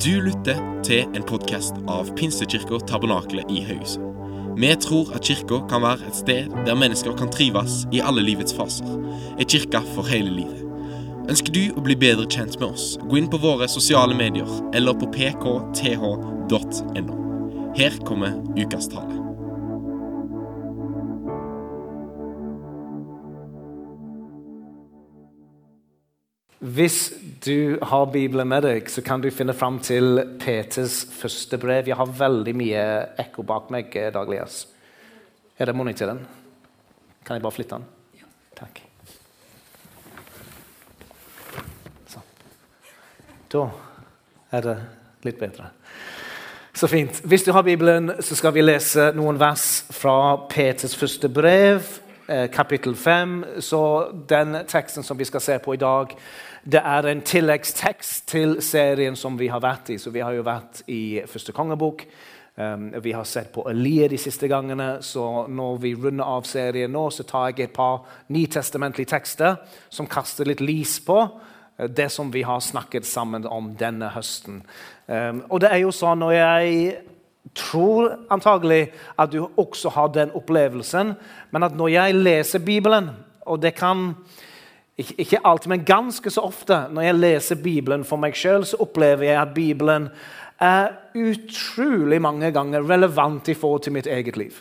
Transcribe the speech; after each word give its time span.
Du 0.00 0.14
lytter 0.24 0.56
til 0.80 1.02
en 1.12 1.24
podkast 1.28 1.76
av 1.92 2.08
Pinsekirka 2.16 2.78
Tabernakelet 2.88 3.50
i 3.52 3.60
Haugesund. 3.68 4.06
Vi 4.56 4.70
tror 4.80 5.10
at 5.12 5.28
kirka 5.28 5.58
kan 5.68 5.84
være 5.84 6.08
et 6.08 6.16
sted 6.16 6.48
der 6.64 6.78
mennesker 6.78 7.12
kan 7.18 7.28
trives 7.28 7.82
i 7.92 8.00
alle 8.00 8.24
livets 8.24 8.54
faser. 8.56 8.88
En 9.36 9.44
kirke 9.44 9.82
for 9.92 10.08
hele 10.08 10.32
livet. 10.32 10.64
Ønsker 11.28 11.52
du 11.52 11.76
å 11.76 11.84
bli 11.84 11.98
bedre 12.00 12.24
kjent 12.32 12.56
med 12.62 12.70
oss, 12.70 12.96
gå 13.10 13.20
inn 13.20 13.28
på 13.28 13.42
våre 13.44 13.68
sosiale 13.68 14.16
medier 14.16 14.48
eller 14.72 14.96
på 14.96 15.04
pkth.no. 15.12 17.20
Her 17.76 18.00
kommer 18.08 18.40
ukas 18.56 18.88
tale. 18.88 19.20
Hvis 26.60 27.12
du 27.44 27.78
har 27.82 28.06
Bibelen 28.06 28.48
med 28.48 28.66
deg, 28.66 28.90
så 28.92 29.00
kan 29.02 29.22
du 29.22 29.30
finne 29.32 29.54
fram 29.56 29.78
til 29.80 30.20
Peters 30.42 30.98
første 31.16 31.56
brev. 31.58 31.88
Jeg 31.88 31.96
har 31.96 32.12
veldig 32.18 32.52
mye 32.56 32.82
ekko 33.22 33.44
bak 33.48 33.70
meg, 33.72 33.94
Daglias. 34.12 34.66
Er 35.56 35.70
det 35.70 35.74
monitoren? 35.76 36.20
Kan 37.24 37.38
jeg 37.38 37.44
bare 37.46 37.56
flytte 37.56 37.78
den? 37.78 37.86
Takk. 38.58 38.82
Sånn. 42.12 42.28
Da 43.56 43.64
er 44.52 44.66
det 44.66 44.76
litt 45.24 45.40
bedre. 45.40 45.70
Så 46.76 46.92
fint. 46.92 47.22
Hvis 47.24 47.44
du 47.44 47.54
har 47.56 47.64
Bibelen, 47.64 48.12
så 48.20 48.36
skal 48.36 48.52
vi 48.56 48.66
lese 48.66 49.10
noen 49.16 49.40
vers 49.40 49.66
fra 49.96 50.36
Peters 50.48 50.96
første 50.96 51.28
brev, 51.28 51.88
eh, 52.28 52.50
kapittel 52.52 52.96
5. 52.96 53.60
Så 53.64 53.82
den 54.28 54.60
teksten 54.68 55.04
som 55.04 55.18
vi 55.18 55.24
skal 55.24 55.40
se 55.40 55.58
på 55.58 55.74
i 55.74 55.80
dag, 55.80 56.16
det 56.64 56.80
er 56.84 57.06
en 57.08 57.22
tilleggstekst 57.24 58.26
til 58.28 58.58
serien 58.62 59.16
som 59.16 59.38
vi 59.40 59.48
har 59.48 59.62
vært 59.64 59.90
i. 59.94 59.98
Så 59.98 60.10
Vi 60.10 60.20
har 60.20 60.32
jo 60.36 60.44
vært 60.44 60.82
i 60.88 61.22
første 61.26 61.52
kongebok. 61.52 62.04
Um, 62.56 62.90
vi 63.02 63.12
har 63.12 63.24
sett 63.24 63.52
på 63.52 63.64
Elie 63.70 64.08
de 64.08 64.18
siste 64.18 64.48
gangene. 64.48 64.98
Så 65.00 65.46
når 65.48 65.78
vi 65.80 65.94
runder 65.94 66.24
av 66.24 66.44
serien 66.44 66.92
nå, 66.92 67.06
så 67.10 67.24
tar 67.24 67.50
jeg 67.50 67.68
et 67.68 67.72
par 67.72 68.04
nytestamentlige 68.28 69.08
tekster 69.08 69.56
som 69.88 70.06
kaster 70.06 70.44
litt 70.44 70.60
lys 70.60 70.98
på 71.06 71.16
uh, 71.22 71.86
det 71.88 72.10
som 72.12 72.32
vi 72.32 72.42
har 72.42 72.60
snakket 72.60 73.06
sammen 73.08 73.46
om 73.46 73.72
denne 73.80 74.10
høsten. 74.12 74.60
Um, 75.06 75.44
og 75.48 75.62
det 75.64 75.72
er 75.72 75.80
jo 75.86 75.94
sånn 75.94 76.20
når 76.20 76.34
jeg 76.36 76.92
tror 77.56 78.12
antagelig 78.30 78.90
at 79.16 79.32
du 79.32 79.46
også 79.56 79.94
har 79.96 80.12
den 80.12 80.36
opplevelsen, 80.36 81.14
men 81.50 81.64
at 81.64 81.74
når 81.76 81.94
jeg 81.94 82.20
leser 82.20 82.66
Bibelen, 82.66 83.08
og 83.48 83.62
det 83.62 83.72
kan 83.78 84.12
ikke, 85.00 85.40
alltid, 85.44 85.68
men 85.72 85.84
ganske 85.86 86.30
så 86.30 86.44
ofte 86.46 86.84
når 86.92 87.06
jeg 87.06 87.18
leser 87.18 87.62
Bibelen 87.62 88.04
for 88.06 88.20
meg 88.20 88.36
sjøl, 88.38 88.66
så 88.68 88.80
opplever 88.82 89.30
jeg 89.30 89.40
at 89.40 89.54
Bibelen 89.56 90.08
er 90.60 90.90
utrolig 91.16 92.20
mange 92.20 92.50
ganger 92.52 92.84
relevant 92.84 93.48
i 93.48 93.56
forhold 93.56 93.86
til 93.86 93.96
mitt 93.96 94.10
eget 94.10 94.36
liv. 94.36 94.58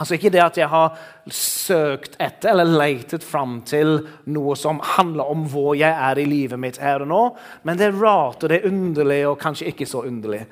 Altså 0.00 0.16
Ikke 0.16 0.32
det 0.32 0.40
at 0.42 0.56
jeg 0.58 0.66
har 0.72 0.96
søkt 1.30 2.16
etter 2.18 2.50
eller 2.50 2.70
letet 2.80 3.22
fram 3.22 3.60
til 3.68 4.00
noe 4.32 4.56
som 4.58 4.80
handler 4.96 5.28
om 5.30 5.44
hvor 5.52 5.76
jeg 5.78 5.92
er 5.92 6.18
i 6.18 6.24
livet 6.26 6.58
mitt 6.58 6.80
her 6.82 7.04
og 7.04 7.10
nå, 7.12 7.20
men 7.62 7.78
det 7.78 7.90
er 7.90 8.00
rart 8.00 8.42
og 8.42 8.50
det 8.50 8.62
er 8.62 8.70
underlig 8.72 9.20
og 9.28 9.38
kanskje 9.42 9.68
ikke 9.70 9.86
så 9.86 10.02
underlig 10.08 10.46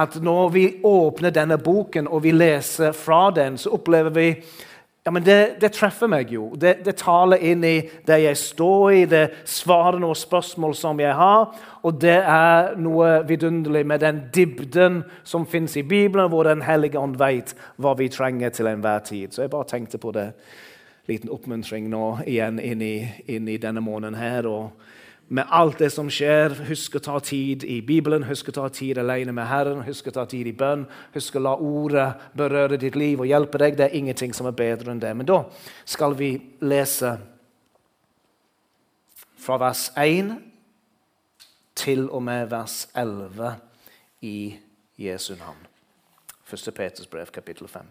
at 0.00 0.16
når 0.22 0.48
vi 0.54 0.64
åpner 0.86 1.34
denne 1.34 1.58
boken 1.58 2.08
og 2.08 2.24
vi 2.24 2.32
leser 2.34 2.94
fra 2.96 3.28
den, 3.34 3.58
så 3.58 3.74
opplever 3.76 4.14
vi 4.14 4.28
ja, 5.04 5.10
men 5.10 5.24
det, 5.24 5.56
det, 5.60 5.68
treffer 5.76 6.08
meg 6.08 6.30
jo. 6.32 6.46
Det, 6.56 6.78
det, 6.86 6.94
taler 6.96 7.42
inn 7.44 7.64
i 7.68 7.74
det 8.08 8.16
jeg 8.22 8.38
står 8.40 8.84
i, 8.88 9.02
det 9.04 9.24
svarer 9.44 9.98
noen 10.00 10.16
spørsmål 10.16 10.72
som 10.78 11.02
jeg 11.02 11.12
har. 11.18 11.50
Og 11.84 11.98
det 12.00 12.16
er 12.22 12.72
noe 12.80 13.18
vidunderlig 13.28 13.82
med 13.84 14.00
den 14.00 14.22
dybden 14.32 15.02
som 15.28 15.44
fins 15.44 15.76
i 15.76 15.84
Bibelen, 15.84 16.30
hvor 16.32 16.48
Den 16.48 16.64
hellige 16.64 16.96
ånd 16.96 17.18
vet 17.20 17.52
hva 17.76 17.92
vi 17.98 18.08
trenger 18.08 18.48
til 18.56 18.70
enhver 18.72 19.04
tid. 19.04 19.36
Så 19.36 19.44
jeg 19.44 19.52
bare 19.52 19.68
tenkte 19.68 20.00
på 20.00 20.14
det. 20.16 20.30
Liten 21.04 21.28
oppmuntring 21.28 21.90
nå 21.92 22.04
igjen 22.24 22.56
inn 22.56 22.80
i, 22.80 22.96
inn 23.28 23.48
i 23.52 23.60
denne 23.60 23.84
måneden 23.84 24.16
her. 24.16 24.48
og 24.48 24.72
med 25.28 25.46
alt 25.50 25.78
det 25.78 25.90
som 25.92 26.08
skjer. 26.12 26.54
Husk 26.68 26.98
å 26.98 27.02
ta 27.02 27.18
tid 27.24 27.64
i 27.64 27.80
Bibelen, 27.86 28.26
husk 28.28 28.48
å 28.50 28.56
ta 28.56 28.68
tid 28.72 28.98
alene 29.00 29.32
med 29.32 29.48
Herren, 29.48 29.82
husk 29.86 30.08
å 30.10 30.14
ta 30.14 30.26
tid 30.28 30.48
i 30.50 30.56
bønn. 30.56 30.86
Husk 31.14 31.36
å 31.38 31.44
la 31.44 31.54
ordet 31.56 32.08
berøre 32.36 32.78
ditt 32.80 32.96
liv 32.98 33.22
og 33.22 33.30
hjelpe 33.30 33.60
deg. 33.62 33.78
Det 33.78 33.88
er 33.88 33.96
ingenting 33.98 34.34
som 34.36 34.48
er 34.50 34.56
bedre 34.56 34.92
enn 34.92 35.02
det. 35.02 35.14
Men 35.16 35.28
da 35.28 35.42
skal 35.84 36.16
vi 36.18 36.34
lese 36.64 37.16
fra 39.44 39.58
vers 39.60 39.88
1 40.00 40.34
til 41.74 42.06
og 42.08 42.22
med 42.24 42.48
vers 42.52 42.84
11 42.94 43.54
i 44.24 44.38
Jesu 45.00 45.34
navn. 45.36 45.66
1. 46.44 46.70
Peters 46.76 47.08
brev, 47.10 47.32
kapittel 47.32 47.68
5. 47.68 47.88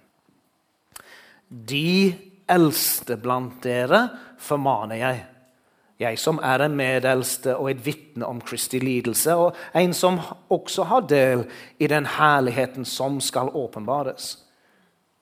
De 1.49 2.13
eldste 2.49 3.17
blant 3.21 3.59
dere 3.63 4.05
formaner 4.41 5.01
jeg 5.01 5.21
jeg 5.99 6.17
som 6.19 6.39
er 6.43 6.63
en 6.65 6.75
medeldste 6.75 7.55
og 7.55 7.69
et 7.71 7.83
vitne 7.85 8.25
om 8.25 8.41
Kristi 8.41 8.79
lidelse, 8.81 9.35
og 9.35 9.55
en 9.77 9.93
som 9.93 10.19
også 10.51 10.87
har 10.89 11.05
del 11.09 11.45
i 11.79 11.87
den 11.87 12.07
herligheten 12.17 12.85
som 12.85 13.21
skal 13.21 13.51
åpenbares. 13.53 14.37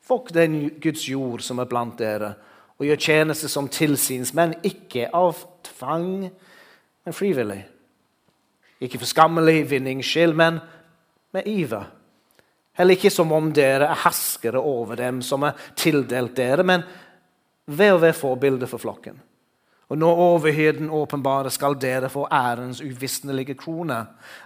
Folk 0.02 0.34
den 0.34 0.70
Guds 0.82 1.04
jord 1.10 1.44
som 1.46 1.60
er 1.60 1.70
blant 1.70 2.00
dere, 2.00 2.34
og 2.80 2.88
gjør 2.88 3.04
tjeneste 3.04 3.50
som 3.52 3.70
tilsynsmenn, 3.70 4.56
ikke 4.66 5.10
av 5.14 5.44
tvang, 5.68 6.32
men 7.06 7.14
frivillig. 7.14 7.62
Ikke 8.82 8.98
for 8.98 9.10
skammelig 9.10 9.68
vinnings 9.70 10.16
men 10.34 10.60
med 11.32 11.48
iver. 11.48 11.86
Heller 12.74 12.96
ikke 12.96 13.12
som 13.14 13.32
om 13.32 13.52
dere 13.54 13.92
er 13.92 14.04
herskere 14.06 14.60
over 14.60 14.96
dem 14.96 15.22
som 15.22 15.44
er 15.44 15.54
tildelt 15.76 16.36
dere, 16.36 16.64
men 16.64 16.84
ved 17.68 17.94
å 17.94 18.00
være 18.02 18.18
forbilde 18.18 18.68
for 18.68 18.82
flokken. 18.82 19.20
Og 19.92 19.98
når 20.00 20.20
overheden 20.24 20.90
åpenbare, 20.90 21.52
skal 21.52 21.76
dere 21.76 22.10
få 22.10 22.24
ærens 22.32 22.80
uvisnelige 22.82 23.58
krone. 23.60 24.06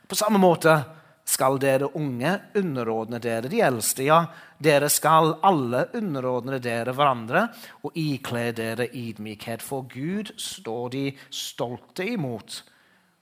På 0.10 0.18
samme 0.18 0.40
måte 0.42 0.80
skal 1.26 1.60
dere 1.62 1.92
unge 1.98 2.32
underordne 2.58 3.20
dere 3.22 3.50
de 3.52 3.60
eldste. 3.62 4.08
Ja, 4.08 4.24
dere 4.58 4.90
skal 4.90 5.36
alle 5.46 5.84
underordne 5.94 6.58
dere 6.58 6.96
hverandre 6.98 7.44
og 7.84 7.94
ikle 7.94 8.48
dere 8.58 8.88
ydmykhet. 8.90 9.62
For 9.62 9.86
Gud 9.92 10.34
står 10.38 10.90
de 10.98 11.04
stolte 11.30 12.08
imot, 12.16 12.64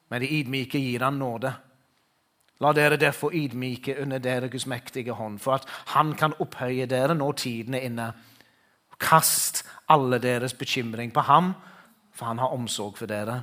men 0.07 0.23
de 0.23 0.31
ydmyke 0.39 0.79
gir 0.79 1.03
han 1.03 1.19
nåde. 1.19 1.51
La 2.63 2.71
dere 2.71 3.01
derfor 3.01 3.35
ydmyke 3.35 3.97
under 3.99 4.23
dere 4.23 4.47
Guds 4.47 4.67
mektige 4.67 5.11
hånd, 5.11 5.39
for 5.39 5.59
at 5.59 5.67
Han 5.91 6.13
kan 6.13 6.39
opphøye 6.39 6.85
dere 6.85 7.15
når 7.15 7.31
tiden 7.31 7.73
er 7.73 7.83
inne. 7.83 8.13
Kast 8.99 9.65
alle 9.89 10.19
deres 10.23 10.53
bekymring 10.53 11.11
på 11.13 11.19
ham 11.19 11.53
for 12.13 12.29
han 12.29 12.39
har 12.39 12.53
omsorg 12.53 12.97
for 12.97 13.09
dere. 13.09 13.41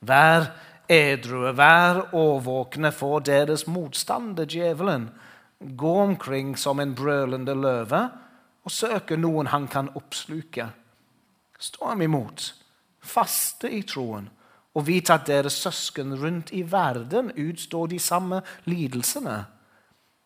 Vær 0.00 0.48
edrue, 0.90 1.52
vær 1.56 2.14
årvåkne 2.14 2.92
for 2.94 3.22
deres 3.24 3.66
motstander, 3.66 4.46
djevelen. 4.46 5.10
Gå 5.58 5.94
omkring 6.00 6.56
som 6.58 6.80
en 6.80 6.94
brølende 6.94 7.54
løve 7.54 8.02
og 8.62 8.70
søke 8.70 9.16
noen 9.18 9.50
han 9.50 9.66
kan 9.70 9.90
oppsluke. 9.98 10.68
Stå 11.58 11.92
ham 11.92 12.02
imot, 12.02 12.48
faste 13.02 13.70
i 13.70 13.82
troen, 13.86 14.28
og 14.74 14.86
vite 14.86 15.14
at 15.14 15.26
deres 15.28 15.58
søsken 15.62 16.14
rundt 16.18 16.50
i 16.56 16.62
verden 16.66 17.30
utstår 17.38 17.90
de 17.92 17.98
samme 18.02 18.40
lidelsene. 18.64 19.44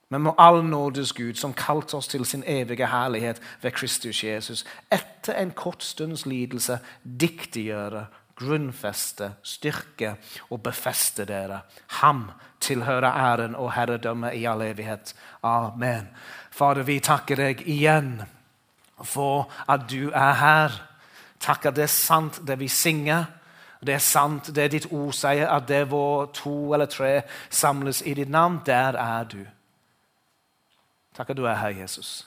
Men 0.09 0.23
må 0.23 0.35
all 0.39 0.65
nådes 0.65 1.13
Gud, 1.13 1.35
som 1.35 1.55
kalte 1.55 1.97
oss 1.99 2.09
til 2.09 2.25
sin 2.25 2.45
evige 2.47 2.87
herlighet 2.87 3.41
ved 3.63 3.71
Kristus 3.75 4.25
Jesus, 4.25 4.65
etter 4.93 5.35
en 5.35 5.51
kort 5.51 5.83
stunds 5.83 6.27
lidelse 6.27 6.79
diktiggjøre, 7.03 8.07
grunnfeste, 8.37 9.33
styrke 9.43 10.15
og 10.51 10.63
befeste 10.63 11.25
dere. 11.25 11.61
Ham 11.87 12.31
tilhører 12.61 13.11
æren 13.11 13.55
og 13.55 13.73
herredømme 13.73 14.35
i 14.37 14.45
all 14.45 14.63
evighet. 14.63 15.15
Amen. 15.43 16.09
Fader, 16.51 16.83
vi 16.83 17.01
takker 17.01 17.37
deg 17.37 17.65
igjen 17.67 18.21
for 19.05 19.51
at 19.69 19.89
du 19.91 20.11
er 20.15 20.33
her. 20.39 20.79
Takk 21.41 21.67
at 21.67 21.77
det 21.77 21.89
er 21.89 21.93
sant, 21.93 22.41
det 22.47 22.61
vi 22.61 22.69
synger. 22.69 23.25
Det 23.87 23.95
er 23.95 24.03
sant, 24.03 24.55
det 24.55 24.71
ditt 24.73 24.87
ord 24.91 25.13
sier, 25.15 25.49
at 25.51 25.67
det 25.69 25.85
hvor 25.91 26.31
to 26.35 26.73
eller 26.75 26.87
tre 26.91 27.23
samles 27.51 28.03
i 28.07 28.15
ditt 28.15 28.31
navn, 28.31 28.61
der 28.67 28.97
er 28.97 29.25
du. 29.25 29.43
Takk 31.17 31.33
at 31.33 31.39
du 31.39 31.47
er 31.49 31.57
her, 31.57 31.73
Jesus. 31.81 32.27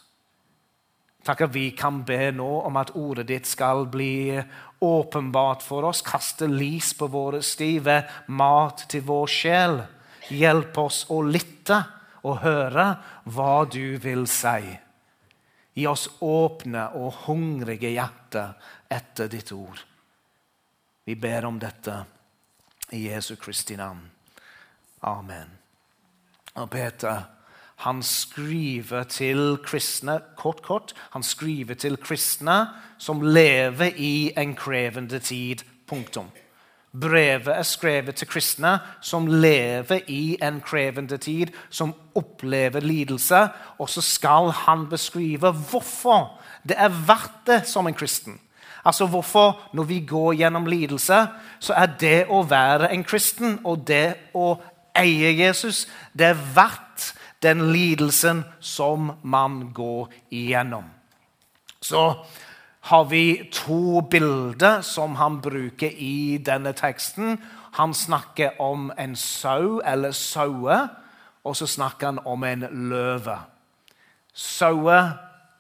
Takk 1.26 1.44
at 1.46 1.54
vi 1.54 1.70
kan 1.78 2.02
be 2.08 2.32
nå 2.34 2.48
om 2.66 2.78
at 2.80 2.96
ordet 2.98 3.28
ditt 3.30 3.48
skal 3.48 3.86
bli 3.92 4.40
åpenbart 4.82 5.64
for 5.64 5.86
oss. 5.92 6.02
Kaste 6.02 6.48
lys 6.48 6.94
på 6.98 7.10
våre 7.12 7.44
stive 7.46 8.02
mat 8.34 8.88
til 8.90 9.04
vår 9.06 9.34
sjel. 9.34 9.82
Hjelp 10.30 10.78
oss 10.82 11.04
å 11.12 11.22
lytte 11.26 11.82
og 12.24 12.42
høre 12.44 12.86
hva 13.30 13.66
du 13.70 13.98
vil 14.02 14.26
si. 14.32 14.72
Gi 15.76 15.86
oss 15.88 16.08
åpne 16.26 16.90
og 17.00 17.26
hungrige 17.28 17.92
hjerter 17.94 18.56
etter 18.90 19.30
ditt 19.32 19.52
ord. 19.56 19.80
Vi 21.06 21.16
ber 21.16 21.46
om 21.46 21.60
dette 21.60 21.96
i 22.96 23.06
Jesu 23.08 23.36
Kristi 23.36 23.78
navn. 23.78 24.02
Amen. 25.08 25.52
Og 26.60 26.70
Peter 26.70 27.39
han 27.80 28.02
skriver 28.04 29.04
til 29.08 29.58
kristne 29.64 30.20
kort, 30.38 30.62
kort, 30.62 30.94
han 31.14 31.24
skriver 31.24 31.78
til 31.80 31.96
kristne 31.98 32.66
som 33.00 33.22
lever 33.24 33.96
i 33.96 34.32
en 34.38 34.56
krevende 34.56 35.20
tid. 35.20 35.64
Punktum. 35.88 36.28
Brevet 37.02 37.48
er 37.48 37.64
skrevet 37.64 38.16
til 38.16 38.28
kristne 38.28 38.76
som 39.02 39.28
lever 39.28 40.04
i 40.08 40.38
en 40.42 40.60
krevende 40.62 41.18
tid, 41.18 41.54
som 41.70 41.94
opplever 42.16 42.80
lidelse. 42.80 43.48
Og 43.80 43.90
så 43.90 44.02
skal 44.02 44.52
han 44.66 44.88
beskrive 44.90 45.52
hvorfor 45.52 46.42
det 46.68 46.76
er 46.78 46.92
verdt 47.08 47.48
det 47.48 47.62
som 47.68 47.88
en 47.88 47.94
kristen. 47.94 48.40
Altså 48.86 49.08
hvorfor, 49.08 49.70
når 49.74 49.84
vi 49.84 50.00
går 50.00 50.34
gjennom 50.34 50.66
lidelse, 50.66 51.28
så 51.60 51.74
er 51.74 51.96
det 52.00 52.26
å 52.30 52.44
være 52.44 52.92
en 52.92 53.04
kristen 53.04 53.60
og 53.64 53.88
det 53.88 54.16
å 54.34 54.58
eie 55.00 55.32
Jesus, 55.46 55.88
det 56.14 56.32
er 56.32 56.46
verdt 56.56 56.89
den 57.44 57.72
lidelsen 57.72 58.44
som 58.60 59.12
man 59.24 59.72
går 59.74 60.10
igjennom. 60.32 60.84
Så 61.82 62.26
har 62.80 63.04
vi 63.04 63.50
to 63.52 64.02
bilder 64.02 64.82
som 64.82 65.16
han 65.16 65.42
bruker 65.42 65.92
i 65.98 66.38
denne 66.46 66.74
teksten. 66.74 67.38
Han 67.72 67.94
snakker 67.94 68.62
om 68.62 68.92
en 68.98 69.16
sau 69.16 69.80
eller 69.86 70.12
sauer, 70.12 70.88
og 71.44 71.56
så 71.56 71.68
snakker 71.68 72.06
han 72.06 72.20
om 72.26 72.44
en 72.44 72.66
løve. 72.72 73.38
Sauer 74.34 75.12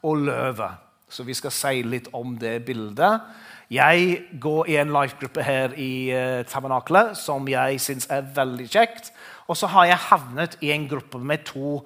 og 0.03 0.17
løve. 0.17 0.69
Så 1.09 1.23
vi 1.23 1.33
skal 1.33 1.51
si 1.51 1.81
litt 1.83 2.09
om 2.13 2.37
det 2.37 2.65
bildet. 2.65 3.21
Jeg 3.69 4.21
går 4.41 4.69
i 4.69 4.77
en 4.81 4.93
life-gruppe 4.93 5.43
her 5.45 5.73
i 5.77 6.09
uh, 6.09 6.45
Tabernaklet 6.45 7.17
som 7.17 7.47
jeg 7.49 7.81
syns 7.81 8.07
er 8.09 8.25
veldig 8.35 8.65
kjekt. 8.69 9.11
Og 9.49 9.57
så 9.57 9.69
har 9.73 9.89
jeg 9.89 10.05
havnet 10.09 10.57
i 10.61 10.71
en 10.71 10.85
gruppe 10.89 11.17
med 11.17 11.43
to 11.47 11.79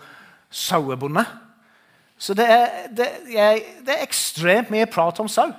sauebonder. 0.51 1.25
Så 2.19 2.35
det 2.37 2.45
er, 2.47 2.67
det, 2.91 3.07
jeg, 3.33 3.63
det 3.85 3.95
er, 3.95 4.03
ekstremt 4.03 4.71
mye 4.71 4.87
prat 4.87 5.19
om 5.23 5.27
sau. 5.31 5.49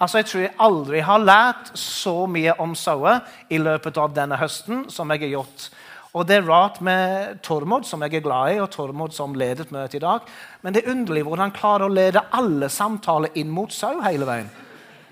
Altså, 0.00 0.18
Jeg 0.18 0.26
tror 0.26 0.40
jeg 0.40 0.56
aldri 0.60 1.00
har 1.00 1.22
lært 1.22 1.70
så 1.78 2.26
mye 2.26 2.56
om 2.60 2.74
sauer 2.74 3.22
i 3.48 3.60
løpet 3.62 4.00
av 4.00 4.12
denne 4.16 4.36
høsten 4.40 4.88
som 4.92 5.12
jeg 5.12 5.22
har 5.22 5.36
gjort. 5.38 5.68
Og 6.14 6.26
det 6.28 6.36
er 6.36 6.46
rart 6.46 6.80
med 6.84 7.40
Tormod, 7.42 7.86
som 7.86 8.02
jeg 8.02 8.14
er 8.14 8.22
glad 8.22 8.54
i, 8.54 8.58
og 8.62 8.70
Tormod 8.70 9.14
som 9.14 9.32
ledet 9.34 9.72
møtet 9.74 9.98
i 9.98 10.04
dag. 10.04 10.26
Men 10.62 10.74
det 10.74 10.84
er 10.84 10.92
underlig 10.92 11.24
hvordan 11.26 11.48
han 11.48 11.56
klarer 11.56 11.88
å 11.88 11.94
lede 11.94 12.22
alle 12.34 12.68
samtaler 12.70 13.34
inn 13.34 13.50
mot 13.50 13.72
sau 13.74 13.96
hele 14.04 14.28
veien. 14.28 14.50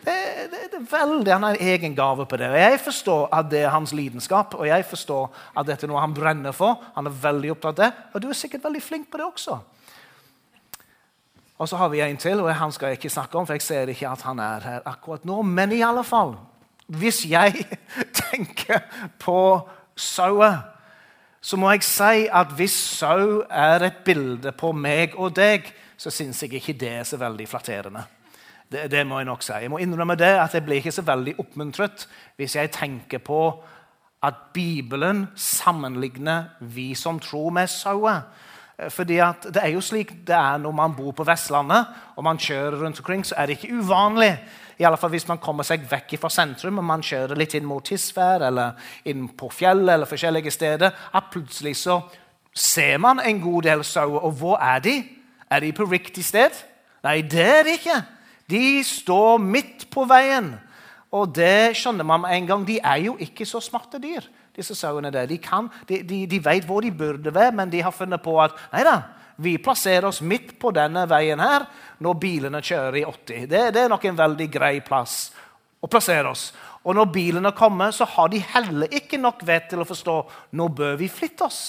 Det, 0.03 0.15
det, 0.15 0.47
det, 0.51 0.61
er 0.61 0.71
veldig, 0.91 1.33
Han 1.33 1.43
har 1.43 1.57
en 1.57 1.69
egen 1.69 1.95
gave 1.95 2.27
på 2.27 2.37
det. 2.37 2.49
og 2.51 2.59
Jeg 2.59 2.81
forstår 2.81 3.29
at 3.33 3.51
det 3.51 3.63
er 3.63 3.71
hans 3.71 3.93
lidenskap, 3.93 4.55
og 4.55 4.67
jeg 4.67 4.85
forstår 4.85 5.31
at 5.57 5.67
dette 5.67 5.87
er 5.87 5.89
noe 5.89 6.01
han 6.01 6.15
brenner 6.15 6.53
for. 6.53 6.83
Han 6.95 7.07
er 7.07 7.11
veldig 7.23 7.51
opptatt 7.51 7.79
av 7.79 7.85
det, 7.85 7.93
og 8.15 8.23
du 8.23 8.29
er 8.29 8.39
sikkert 8.39 8.65
veldig 8.65 8.83
flink 8.83 9.11
på 9.11 9.19
det 9.19 9.27
også. 9.27 9.59
Og 11.59 11.69
så 11.69 11.77
har 11.77 11.89
vi 11.89 12.01
en 12.01 12.17
til, 12.17 12.41
og 12.41 12.55
han 12.55 12.73
skal 12.73 12.91
jeg 12.91 12.99
ikke 12.99 13.11
snakke 13.11 13.39
om, 13.39 13.47
for 13.47 13.55
jeg 13.55 13.63
ser 13.63 13.89
ikke 13.89 14.09
at 14.09 14.23
han 14.27 14.39
er 14.39 14.61
her 14.61 14.81
akkurat 14.85 15.25
nå. 15.25 15.43
Men 15.43 15.73
i 15.73 15.83
alle 15.83 16.05
fall, 16.05 16.35
hvis 16.87 17.25
jeg 17.31 17.67
tenker 18.31 18.83
på 19.19 19.69
sauer, 19.97 20.59
så 21.43 21.59
må 21.59 21.71
jeg 21.71 21.85
si 21.87 22.27
at 22.31 22.55
hvis 22.57 22.75
sau 22.99 23.43
er 23.51 23.83
et 23.87 24.03
bilde 24.05 24.53
på 24.53 24.73
meg 24.73 25.15
og 25.19 25.35
deg, 25.37 25.67
så 25.99 26.11
syns 26.11 26.43
jeg 26.43 26.59
ikke 26.59 26.75
det 26.79 26.93
er 27.01 27.07
så 27.07 27.19
veldig 27.19 27.47
flatterende. 27.49 28.03
Det, 28.73 28.91
det, 28.91 29.07
må 29.07 29.19
jeg 29.21 29.29
nok 29.29 29.43
si. 29.45 29.53
Jeg 29.53 29.71
må 29.71 29.79
innrømme 29.83 30.17
det 30.17 30.33
at 30.41 30.55
jeg 30.55 30.65
blir 30.65 30.81
ikke 30.81 30.95
så 30.95 31.05
veldig 31.05 31.35
oppmuntret 31.43 32.07
hvis 32.41 32.57
jeg 32.57 32.73
tenker 32.73 33.21
på 33.21 33.43
at 34.23 34.35
Bibelen 34.55 35.27
sammenligner 35.37 36.55
vi 36.61 36.95
som 36.95 37.21
tror 37.21 37.51
med 37.51 37.69
sauer. 37.69 38.23
Fordi 38.89 39.21
Det 39.45 39.61
er 39.63 39.69
jo 39.75 39.81
slik 39.81 40.27
det 40.27 40.35
er 40.35 40.59
når 40.59 40.73
man 40.73 40.95
bor 40.97 41.13
på 41.13 41.25
Vestlandet 41.25 41.87
og 42.17 42.25
man 42.25 42.39
kjører 42.39 42.81
rundt 42.81 42.99
omkring. 42.99 43.27
så 43.27 43.35
er 43.37 43.47
det 43.47 43.59
ikke 43.59 43.75
uvanlig 43.75 44.39
i 44.79 44.85
alle 44.85 44.97
fall 44.97 45.11
hvis 45.11 45.29
man 45.29 45.39
kommer 45.39 45.67
seg 45.67 45.85
vekk 45.91 46.17
fra 46.19 46.31
sentrum 46.33 46.79
og 46.79 46.85
man 46.85 47.03
kjører 47.03 47.39
litt 47.39 47.55
inn 47.55 47.69
mot 47.69 47.85
Tisvær 47.85 48.47
eller 48.49 48.73
inn 49.05 49.29
på 49.29 49.51
fjellet 49.53 49.95
eller 49.95 50.11
forskjellige 50.11 50.51
steder, 50.51 50.91
at 51.13 51.31
plutselig 51.31 51.77
så 51.77 52.01
ser 52.55 52.99
man 52.99 53.21
en 53.21 53.41
god 53.41 53.63
del 53.63 53.85
sauer. 53.85 54.25
Og 54.25 54.33
hvor 54.41 54.57
er 54.57 54.81
de? 54.81 54.97
Er 55.51 55.61
de 55.61 55.73
på 55.73 55.85
riktig 55.85 56.25
sted? 56.25 56.51
Nei, 57.05 57.21
det 57.23 57.47
er 57.47 57.63
de 57.67 57.77
ikke. 57.77 58.01
De 58.53 58.83
står 58.85 59.41
midt 59.41 59.89
på 59.93 60.05
veien. 60.09 60.53
Og 61.13 61.33
det 61.37 61.77
skjønner 61.77 62.07
man 62.09 62.25
en 62.29 62.47
gang. 62.49 62.65
De 62.69 62.79
er 62.79 63.03
jo 63.07 63.17
ikke 63.21 63.47
så 63.49 63.61
smarte 63.61 64.01
dyr. 64.03 64.29
disse 64.53 64.75
sauene 64.77 65.09
der. 65.09 65.27
De, 65.27 65.39
kan, 65.41 65.71
de, 65.89 66.03
de, 66.05 66.27
de, 66.29 66.39
vet 66.45 66.67
hvor 66.69 66.85
de 66.85 66.91
burde 66.93 67.33
være, 67.35 67.55
men 67.57 67.71
de 67.73 67.81
har 67.81 67.95
funnet 67.97 68.21
på 68.21 68.35
at 68.43 68.53
nei 68.73 68.83
da, 68.85 68.99
vi 69.41 69.57
plasserer 69.57 70.05
oss 70.05 70.21
midt 70.21 70.59
på 70.61 70.69
denne 70.77 71.07
veien 71.09 71.41
her 71.41 71.65
når 72.05 72.19
bilene 72.21 72.61
kjører 72.61 72.99
i 73.01 73.05
80. 73.09 73.47
Det, 73.49 73.63
det 73.73 73.81
er 73.81 73.89
nok 73.89 74.05
en 74.05 74.19
veldig 74.19 74.49
grei 74.53 74.75
plass 74.85 75.33
å 75.81 75.89
plassere 75.89 76.29
oss. 76.29 76.51
Og 76.85 76.99
når 76.99 77.09
bilene 77.15 77.55
kommer, 77.57 77.95
så 77.97 78.05
har 78.13 78.29
de 78.29 78.43
heller 78.53 78.93
ikke 78.93 79.21
nok 79.23 79.41
vett 79.49 79.71
til 79.73 79.81
å 79.81 79.89
forstå 79.89 80.17
nå 80.59 80.69
bør 80.77 81.01
vi 81.01 81.09
flytte 81.09 81.49
oss. 81.49 81.63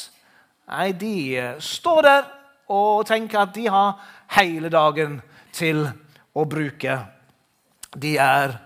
Nei, 0.74 0.92
de 0.92 1.16
eh, 1.40 1.56
står 1.64 2.04
der 2.04 2.30
og 2.74 3.08
tenker 3.08 3.46
at 3.46 3.56
de 3.56 3.68
har 3.72 3.96
hele 4.36 4.72
dagen 4.74 5.22
til 5.56 5.86
å 5.86 5.92
bruke. 6.50 6.98
De 7.94 8.16
er 8.18 8.58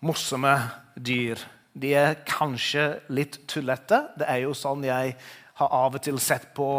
morsomme 0.00 0.54
dyr. 0.96 1.40
De 1.76 1.92
er 1.92 2.16
kanskje 2.24 2.86
litt 3.12 3.42
tullete. 3.48 4.00
Det 4.16 4.28
er 4.28 4.46
jo 4.46 4.54
sånn 4.56 4.84
jeg 4.86 5.16
har 5.60 5.74
av 5.84 5.98
og 5.98 6.04
til 6.04 6.20
sett 6.20 6.48
på 6.56 6.70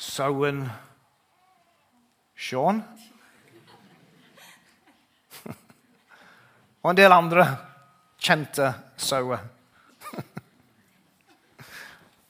sauen 0.00 0.64
Sean. 2.36 2.80
Og 6.82 6.90
en 6.90 6.98
del 6.98 7.12
andre 7.14 7.44
kjente 8.22 8.72
sauer. 8.98 9.44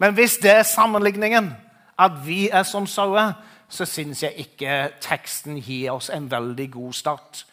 Men 0.03 0.15
hvis 0.19 0.37
det 0.43 0.51
er 0.51 0.67
sammenligningen, 0.67 1.53
at 1.99 2.19
vi 2.27 2.49
er 2.51 2.67
som 2.67 2.87
sauer, 2.91 3.33
så 3.73 3.87
syns 3.89 4.23
jeg 4.23 4.45
ikke 4.45 4.75
teksten 5.01 5.57
gir 5.63 5.95
oss 5.95 6.11
en 6.13 6.29
veldig 6.31 6.69
god 6.75 6.93
start. 6.93 7.47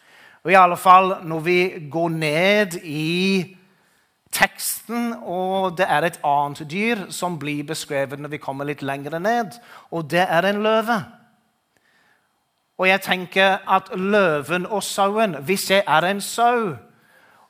Og 0.44 0.52
i 0.52 0.58
alle 0.60 0.78
fall 0.80 1.14
når 1.28 1.40
vi 1.46 1.60
går 1.92 2.10
ned 2.10 2.76
i 2.84 3.56
teksten, 4.32 5.14
og 5.24 5.78
det 5.78 5.88
er 5.90 6.06
et 6.06 6.20
annet 6.28 6.66
dyr 6.72 7.06
som 7.16 7.40
blir 7.40 7.64
beskrevet 7.68 8.20
når 8.20 8.36
vi 8.36 8.42
kommer 8.44 8.68
litt 8.68 8.84
lenger 8.84 9.20
ned, 9.20 9.56
og 9.92 10.12
det 10.12 10.26
er 10.28 10.50
en 10.50 10.62
løve. 10.64 11.00
Og 12.80 12.88
jeg 12.88 13.02
tenker 13.02 13.58
at 13.68 13.90
løven 13.96 14.66
og 14.66 14.84
sauen 14.84 15.36
Hvis 15.44 15.72
jeg 15.72 15.84
er 15.88 16.06
en 16.08 16.22
sau, 16.22 16.76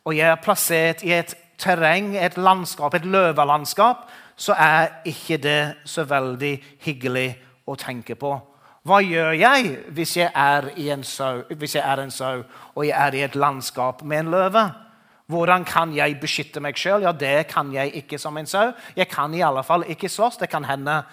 og 0.05 0.17
jeg 0.17 0.29
er 0.29 0.41
plassert 0.41 1.03
i 1.03 1.13
et 1.13 1.35
terreng, 1.57 2.15
et 2.17 2.37
landskap, 2.37 2.93
et 2.93 3.05
løvelandskap, 3.05 4.09
så 4.35 4.53
er 4.53 4.87
ikke 5.05 5.37
det 5.37 5.75
så 5.85 6.03
veldig 6.03 6.63
hyggelig 6.85 7.35
å 7.67 7.75
tenke 7.75 8.15
på. 8.15 8.48
Hva 8.89 9.03
gjør 9.05 9.35
jeg 9.37 9.73
hvis 9.93 10.15
jeg 10.17 10.31
er, 10.33 10.71
en 10.89 11.03
sau, 11.05 11.43
sau 12.09 12.43
og 12.73 12.85
jeg 12.87 12.95
er 12.97 13.13
i 13.13 13.21
et 13.21 13.35
landskap 13.35 14.01
med 14.01 14.23
en 14.23 14.31
løve? 14.33 14.63
Hvordan 15.29 15.65
kan 15.65 15.91
jeg 15.93 16.15
beskytte 16.17 16.59
meg 16.59 16.77
sjøl? 16.77 17.03
Ja, 17.05 17.11
det 17.11 17.47
kan 17.51 17.69
jeg 17.73 17.91
ikke 17.93 18.17
som 18.17 18.37
en 18.37 18.47
sau. 18.49 18.71
Jeg 18.97 19.07
kan 19.07 19.33
i 19.33 19.43
alle 19.45 19.61
fall 19.63 19.83
ikke 19.85 20.09
slåss. 20.09 20.39
Det 20.41 20.49
kan 20.49 20.65
hende 20.65 21.03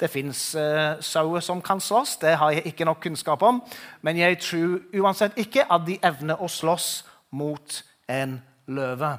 det 0.00 0.08
fins 0.10 0.54
uh, 0.56 0.62
eh, 0.62 1.00
sauer 1.00 1.40
som 1.44 1.60
kan 1.60 1.80
slåss. 1.80 2.16
Det 2.22 2.36
har 2.40 2.54
jeg 2.54 2.72
ikke 2.72 2.86
nok 2.88 3.02
kunnskap 3.04 3.42
om. 3.42 3.60
Men 4.00 4.16
jeg 4.16 4.38
tror 4.40 4.78
uansett 4.96 5.36
ikke 5.36 5.66
at 5.68 5.84
de 5.84 5.98
evner 6.08 6.40
å 6.40 6.48
slåss 6.48 7.04
mot 7.36 7.82
en 8.08 8.38
løve. 8.66 9.10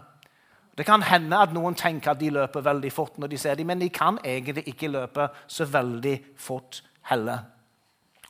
Det 0.77 0.87
kan 0.89 1.05
hende 1.05 1.37
at 1.37 1.53
noen 1.53 1.77
tenker 1.77 2.15
at 2.15 2.21
de 2.21 2.31
løper 2.33 2.65
veldig 2.65 2.91
fort 2.93 3.21
når 3.21 3.29
de 3.29 3.37
ser 3.37 3.61
dem, 3.61 3.69
men 3.69 3.81
de 3.81 3.91
kan 3.93 4.17
egentlig 4.25 4.65
ikke 4.73 4.89
løpe 4.89 5.29
så 5.45 5.69
veldig 5.69 6.15
fort 6.37 6.81
heller. 7.11 7.45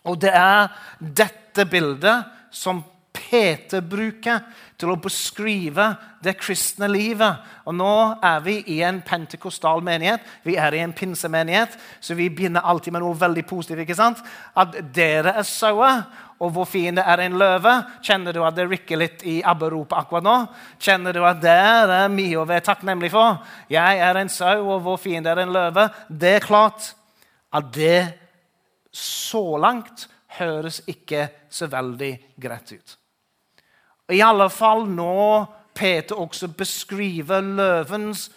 Og 0.08 0.20
det 0.22 0.34
er 0.34 0.72
dette 1.00 1.68
bildet 1.70 2.26
som 2.54 2.84
Peter 3.18 3.82
bruker 3.82 4.44
til 4.78 4.92
å 4.94 5.00
beskrive 5.02 5.88
det 6.24 6.36
kristne 6.40 6.88
livet. 6.92 7.42
Og 7.66 7.76
Nå 7.78 7.94
er 8.24 8.44
vi 8.46 8.60
i 8.76 8.78
en 8.86 9.00
pentekostal 9.06 9.82
menighet, 9.86 10.22
vi 10.46 10.58
er 10.60 10.76
i 10.78 10.84
en 10.84 10.94
pinsemenighet, 10.96 11.74
så 12.00 12.18
vi 12.18 12.30
begynner 12.30 12.66
alltid 12.66 12.94
med 12.94 13.04
noe 13.04 13.18
veldig 13.18 13.44
positivt. 13.50 13.84
ikke 13.84 13.98
sant? 13.98 14.22
At 14.56 14.78
dere 14.94 15.34
er 15.42 15.48
sauer, 15.48 16.06
og 16.38 16.54
vår 16.54 16.68
fiende 16.70 17.02
er 17.02 17.24
en 17.24 17.40
løve. 17.42 17.74
Kjenner 18.06 18.36
du 18.36 18.44
at 18.46 18.56
det 18.56 18.68
rykker 18.70 19.00
litt 19.02 19.24
i 19.26 19.40
abberopet 19.42 19.98
akkurat 19.98 20.26
nå? 20.26 20.36
Kjenner 20.78 21.16
du 21.18 21.24
at 21.26 21.42
det 21.42 21.56
er 21.58 22.14
mye 22.14 22.38
å 22.38 22.46
være 22.46 22.68
takknemlig 22.68 23.10
for? 23.16 23.42
Jeg 23.74 24.04
er 24.06 24.22
en 24.22 24.30
sau, 24.30 24.62
og 24.76 24.86
vår 24.86 25.02
fiende 25.02 25.34
er 25.34 25.42
en 25.42 25.56
løve. 25.56 25.90
Det 26.08 26.36
er 26.38 26.46
klart 26.46 26.92
at 27.50 27.74
det 27.74 28.27
så 28.98 29.44
langt 29.62 30.08
høres 30.40 30.82
ikke 30.90 31.28
så 31.50 31.70
veldig 31.72 32.12
greit 32.42 32.74
ut. 32.74 32.98
I 34.14 34.22
alle 34.24 34.48
fall 34.54 34.86
nå 34.90 35.46
Peter 35.78 36.18
også 36.18 36.50
beskriver 36.58 37.42
løvens 37.42 38.30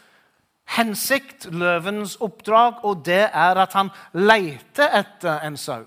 hensikt, 0.76 1.49
løvens 1.50 2.17
oppdrag, 2.23 2.85
og 2.85 3.05
det 3.07 3.25
er 3.26 3.62
at 3.62 3.73
han 3.75 3.90
leter 4.14 4.93
etter 5.00 5.47
en 5.47 5.57
sau. 5.59 5.87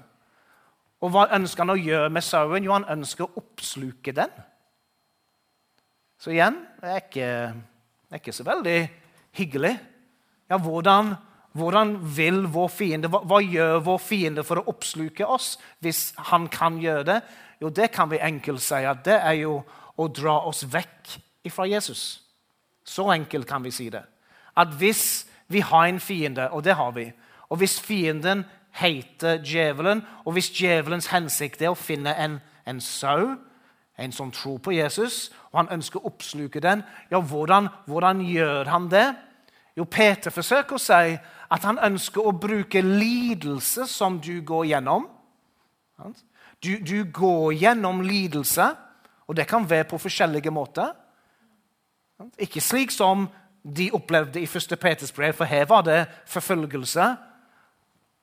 Og 1.04 1.12
hva 1.12 1.28
ønsker 1.36 1.64
han 1.64 1.76
å 1.76 1.80
gjøre 1.80 2.10
med 2.16 2.24
sauen? 2.24 2.64
Jo, 2.64 2.76
han 2.76 2.88
ønsker 2.92 3.28
å 3.28 3.44
oppsluke 3.44 4.16
den. 4.16 4.32
Så 6.20 6.32
igjen 6.32 6.62
det 6.80 6.90
er 6.90 7.02
ikke, 7.04 7.30
det 8.08 8.16
er 8.16 8.22
ikke 8.22 8.36
så 8.36 8.46
veldig 8.48 8.78
hyggelig. 9.36 9.74
Ja, 10.52 10.60
hvordan, 10.64 11.14
hvordan 11.54 11.96
vil 12.18 12.44
vår 12.50 12.70
fiende, 12.74 13.10
hva, 13.12 13.22
hva, 13.30 13.40
gjør 13.42 13.84
vår 13.86 14.00
fiende 14.02 14.44
for 14.46 14.60
å 14.60 14.68
oppsluke 14.74 15.28
oss, 15.30 15.58
hvis 15.86 16.12
han 16.32 16.48
kan 16.52 16.80
gjøre 16.82 17.06
det? 17.10 17.20
Jo, 17.62 17.70
det 17.70 17.92
kan 17.94 18.10
vi 18.12 18.22
enkelt 18.22 18.64
si 18.64 18.82
at 18.86 19.04
det 19.06 19.20
er 19.20 19.38
jo 19.44 19.60
å 19.96 20.08
dra 20.10 20.40
oss 20.50 20.64
vekk 20.66 21.14
fra 21.54 21.68
Jesus. 21.70 22.24
Så 22.84 23.06
enkelt 23.14 23.48
kan 23.48 23.64
vi 23.64 23.72
si 23.72 23.90
det. 23.94 24.02
At 24.58 24.74
hvis 24.80 25.26
vi 25.48 25.62
har 25.62 25.88
en 25.88 26.02
fiende, 26.02 26.50
og 26.52 26.64
det 26.66 26.76
har 26.76 26.92
vi, 26.98 27.12
og 27.50 27.62
hvis 27.62 27.80
fienden 27.82 28.46
heter 28.74 29.38
djevelen, 29.46 30.02
og 30.26 30.34
hvis 30.34 30.50
djevelens 30.50 31.12
hensikt 31.14 31.62
er 31.62 31.74
å 31.74 31.78
finne 31.78 32.16
en, 32.18 32.40
en 32.66 32.82
sau, 32.82 33.36
en 33.98 34.12
som 34.12 34.32
tror 34.34 34.58
på 34.58 34.74
Jesus, 34.74 35.30
og 35.52 35.62
han 35.62 35.76
ønsker 35.78 36.02
å 36.02 36.10
oppsluke 36.10 36.62
den, 36.64 36.82
ja, 37.12 37.22
hvordan, 37.22 37.70
hvordan 37.86 38.26
gjør 38.26 38.72
han 38.74 38.90
det? 38.90 39.06
Jo, 39.78 39.86
Peter 39.90 40.34
forsøker 40.34 40.78
å 40.78 40.82
si 40.82 41.16
at 41.54 41.66
han 41.68 41.80
ønsker 41.86 42.26
å 42.26 42.34
bruke 42.34 42.82
lidelse 42.82 43.86
som 43.90 44.18
du 44.22 44.42
går 44.42 44.72
gjennom. 44.72 45.06
Du, 46.64 46.78
du 46.80 47.04
går 47.14 47.54
gjennom 47.54 48.02
lidelse, 48.02 48.72
og 49.28 49.38
det 49.38 49.48
kan 49.48 49.70
være 49.70 49.92
på 49.92 50.02
forskjellige 50.02 50.52
måter. 50.52 50.96
Ikke 52.42 52.62
slik 52.62 52.92
som 52.92 53.28
de 53.64 53.92
opplevde 53.94 54.42
i 54.42 54.48
1. 54.50 54.80
Peters 54.82 55.12
brev, 55.12 55.34
for 55.34 55.46
her 55.46 55.66
var 55.70 55.86
det 55.86 56.06
forfølgelse. 56.26 57.14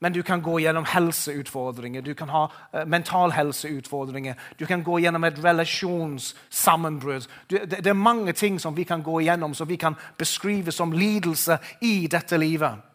Men 0.01 0.13
du 0.13 0.23
kan 0.23 0.41
gå 0.43 0.59
gjennom 0.59 0.85
helseutfordringer, 0.89 2.01
du 2.01 2.15
kan 2.17 2.29
ha 2.33 2.47
uh, 2.49 2.85
mental 2.89 3.35
helseutfordringer. 3.37 4.35
Du 4.59 4.65
kan 4.67 4.83
gå 4.83 4.99
gjennom 4.99 5.25
et 5.25 5.45
relasjonssammenbrudd. 5.45 7.27
Det, 7.51 7.67
det, 7.71 7.87
er 7.87 7.93
mange 7.93 8.33
ting 8.33 8.57
som 8.61 8.77
vi 8.77 8.85
kan 8.89 9.03
gå 9.03 9.21
gjennom, 9.21 9.55
som 9.55 9.69
vi 9.69 9.77
kan 9.77 9.95
beskrive 10.19 10.73
som 10.73 10.93
lidelse 10.93 11.59
i 11.85 12.07
dette 12.07 12.39
livet. 12.41 12.90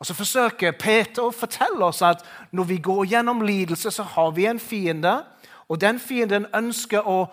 Og 0.00 0.06
Så 0.06 0.14
forsøker 0.16 0.72
Peter 0.80 1.26
å 1.26 1.34
fortelle 1.34 1.84
oss 1.84 2.00
at 2.02 2.24
når 2.56 2.64
vi 2.70 2.78
går 2.80 3.04
gjennom 3.04 3.42
lidelse, 3.44 3.90
så 3.92 4.02
har 4.02 4.30
vi 4.32 4.46
en 4.48 4.60
fiende. 4.60 5.18
Og 5.68 5.80
den 5.80 6.00
fienden 6.00 6.46
ønsker 6.56 7.04
å 7.04 7.26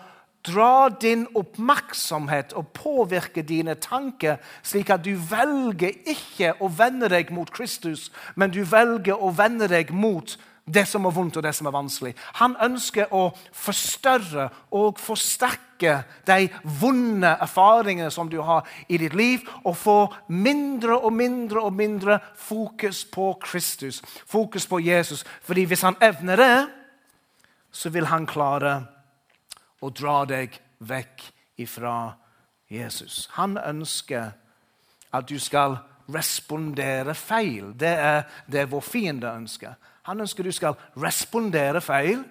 dra 0.46 0.88
din 1.00 1.26
oppmerksomhet 1.34 2.52
og 2.52 2.68
påvirke 2.76 3.42
dine 3.42 3.74
tanker, 3.74 4.36
slik 4.62 4.90
at 4.90 5.04
du 5.04 5.14
velger 5.16 5.96
ikke 6.06 6.54
å 6.60 6.68
vende 6.68 7.08
deg 7.10 7.32
mot 7.34 7.50
Kristus, 7.50 8.10
men 8.36 8.52
du 8.54 8.62
velger 8.68 9.16
å 9.16 9.32
vende 9.34 9.68
deg 9.68 9.90
mot 9.90 10.36
det 10.68 10.84
som 10.88 11.06
er 11.08 11.14
vondt 11.14 11.38
og 11.40 11.44
det 11.46 11.54
som 11.56 11.68
er 11.68 11.74
vanskelig. 11.74 12.14
Han 12.40 12.56
ønsker 12.64 13.12
å 13.14 13.28
forstørre 13.56 14.48
og 14.76 15.00
forsterke 15.00 15.94
de 16.28 16.48
vonde 16.80 17.30
erfaringene 17.40 18.10
som 18.10 18.30
du 18.30 18.40
har 18.44 18.66
i 18.88 18.98
ditt 19.00 19.14
liv, 19.16 19.46
og 19.64 19.76
få 19.78 19.98
mindre 20.28 20.98
og 20.98 21.12
mindre 21.14 21.62
og 21.64 21.72
mindre 21.72 22.18
fokus 22.36 23.04
på 23.08 23.32
Kristus, 23.42 24.02
fokus 24.26 24.66
på 24.66 24.80
Jesus. 24.84 25.24
Fordi 25.42 25.64
hvis 25.64 25.86
han 25.86 25.98
evner 26.02 26.36
det, 26.36 26.56
så 27.70 27.90
vil 27.94 28.08
han 28.10 28.26
klare 28.26 28.80
å 29.80 29.90
dra 29.94 30.24
deg 30.26 30.56
vekk 30.78 31.28
ifra 31.62 32.14
Jesus. 32.70 33.28
Han 33.38 33.58
ønsker 33.58 34.32
at 35.14 35.28
du 35.28 35.38
skal 35.40 35.78
respondere 36.08 37.14
feil. 37.14 37.72
Det 37.78 37.92
er 37.92 38.24
det 38.50 38.68
vår 38.72 38.84
fiende 38.84 39.30
ønsker. 39.30 39.76
Han 40.08 40.20
ønsker 40.24 40.44
du 40.44 40.52
skal 40.52 40.76
respondere 40.96 41.80
feil 41.84 42.22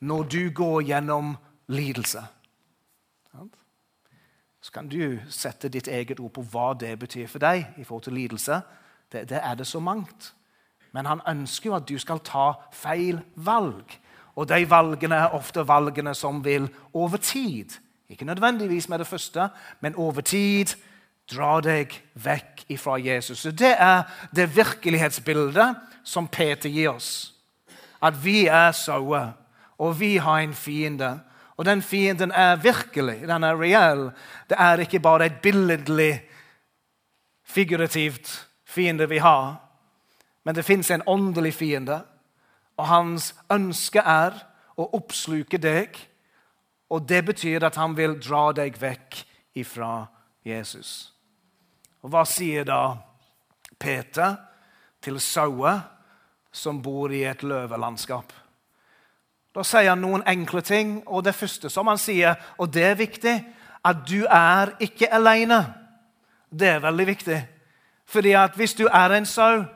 når 0.00 0.26
du 0.28 0.42
går 0.54 0.82
gjennom 0.90 1.36
lidelse. 1.72 2.20
Så 4.60 4.72
kan 4.72 4.88
du 4.88 5.18
sette 5.32 5.70
ditt 5.72 5.88
eget 5.88 6.20
ord 6.20 6.32
på 6.36 6.42
hva 6.52 6.72
det 6.76 6.98
betyr 7.00 7.28
for 7.30 7.40
deg 7.40 7.78
i 7.78 7.84
forhold 7.86 8.04
til 8.04 8.18
lidelse. 8.18 8.60
Det, 9.12 9.22
det 9.30 9.38
er 9.40 9.54
det 9.56 9.66
så 9.66 9.80
mangt. 9.80 10.34
Men 10.92 11.06
han 11.06 11.22
ønsker 11.28 11.70
jo 11.70 11.76
at 11.78 11.88
du 11.88 11.96
skal 11.98 12.20
ta 12.24 12.50
feil 12.72 13.22
valg. 13.34 13.96
Og 14.36 14.48
de 14.48 14.66
valgene 14.70 15.16
er 15.16 15.36
ofte 15.38 15.64
valgene 15.68 16.12
som 16.14 16.42
vil 16.44 16.68
over 16.92 17.16
tid, 17.16 17.78
ikke 18.08 18.24
nødvendigvis 18.24 18.88
med 18.88 18.98
det 18.98 19.06
første, 19.06 19.48
men 19.80 19.94
over 19.94 20.20
tid 20.20 20.76
dra 21.30 21.58
deg 21.60 21.92
vekk 22.14 22.64
ifra 22.68 22.98
Jesus. 22.98 23.38
Så 23.38 23.50
Det 23.50 23.74
er 23.78 24.02
det 24.34 24.56
virkelighetsbildet 24.56 25.76
som 26.04 26.28
Peter 26.28 26.68
gir 26.68 26.90
oss. 26.90 27.34
At 28.02 28.24
vi 28.24 28.46
er 28.46 28.72
sauer, 28.72 29.32
og 29.78 30.00
vi 30.00 30.16
har 30.16 30.38
en 30.38 30.54
fiende. 30.54 31.20
Og 31.56 31.64
den 31.64 31.82
fienden 31.82 32.30
er 32.30 32.56
virkelig, 32.56 33.28
den 33.28 33.44
er 33.44 33.60
reell. 33.60 34.10
Det 34.48 34.56
er 34.58 34.78
ikke 34.78 35.00
bare 35.00 35.26
et 35.26 35.40
billedlig, 35.42 36.22
figurativt 37.44 38.48
fiende 38.64 39.08
vi 39.08 39.18
har, 39.18 39.56
men 40.44 40.54
det 40.54 40.64
fins 40.64 40.90
en 40.90 41.02
åndelig 41.06 41.54
fiende. 41.54 42.02
Og 42.76 42.86
hans 42.86 43.34
ønske 43.50 43.98
er 43.98 44.36
å 44.76 44.86
oppsluke 44.96 45.58
deg. 45.58 45.96
Og 46.90 47.08
det 47.08 47.24
betyr 47.26 47.66
at 47.66 47.76
han 47.76 47.96
vil 47.96 48.14
dra 48.22 48.52
deg 48.56 48.78
vekk 48.80 49.24
ifra 49.58 50.06
Jesus. 50.46 51.17
Og 52.08 52.14
hva 52.14 52.22
sier 52.24 52.64
da 52.64 52.96
Peter 53.76 54.30
til 55.04 55.18
sauer 55.20 55.82
som 56.48 56.78
bor 56.80 57.12
i 57.12 57.18
et 57.28 57.42
løvelandskap? 57.44 58.30
Da 59.52 59.60
sier 59.60 59.90
han 59.90 60.00
noen 60.00 60.24
enkle 60.24 60.62
ting, 60.64 61.02
og 61.04 61.26
det 61.26 61.34
første 61.36 61.68
som 61.68 61.90
han 61.92 62.00
sier, 62.00 62.38
og 62.56 62.72
det 62.72 62.86
er 62.88 62.96
viktig, 62.96 63.34
at 63.84 64.00
du 64.08 64.22
er 64.24 64.72
ikke 64.80 65.10
alene. 65.12 65.58
Det 66.48 66.70
er 66.78 66.80
veldig 66.86 67.06
viktig. 67.10 67.42
Fordi 68.08 68.32
at 68.40 68.56
hvis 68.56 68.72
du 68.78 68.86
er 68.88 69.18
en 69.18 69.28
sau, 69.28 69.66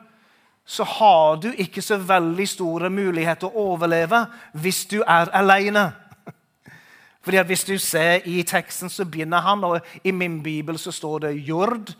så 0.65 0.89
har 0.89 1.37
du 1.37 1.51
ikke 1.53 1.85
så 1.85 1.99
veldig 2.01 2.49
store 2.49 2.89
muligheter 2.89 3.45
å 3.45 3.67
overleve 3.75 4.23
hvis 4.57 4.87
du 4.89 5.03
er 5.05 5.29
alene. 5.37 5.85
Fordi 7.23 7.37
at 7.37 7.45
Hvis 7.45 7.63
du 7.63 7.77
ser 7.77 8.25
i 8.25 8.41
teksten, 8.41 8.89
så 8.89 9.05
begynner 9.05 9.45
han, 9.45 9.63
og 9.63 9.85
i 10.03 10.11
min 10.11 10.41
bibel 10.43 10.79
så 10.81 10.91
står 10.91 11.19
det 11.27 11.35
jord. 11.45 11.93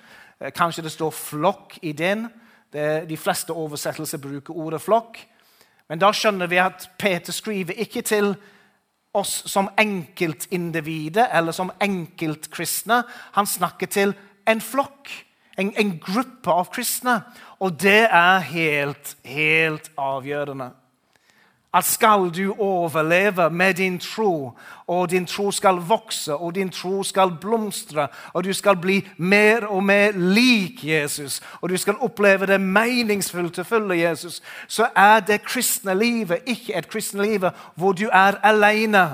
Eh, 0.44 0.52
kanskje 0.52 0.84
det 0.84 0.92
står 0.92 1.12
flokk 1.12 1.78
i. 1.82 1.92
Det, 1.94 3.10
de 3.10 3.18
fleste 3.18 3.54
oversettelser 3.54 4.18
bruker 4.18 4.58
ordet 4.58 4.82
flokk. 4.82 5.20
Men 5.90 6.02
da 6.02 6.12
skjønner 6.16 6.50
vi 6.52 6.60
at 6.62 6.90
Peter 7.00 7.34
skriver 7.36 7.80
ikke 7.84 8.02
til 8.02 8.34
oss 9.14 9.44
som 9.52 9.70
enkeltindivider 9.78 11.30
eller 11.38 11.54
som 11.54 11.72
enkeltkristne. 11.82 13.04
Han 13.38 13.48
snakker 13.48 13.88
til 13.88 14.16
en 14.50 14.62
flokk, 14.62 15.12
en, 15.58 15.70
en 15.78 15.98
gruppe 16.02 16.52
av 16.52 16.72
kristne. 16.74 17.20
Og 17.62 17.78
det 17.82 18.08
er 18.10 18.40
helt, 18.50 19.16
helt 19.24 19.92
avgjørende. 19.98 20.72
At 21.74 21.86
skal 21.86 22.30
du 22.30 22.54
overleve 22.60 23.50
med 23.50 23.74
din 23.74 24.00
tro, 24.00 24.52
og 24.88 25.10
din 25.10 25.26
tro 25.26 25.52
skal 25.52 25.76
vokse, 25.76 26.36
og 26.36 26.56
din 26.56 26.70
tro 26.70 27.04
skal 27.04 27.32
blomstre, 27.42 28.08
og 28.34 28.44
du 28.44 28.54
skal 28.54 28.78
bli 28.78 29.08
mer 29.18 29.66
og 29.66 29.84
mer 29.84 30.12
lik 30.12 30.84
Jesus, 30.86 31.42
og 31.62 31.70
du 31.70 31.78
skal 31.78 31.98
oppleve 32.02 32.46
det 32.46 32.62
meningsfullt 32.62 33.60
å 33.60 33.66
følge 33.66 34.04
Jesus, 34.04 34.42
så 34.68 34.88
er 34.96 35.20
det 35.26 35.42
kristne 35.42 35.96
livet 35.98 36.46
ikke 36.46 36.78
et 36.78 36.90
kristne 36.90 37.26
liv 37.26 37.50
hvor 37.76 37.98
du 37.98 38.06
er 38.12 38.38
alene 38.44 39.08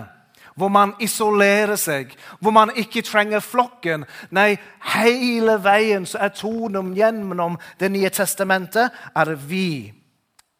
hvor 0.59 0.67
man 0.67 0.91
isolerer 0.99 1.77
seg, 1.79 2.11
hvor 2.39 2.51
man 2.51 2.73
ikke 2.75 3.01
trenger 3.07 3.39
flokken. 3.39 4.03
Nei, 4.35 4.57
hele 4.93 5.55
veien 5.63 6.03
så 6.03 6.19
er 6.25 6.33
tonen 6.35 6.91
gjennom 6.97 7.55
Det 7.79 7.87
nye 7.91 8.09
testamentet 8.09 8.91
er 9.15 9.31
vi. 9.35 9.93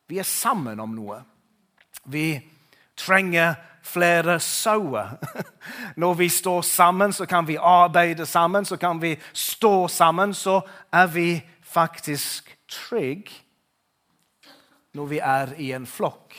Vi 0.08 0.18
er 0.18 0.24
sammen 0.24 0.79
om 0.79 0.96
noe. 0.96 1.20
Vi 2.10 2.39
trenger 2.98 3.56
flere 3.86 4.39
sauer. 4.44 5.16
Når 6.01 6.13
vi 6.13 6.30
står 6.30 6.62
sammen, 6.62 7.13
så 7.13 7.25
kan 7.25 7.48
vi 7.48 7.58
arbeide 7.58 8.25
sammen, 8.25 8.66
så 8.66 8.78
kan 8.78 9.01
vi 9.01 9.16
stå 9.34 9.88
sammen. 9.88 10.34
Så 10.34 10.62
er 10.92 11.08
vi 11.08 11.30
faktisk 11.62 12.58
trygge 12.70 13.46
når 14.94 15.06
vi 15.06 15.20
er 15.22 15.51
i 15.62 15.68
en 15.78 15.86
flokk 15.86 16.34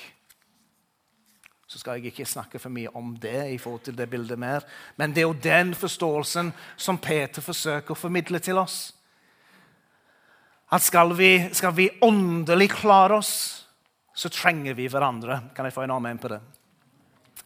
så 1.71 1.79
skal 1.79 2.01
jeg 2.01 2.11
ikke 2.11 2.27
snakke 2.27 2.59
for 2.59 2.73
mye 2.75 2.91
om 2.99 3.13
det. 3.23 3.53
i 3.53 3.59
forhold 3.59 3.81
til 3.81 3.95
det 3.99 4.11
bildet 4.11 4.39
mer. 4.39 4.65
Men 4.97 5.11
det 5.15 5.19
er 5.23 5.29
jo 5.29 5.43
den 5.43 5.75
forståelsen 5.75 6.53
som 6.77 6.99
Peter 6.99 7.43
forsøker 7.43 7.95
å 7.95 7.99
formidle 7.99 8.41
til 8.43 8.59
oss. 8.59 8.91
At 10.71 10.83
skal 10.83 11.15
vi, 11.15 11.49
skal 11.53 11.77
vi 11.77 11.91
åndelig 12.03 12.71
klare 12.71 13.21
oss, 13.23 13.60
så 14.15 14.31
trenger 14.33 14.75
vi 14.75 14.89
hverandre. 14.91 15.41
Kan 15.55 15.69
jeg 15.69 15.75
få 15.75 15.85
en 15.85 15.95
annen 15.97 16.19
på 16.21 16.31
det? 16.33 16.41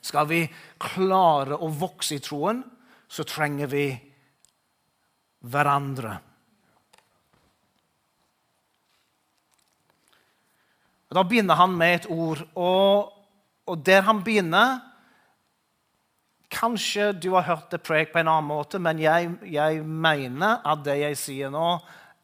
Skal 0.04 0.28
vi 0.28 0.42
klare 0.80 1.56
å 1.56 1.70
vokse 1.72 2.18
i 2.18 2.22
troen, 2.24 2.62
så 3.08 3.24
trenger 3.28 3.70
vi 3.70 3.86
hverandre. 5.44 6.16
Da 11.14 11.22
begynner 11.22 11.54
han 11.60 11.76
med 11.78 11.94
et 11.94 12.08
ord, 12.10 12.42
og, 12.58 13.12
og 13.70 13.86
der 13.86 14.04
han 14.08 14.24
begynner 14.26 14.80
Kanskje 16.54 17.08
du 17.18 17.32
har 17.34 17.48
hørt 17.48 17.72
det 17.72 17.80
preg 17.82 18.12
på 18.12 18.20
en 18.20 18.28
annen 18.30 18.46
måte, 18.46 18.78
men 18.78 19.00
jeg, 19.02 19.32
jeg 19.50 19.80
mener 19.82 20.60
at 20.62 20.84
det 20.86 20.94
jeg 21.00 21.16
sier 21.18 21.50
nå, 21.50 21.80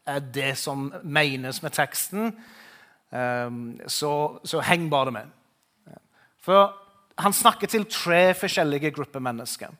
er 0.06 0.20
det 0.22 0.52
som 0.60 0.84
menes 1.02 1.58
med 1.64 1.74
teksten. 1.74 2.30
Um, 3.10 3.80
så, 3.86 4.38
så, 4.44 4.60
heng 4.62 4.90
bare 4.90 5.10
med. 5.10 5.30
For 6.38 6.70
han 7.18 7.34
snakker 7.34 7.66
til 7.66 7.84
tre 7.90 8.34
forskjellige 8.38 8.92
grupper 8.94 9.20
mennesker. 9.20 9.74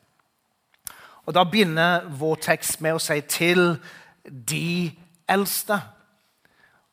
Og 1.27 1.35
Da 1.35 1.45
begynner 1.45 2.09
vår 2.19 2.41
tekst 2.43 2.81
med 2.81 2.95
å 2.95 2.99
si 2.99 3.21
'til 3.21 3.79
de 4.25 4.93
eldste'. 5.29 5.81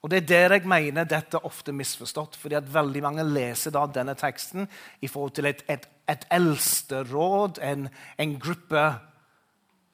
Og 0.04 0.10
Det 0.10 0.18
er 0.18 0.28
der 0.28 0.54
jeg 0.54 0.68
mener 0.68 1.04
dette 1.04 1.38
er 1.38 1.46
ofte 1.46 1.72
misforstått. 1.72 2.36
fordi 2.36 2.56
at 2.56 2.74
veldig 2.74 3.02
mange 3.02 3.24
leser 3.24 3.72
da 3.72 3.86
denne 3.86 4.16
teksten 4.16 4.68
i 5.02 5.08
forhold 5.08 5.32
til 5.32 5.46
et, 5.46 5.64
et, 5.70 5.88
et 6.08 6.26
eldsteråd, 6.32 7.60
en, 7.62 7.90
en 8.18 8.40
gruppe 8.40 9.00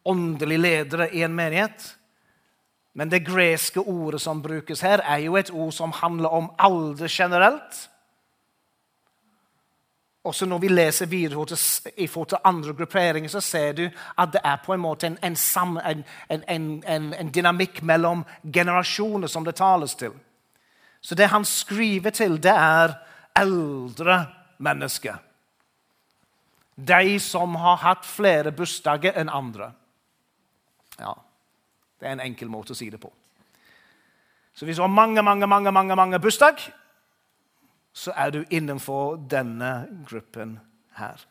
åndelige 0.06 0.62
ledere 0.62 1.16
i 1.16 1.24
en 1.24 1.36
menighet. 1.36 1.96
Men 2.94 3.10
det 3.10 3.26
greske 3.26 3.80
ordet 3.80 4.22
som 4.22 4.42
brukes 4.42 4.82
her, 4.82 5.02
er 5.02 5.18
jo 5.18 5.36
et 5.36 5.52
ord 5.52 5.72
som 5.74 5.92
handler 5.92 6.30
om 6.30 6.52
alder 6.60 7.08
generelt. 7.10 7.90
Også 10.24 10.46
når 10.46 10.58
vi 10.58 10.68
leser 10.68 11.06
videre 11.06 11.58
i 11.98 12.08
forhold 12.08 12.30
til 12.30 12.38
andre 12.44 12.74
grupperinger, 12.74 13.30
så 13.30 13.42
ser 13.42 13.72
du 13.72 13.90
at 14.18 14.30
det 14.34 14.42
er 14.44 14.62
på 14.66 14.74
en 14.74 14.80
måte 14.80 15.08
en, 15.08 15.18
en, 15.22 16.04
en, 16.48 16.84
en, 17.20 17.32
dynamikk 17.36 17.82
mellom 17.84 18.24
generasjoner 18.54 19.28
som 19.28 19.46
det 19.46 19.56
tales 19.56 19.96
til. 19.96 20.14
Så 21.02 21.16
det 21.16 21.28
han 21.28 21.46
skriver 21.46 22.10
til, 22.10 22.44
det 22.44 22.56
er 22.56 22.94
eldre 23.36 24.26
mennesker. 24.58 25.16
De 26.76 27.20
som 27.20 27.56
har 27.56 27.76
hatt 27.76 28.06
flere 28.06 28.52
bursdager 28.52 29.20
enn 29.20 29.30
andre. 29.30 29.74
Ja, 31.00 31.18
Det 32.03 32.10
er 32.10 32.17
en 32.17 32.25
enkel 32.25 32.50
måte 32.51 32.75
å 32.75 32.77
si 32.77 32.89
det 32.91 33.00
på. 33.00 33.07
Så 34.53 34.67
hvis 34.67 34.75
du 34.75 34.83
har 34.83 34.91
mange, 34.91 35.24
mange, 35.24 35.48
mange, 35.48 35.72
mange, 35.72 35.95
mange 35.95 36.19
bursdag, 36.19 36.60
så 37.95 38.12
er 38.12 38.33
du 38.36 38.41
innenfor 38.51 39.15
denne 39.31 39.88
gruppen 40.10 40.57
her. 41.00 41.24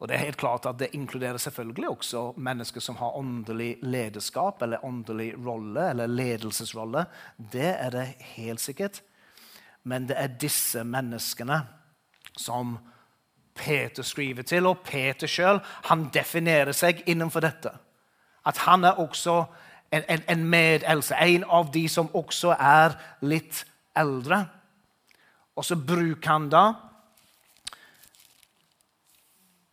Og 0.00 0.08
Det 0.08 0.16
er 0.16 0.24
helt 0.24 0.40
klart 0.40 0.66
at 0.66 0.78
det 0.80 0.94
inkluderer 0.96 1.38
selvfølgelig 1.38 1.88
også 1.88 2.32
mennesker 2.36 2.80
som 2.80 2.96
har 2.96 3.16
åndelig 3.16 3.76
lederskap 3.82 4.62
eller 4.62 4.84
åndelig 4.84 5.34
rolle 5.46 5.90
eller 5.90 6.06
ledelsesrolle. 6.06 7.04
Det 7.36 7.68
er 7.76 7.90
det 7.90 8.06
helt 8.34 8.60
sikkert. 8.60 9.02
Men 9.84 10.08
det 10.08 10.16
er 10.18 10.38
disse 10.40 10.82
menneskene 10.84 11.60
som 12.36 12.78
Peter 13.54 14.02
skriver 14.02 14.42
til, 14.42 14.66
og 14.66 14.82
Peter 14.84 15.28
sjøl 15.28 15.60
definerer 16.12 16.72
seg 16.72 17.04
innenfor 17.06 17.44
dette. 17.44 17.76
At 18.46 18.58
han 18.66 18.84
er 18.84 19.00
også 19.00 19.44
en, 19.92 20.02
en, 20.08 20.22
en 20.28 20.44
medelse, 20.44 21.14
en 21.14 21.44
av 21.44 21.72
de 21.74 21.88
som 21.88 22.10
også 22.14 22.54
er 22.54 22.96
litt 23.22 23.64
eldre. 23.96 24.44
Og 25.56 25.66
så 25.66 25.76
bruker 25.76 26.30
han 26.30 26.48
da 26.52 26.64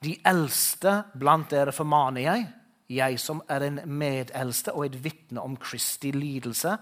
De 0.04 0.14
eldste 0.30 0.92
blant 1.18 1.50
dere 1.50 1.74
formaner 1.74 2.22
jeg, 2.22 2.44
jeg 2.94 3.16
som 3.20 3.40
er 3.50 3.64
en 3.66 3.80
medeldste 3.90 4.76
og 4.78 4.86
et 4.86 4.98
vitne 5.04 5.42
om 5.42 5.56
Kristi 5.58 6.12
lidelse, 6.14 6.76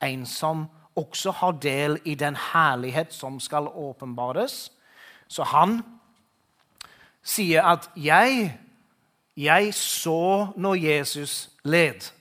en 0.00 0.22
som 0.26 0.68
også 0.96 1.34
har 1.40 1.58
del 1.62 1.98
i 2.04 2.14
den 2.14 2.36
herlighet 2.52 3.12
som 3.14 3.40
skal 3.40 3.66
åpenbares. 3.68 4.70
Så 5.28 5.44
han 5.50 5.82
sier 7.22 7.62
at 7.62 7.90
'jeg, 7.96 8.58
jeg 9.44 9.74
så 9.74 10.48
når 10.56 10.74
Jesus 10.74 11.50
led'. 11.64 12.12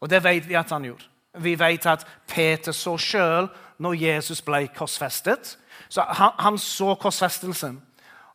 Og 0.00 0.10
det 0.10 0.24
vet 0.24 0.48
vi 0.48 0.54
at 0.54 0.70
han 0.70 0.84
gjorde. 0.84 1.04
Vi 1.34 1.58
vet 1.58 1.86
at 1.86 2.06
Peter 2.28 2.72
så 2.72 2.96
sjøl 2.98 3.48
når 3.78 3.94
Jesus 3.94 4.42
ble 4.42 4.68
korsfestet. 4.76 5.56
Så 5.88 6.04
han, 6.08 6.30
han 6.38 6.58
så 6.58 6.94
korsfestelsen. 6.94 7.82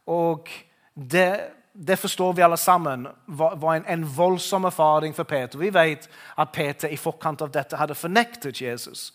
Og 0.08 0.50
det, 0.96 1.40
det, 1.74 2.00
forstår 2.00 2.34
vi 2.34 2.42
alle 2.42 2.58
sammen 2.58 3.08
var, 3.28 3.56
var 3.56 3.76
en, 3.76 3.86
en, 3.88 4.18
voldsom 4.18 4.66
erfaring 4.66 5.16
for 5.16 5.24
Peter. 5.24 5.60
Vi 5.60 5.74
vet 5.74 6.10
at 6.38 6.52
Peter 6.54 6.90
i 6.90 6.98
forkant 6.98 7.42
av 7.42 7.52
dette 7.54 7.78
hadde 7.78 7.96
fornektet 7.96 8.62
Jesus. 8.62 9.14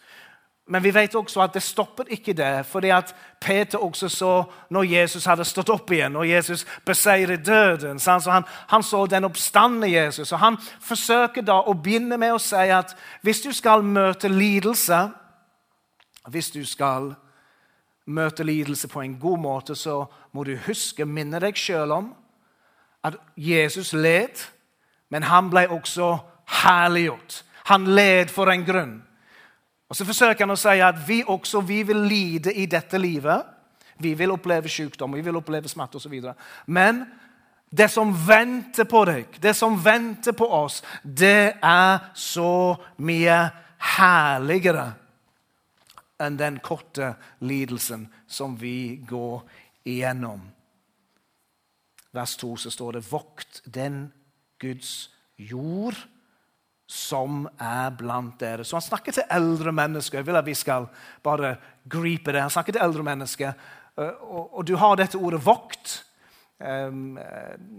Men 0.66 0.82
vi 0.82 0.94
vet 0.94 1.14
også 1.14 1.42
at 1.44 1.52
det 1.54 1.62
stopper 1.62 2.08
ikke 2.08 2.32
det, 2.32 2.66
fordi 2.66 2.88
at 2.88 3.14
Peter 3.40 3.78
også 3.78 4.08
så 4.08 4.44
når 4.70 4.82
Jesus 4.82 5.24
hadde 5.28 5.44
stått 5.44 5.68
opp 5.68 5.92
igjen, 5.92 6.12
når 6.16 6.24
Jesus 6.24 6.64
beseiret 6.86 7.44
døden. 7.46 8.00
Så 8.00 8.16
han, 8.30 8.46
han 8.68 8.82
så 8.82 9.06
den 9.06 9.24
oppstandende 9.24 9.92
Jesus. 9.92 10.32
Og 10.32 10.38
Han 10.38 10.56
forsøker 10.80 11.42
da 11.42 11.58
å 11.60 11.74
begynne 11.74 12.16
med 12.16 12.32
å 12.32 12.40
si 12.40 12.70
at 12.72 12.96
hvis 13.22 13.42
du 13.44 13.52
skal 13.52 13.84
møte 13.84 14.28
lidelse, 14.28 15.08
hvis 16.32 16.50
du 16.50 16.64
skal 16.64 17.12
møte 18.06 18.44
lidelse 18.44 18.88
på 18.88 19.02
en 19.02 19.18
god 19.20 19.38
måte, 19.38 19.74
så 19.76 20.06
må 20.32 20.44
du 20.44 20.56
huske, 20.66 21.04
minne 21.04 21.40
deg 21.40 21.56
sjøl 21.56 21.92
om 21.92 22.12
at 23.04 23.16
Jesus 23.36 23.92
led, 23.92 24.40
men 25.12 25.28
han 25.28 25.50
ble 25.52 25.66
også 25.68 26.14
herliggjort. 26.64 27.42
Han 27.68 27.84
led 27.84 28.32
for 28.32 28.48
en 28.48 28.64
grunn. 28.64 29.02
Og 29.88 29.96
Så 29.96 30.04
forsøker 30.04 30.46
han 30.46 30.54
å 30.54 30.58
si 30.58 30.80
at 30.80 31.02
vi 31.06 31.22
også 31.26 31.60
vi 31.66 31.82
vil 31.82 32.06
lide 32.08 32.54
i 32.54 32.66
dette 32.66 32.98
livet. 32.98 33.44
Vi 33.98 34.14
vil 34.18 34.32
oppleve 34.34 34.68
sykdom, 34.68 35.14
vi 35.14 35.22
vil 35.22 35.36
oppleve 35.36 35.68
smerte 35.68 36.00
osv. 36.00 36.14
Men 36.66 37.04
det 37.70 37.90
som 37.90 38.10
venter 38.26 38.88
på 38.90 39.04
deg, 39.06 39.38
det 39.42 39.54
som 39.56 39.76
venter 39.84 40.32
på 40.32 40.46
oss, 40.46 40.82
det 41.02 41.56
er 41.62 42.10
så 42.14 42.74
mye 42.96 43.38
herligere 43.98 44.88
enn 46.22 46.38
den 46.38 46.60
korte 46.62 47.14
lidelsen 47.44 48.06
som 48.26 48.54
vi 48.56 48.96
går 49.06 49.42
igjennom. 49.84 50.40
Vers 52.14 52.36
2 52.38 52.56
så 52.56 52.70
står 52.70 52.92
det 52.92 53.06
'Vokt 53.10 53.62
den 53.66 54.12
Guds 54.58 55.10
jord' 55.38 55.98
som 56.94 57.48
er 57.58 57.90
blant 57.98 58.38
dere. 58.38 58.64
Så 58.64 58.76
han 58.78 58.84
snakker 58.84 59.16
til 59.16 59.26
eldre 59.34 59.72
mennesker. 59.74 60.20
Jeg 60.20 60.26
vil 60.28 60.38
at 60.38 60.46
vi 60.46 60.54
skal 60.54 60.86
bare 61.22 61.56
gripe 61.90 62.32
det. 62.32 62.44
Han 62.44 62.52
snakker 62.54 62.76
til 62.76 62.84
eldre 62.84 63.02
mennesker. 63.02 63.52
Eh, 63.98 64.22
og, 64.22 64.58
og 64.58 64.66
du 64.66 64.76
har 64.76 64.96
dette 64.96 65.18
ordet 65.18 65.42
'vokt'. 65.42 66.02
Um, 66.64 67.18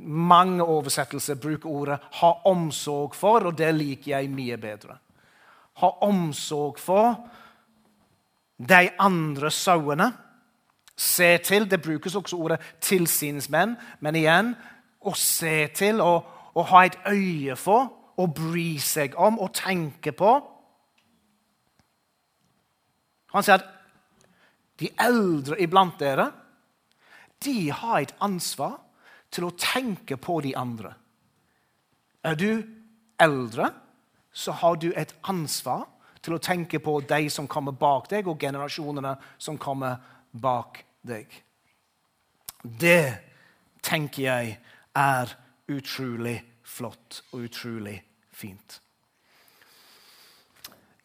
mange 0.03 0.63
oversettelser 0.63 1.35
bruker 1.35 1.69
ordet 1.69 1.99
'ha 2.11 2.31
omsorg 2.45 3.15
for', 3.15 3.45
og 3.45 3.57
det 3.57 3.75
liker 3.75 4.17
jeg 4.17 4.29
mye 4.29 4.57
bedre. 4.57 4.97
Ha 5.79 5.89
omsorg 6.01 6.79
for 6.79 7.15
de 8.59 8.89
andre 8.99 9.51
sauene. 9.51 10.13
Se 10.97 11.37
til. 11.37 11.71
Det 11.71 11.81
brukes 11.81 12.15
også 12.15 12.37
ordet 12.37 12.59
'tilsynsmenn', 12.81 13.75
men 13.99 14.15
igjen 14.15 14.55
å 15.01 15.13
se 15.13 15.67
til 15.67 16.01
og, 16.01 16.23
og 16.53 16.65
ha 16.65 16.85
et 16.85 16.97
øye 17.07 17.55
for 17.55 18.04
å 18.21 18.27
bry 18.31 18.75
seg 18.79 19.15
om 19.19 19.39
og 19.43 19.53
tenke 19.57 20.13
på. 20.15 20.31
Han 23.35 23.43
sier 23.43 23.59
at 23.59 23.71
de 24.79 24.91
eldre 24.99 25.57
iblant 25.63 25.99
dere 25.99 26.29
de 27.43 27.69
har 27.69 28.01
et 28.01 28.13
ansvar 28.23 28.79
til 29.33 29.47
å 29.47 29.55
tenke 29.59 30.17
på 30.17 30.39
de 30.45 30.53
andre. 30.57 30.93
Er 32.25 32.37
du 32.39 32.63
eldre, 33.21 33.69
så 34.31 34.55
har 34.63 34.79
du 34.79 34.89
et 34.95 35.13
ansvar 35.29 35.85
til 36.23 36.35
å 36.35 36.41
tenke 36.41 36.79
på 36.81 36.97
de 37.05 37.27
som 37.29 37.47
kommer 37.47 37.75
bak 37.77 38.09
deg, 38.09 38.27
og 38.27 38.39
generasjonene 38.41 39.13
som 39.37 39.59
kommer 39.61 39.99
bak 40.31 40.81
deg. 41.05 41.29
Det 42.63 43.05
tenker 43.85 44.23
jeg 44.23 44.55
er 44.95 45.35
utrolig 45.69 46.39
flott 46.75 47.21
og 47.31 47.47
utrolig 47.47 47.97
fint. 48.35 48.81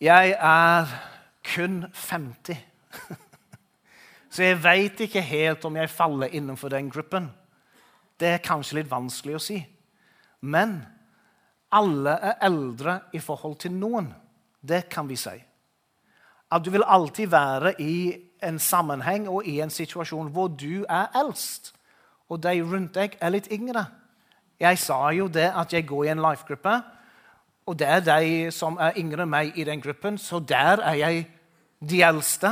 Jeg 0.01 0.35
er 0.35 0.95
kun 1.55 1.85
50, 1.95 2.57
så 4.33 4.43
jeg 4.43 4.63
veit 4.65 5.01
ikke 5.05 5.23
helt 5.23 5.65
om 5.69 5.77
jeg 5.77 5.93
faller 5.93 6.33
innenfor 6.33 6.73
den 6.73 6.91
gruppen. 6.91 7.29
Det 8.21 8.35
er 8.35 8.45
kanskje 8.45 8.81
litt 8.81 8.91
vanskelig 8.91 9.37
å 9.37 9.43
si. 9.43 9.59
Men 10.41 10.81
alle 11.73 12.17
er 12.17 12.41
eldre 12.49 12.97
i 13.13 13.21
forhold 13.23 13.61
til 13.63 13.77
noen. 13.77 14.11
Det 14.61 14.89
kan 14.93 15.09
vi 15.09 15.17
si. 15.21 15.37
At 16.51 16.65
du 16.65 16.73
vil 16.75 16.85
alltid 16.85 17.31
være 17.31 17.75
i 17.81 18.17
en 18.43 18.59
sammenheng 18.59 19.29
og 19.29 19.47
i 19.47 19.61
en 19.63 19.71
situasjon 19.71 20.33
hvor 20.35 20.49
du 20.49 20.83
er 20.89 21.13
eldst, 21.17 21.73
og 22.29 22.43
de 22.43 22.57
rundt 22.65 22.97
deg 22.97 23.17
er 23.21 23.33
litt 23.37 23.51
yngre. 23.53 23.85
Jeg 24.61 24.79
sa 24.79 25.09
jo 25.09 25.27
det 25.27 25.53
at 25.57 25.73
jeg 25.73 25.87
går 25.87 26.05
i 26.05 26.09
en 26.09 26.23
life-gruppe, 26.23 26.83
og 27.67 27.79
det 27.79 27.89
er 27.89 28.01
de 28.01 28.51
som 28.51 28.77
er 28.81 28.97
yngre 28.99 29.23
enn 29.23 29.31
meg 29.31 29.59
i 29.59 29.65
den 29.65 29.81
gruppen, 29.81 30.19
så 30.19 30.39
der 30.39 30.83
er 30.83 30.95
jeg 30.99 31.27
de 31.91 32.03
eldste. 32.03 32.51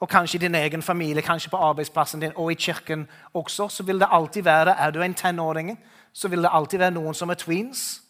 Og 0.00 0.08
kanskje 0.08 0.38
i 0.38 0.40
din 0.46 0.54
egen 0.54 0.82
familie, 0.82 1.22
kanskje 1.22 1.50
på 1.50 1.56
arbeidsplassen 1.56 2.20
din 2.20 2.32
og 2.36 2.52
i 2.52 2.54
kirken 2.54 3.08
også. 3.34 3.68
Så 3.68 3.82
vil 3.82 4.00
det 4.00 4.08
alltid 4.10 4.42
være, 4.42 4.76
Er 4.78 4.90
du 4.90 5.02
en 5.02 5.14
tenåring, 5.14 5.78
så 6.12 6.28
vil 6.28 6.42
det 6.42 6.50
alltid 6.52 6.78
være 6.78 6.90
noen 6.90 7.14
som 7.14 7.30
er 7.30 7.34
tweens. 7.34 8.02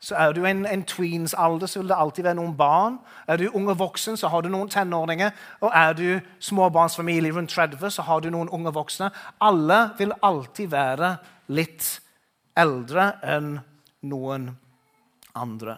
Så 0.00 0.14
Er 0.14 0.32
du 0.32 0.44
en, 0.44 0.66
en 0.66 0.84
tweens 0.84 1.34
alder, 1.34 1.66
så 1.66 1.78
vil 1.78 1.88
det 1.88 1.96
alltid 1.98 2.22
være 2.22 2.34
noen 2.34 2.56
barn. 2.56 2.98
Er 3.26 3.36
du 3.36 3.50
unge 3.54 3.76
voksen, 3.78 4.16
så 4.16 4.28
har 4.28 4.40
du 4.40 4.48
noen 4.48 4.68
tenåringer. 4.68 5.30
Og 5.60 5.70
er 5.74 5.92
du 5.92 6.20
småbarnsfamilie 6.38 7.32
rundt 7.32 7.50
30, 7.50 7.90
så 7.90 8.02
har 8.02 8.20
du 8.20 8.30
noen 8.30 8.48
unge 8.48 8.72
voksne. 8.72 9.10
Alle 9.40 9.90
vil 9.98 10.12
alltid 10.22 10.66
være 10.66 11.16
litt 11.50 12.00
eldre 12.58 13.12
enn 13.26 13.54
noen 14.08 14.48
andre. 15.38 15.76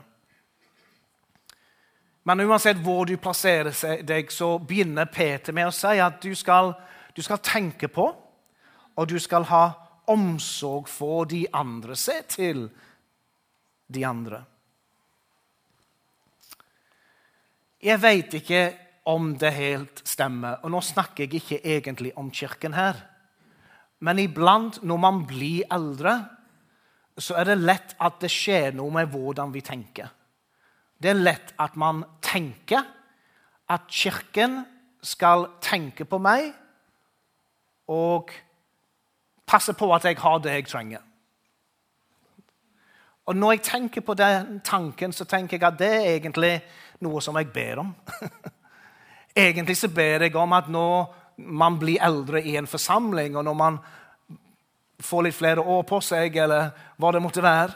Men 2.22 2.44
uansett 2.44 2.78
hvor 2.85 3.06
du 3.08 3.16
plasserer 3.18 4.02
deg, 4.06 4.30
så 4.30 4.54
begynner 4.62 5.11
Peter 5.11 5.54
med 5.54 5.70
å 5.70 5.74
si 5.74 5.98
at 5.98 6.20
du 6.22 6.37
skal, 6.38 6.70
du 7.16 7.22
skal 7.22 7.42
tenke 7.42 7.90
på 7.90 8.06
og 8.92 9.08
du 9.08 9.18
skal 9.18 9.48
ha 9.50 9.64
omsorg 10.12 10.88
for 10.90 11.26
de 11.30 11.46
andre. 11.54 11.96
Se 11.96 12.20
til 12.28 12.66
de 13.92 14.04
andre. 14.06 14.44
Jeg 17.82 17.98
veit 18.02 18.35
ikke 18.38 18.62
om 19.11 19.32
det 19.35 19.50
helt 19.56 20.02
stemmer, 20.06 20.61
og 20.62 20.70
nå 20.70 20.80
snakker 20.87 21.24
jeg 21.24 21.40
ikke 21.40 21.58
egentlig 21.66 22.12
om 22.18 22.30
kirken 22.30 22.76
her. 22.76 23.00
Men 24.02 24.18
iblant 24.18 24.80
når 24.82 24.98
man 24.98 25.22
blir 25.26 25.68
eldre, 25.72 26.16
så 27.18 27.36
er 27.38 27.52
det 27.52 27.60
lett 27.60 27.94
at 28.02 28.18
det 28.22 28.30
skjer 28.32 28.74
noe 28.74 28.90
med 28.94 29.10
hvordan 29.12 29.52
vi 29.54 29.62
tenker. 29.64 30.08
Det 31.02 31.10
er 31.12 31.20
lett 31.20 31.52
at 31.60 31.76
man 31.78 32.02
tenker 32.22 32.82
at 33.72 33.86
Kirken 33.90 34.62
skal 35.02 35.48
tenke 35.62 36.06
på 36.06 36.18
meg 36.22 36.50
og 37.90 38.30
passe 39.46 39.74
på 39.76 39.88
at 39.94 40.06
jeg 40.06 40.18
har 40.22 40.38
det 40.42 40.54
jeg 40.56 40.68
trenger. 40.70 41.02
Og 43.26 43.36
Når 43.36 43.52
jeg 43.52 43.62
tenker 43.62 44.00
på 44.00 44.14
den 44.14 44.60
tanken, 44.64 45.12
så 45.12 45.24
tenker 45.24 45.56
jeg 45.56 45.66
at 45.66 45.78
det 45.78 45.90
er 45.94 46.14
egentlig 46.16 46.56
noe 47.00 47.20
som 47.22 47.36
jeg 47.38 47.52
ber 47.54 47.78
om. 47.78 47.94
egentlig 49.36 49.76
så 49.76 49.88
ber 49.88 50.26
jeg 50.26 50.36
om 50.36 50.52
at 50.52 50.68
når 50.68 51.21
man 51.46 51.78
blir 51.78 52.02
eldre 52.02 52.42
i 52.42 52.57
en 52.57 52.66
forsamling, 52.66 53.37
og 53.37 53.44
når 53.44 53.55
man 53.59 53.78
får 55.02 55.26
litt 55.26 55.37
flere 55.37 55.61
år 55.61 55.83
på 55.88 56.00
seg, 56.05 56.37
eller 56.37 56.70
hva 57.00 57.12
det 57.14 57.22
måtte 57.22 57.44
være, 57.44 57.74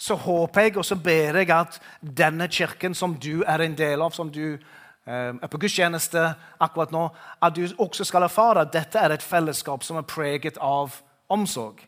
så 0.00 0.16
håper 0.16 0.68
jeg 0.68 0.76
og 0.80 0.86
så 0.86 0.96
ber 0.96 1.36
jeg 1.42 1.50
at 1.52 1.76
denne 2.00 2.48
kirken 2.48 2.94
som 2.96 3.14
du 3.20 3.42
er 3.44 3.60
en 3.60 3.76
del 3.76 4.00
av, 4.00 4.14
som 4.16 4.30
du 4.32 4.54
eh, 4.54 5.32
er 5.34 5.50
på 5.52 5.60
gudstjeneste 5.60 6.22
akkurat 6.60 6.92
nå, 6.94 7.04
at 7.42 7.56
du 7.56 7.66
også 7.76 8.06
skal 8.08 8.24
erfare 8.24 8.64
at 8.64 8.72
dette 8.72 8.98
er 9.00 9.12
et 9.12 9.24
fellesskap 9.24 9.84
som 9.84 10.00
er 10.00 10.08
preget 10.08 10.56
av 10.56 10.96
omsorg. 11.28 11.84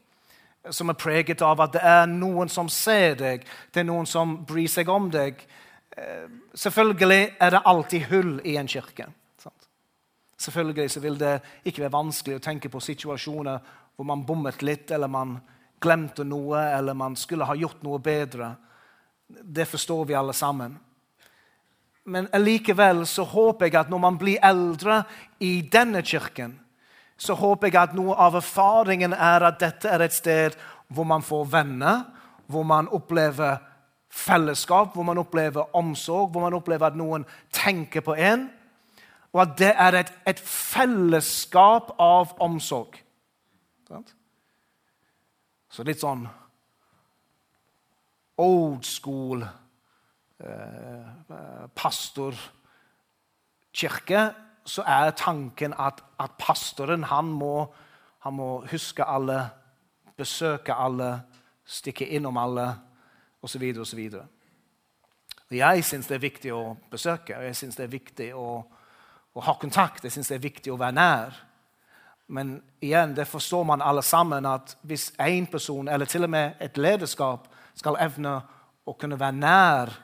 Som 0.71 0.93
er 0.93 1.01
preget 1.01 1.41
av 1.43 1.65
at 1.65 1.73
det 1.75 1.83
er 1.89 2.05
noen 2.11 2.53
som 2.53 2.69
ser 2.69 3.17
deg, 3.19 3.49
det 3.73 3.81
er 3.81 3.89
noen 3.89 4.07
som 4.07 4.37
bryr 4.47 4.69
seg 4.71 4.93
om 4.93 5.09
deg. 5.13 5.41
Eh, 5.97 6.29
selvfølgelig 6.53 7.25
er 7.41 7.57
det 7.57 7.65
alltid 7.65 8.09
hull 8.13 8.37
i 8.45 8.59
en 8.61 8.69
kirke. 8.69 9.09
Selvfølgelig 10.43 11.03
vil 11.03 11.19
det 11.21 11.37
ikke 11.65 11.85
være 11.85 11.95
vanskelig 11.95 12.41
å 12.41 12.45
tenke 12.45 12.71
på 12.73 12.83
situasjoner 12.83 13.61
hvor 13.95 14.09
man 14.09 14.25
bommet 14.27 14.63
litt, 14.65 14.91
eller 14.91 15.11
man 15.11 15.37
glemte 15.83 16.25
noe, 16.25 16.61
eller 16.73 16.97
man 16.99 17.17
skulle 17.19 17.47
ha 17.47 17.55
gjort 17.59 17.83
noe 17.87 18.01
bedre. 18.03 18.55
Det 19.29 19.67
forstår 19.69 20.05
vi 20.09 20.17
alle 20.19 20.35
sammen. 20.35 20.75
Men 22.05 22.27
allikevel 22.35 23.05
så 23.07 23.25
håper 23.29 23.69
jeg 23.69 23.79
at 23.79 23.91
når 23.93 24.03
man 24.03 24.19
blir 24.19 24.43
eldre 24.43 25.03
i 25.39 25.61
denne 25.63 26.03
kirken, 26.03 26.57
så 27.17 27.37
håper 27.39 27.71
jeg 27.71 27.79
at 27.79 27.95
noe 27.95 28.17
av 28.19 28.35
erfaringen 28.41 29.15
er 29.15 29.45
at 29.47 29.61
dette 29.63 29.91
er 29.91 30.03
et 30.03 30.15
sted 30.15 30.57
hvor 30.93 31.07
man 31.07 31.23
får 31.23 31.45
venner, 31.53 32.03
hvor 32.51 32.67
man 32.67 32.91
opplever 32.91 33.61
fellesskap, 34.13 34.95
hvor 34.95 35.07
man 35.07 35.21
opplever 35.23 35.71
omsorg, 35.79 36.33
hvor 36.33 36.43
man 36.43 36.57
opplever 36.59 36.91
at 36.91 36.99
noen 36.99 37.25
tenker 37.55 38.03
på 38.05 38.17
en. 38.19 38.49
Og 39.33 39.43
at 39.43 39.59
det 39.59 39.73
er 39.73 39.97
et, 39.97 40.13
et 40.29 40.41
fellesskap 40.41 41.95
av 42.01 42.35
omsorg. 42.45 42.99
Så 45.73 45.85
litt 45.89 46.01
sånn 46.01 46.27
old 48.43 48.85
school 48.85 49.43
eh, 49.45 51.07
pastorkirke, 51.77 52.51
så 54.65 54.83
er 54.87 55.11
tanken 55.19 55.75
at, 55.79 56.03
at 56.23 56.31
pastoren 56.39 57.05
han 57.11 57.27
må, 57.27 57.75
han 58.23 58.35
må, 58.39 58.67
huske 58.71 59.05
alle, 59.05 59.51
besøke 60.17 60.75
alle, 60.75 61.23
stikke 61.67 62.07
innom 62.07 62.37
alle 62.39 62.75
osv. 63.43 63.63
osv. 63.81 64.01
Jeg 65.53 65.85
syns 65.85 66.07
det 66.09 66.15
er 66.17 66.23
viktig 66.23 66.53
å 66.55 66.77
besøke, 66.91 67.37
og 67.37 67.45
jeg 67.49 67.57
syns 67.59 67.77
det 67.77 67.85
er 67.85 67.97
viktig 67.97 68.35
å, 68.39 68.63
å 69.35 69.45
ha 69.47 69.55
kontakt. 69.61 70.05
Jeg 70.05 70.13
syns 70.13 70.31
det 70.33 70.39
er 70.39 70.47
viktig 70.47 70.73
å 70.73 70.81
være 70.81 70.97
nær. 70.97 71.39
Men 72.33 72.57
igjen, 72.81 73.15
det 73.17 73.29
forstår 73.29 73.65
man 73.69 73.85
alle 73.85 74.03
sammen 74.03 74.47
at 74.49 74.77
hvis 74.89 75.11
én 75.21 75.47
person, 75.51 75.89
eller 75.89 76.09
til 76.09 76.25
og 76.25 76.33
med 76.33 76.61
et 76.61 76.79
lederskap, 76.81 77.49
skal 77.75 77.99
evne 78.01 78.39
å 78.85 78.95
kunne 78.99 79.19
være 79.21 79.37
nær 79.37 79.95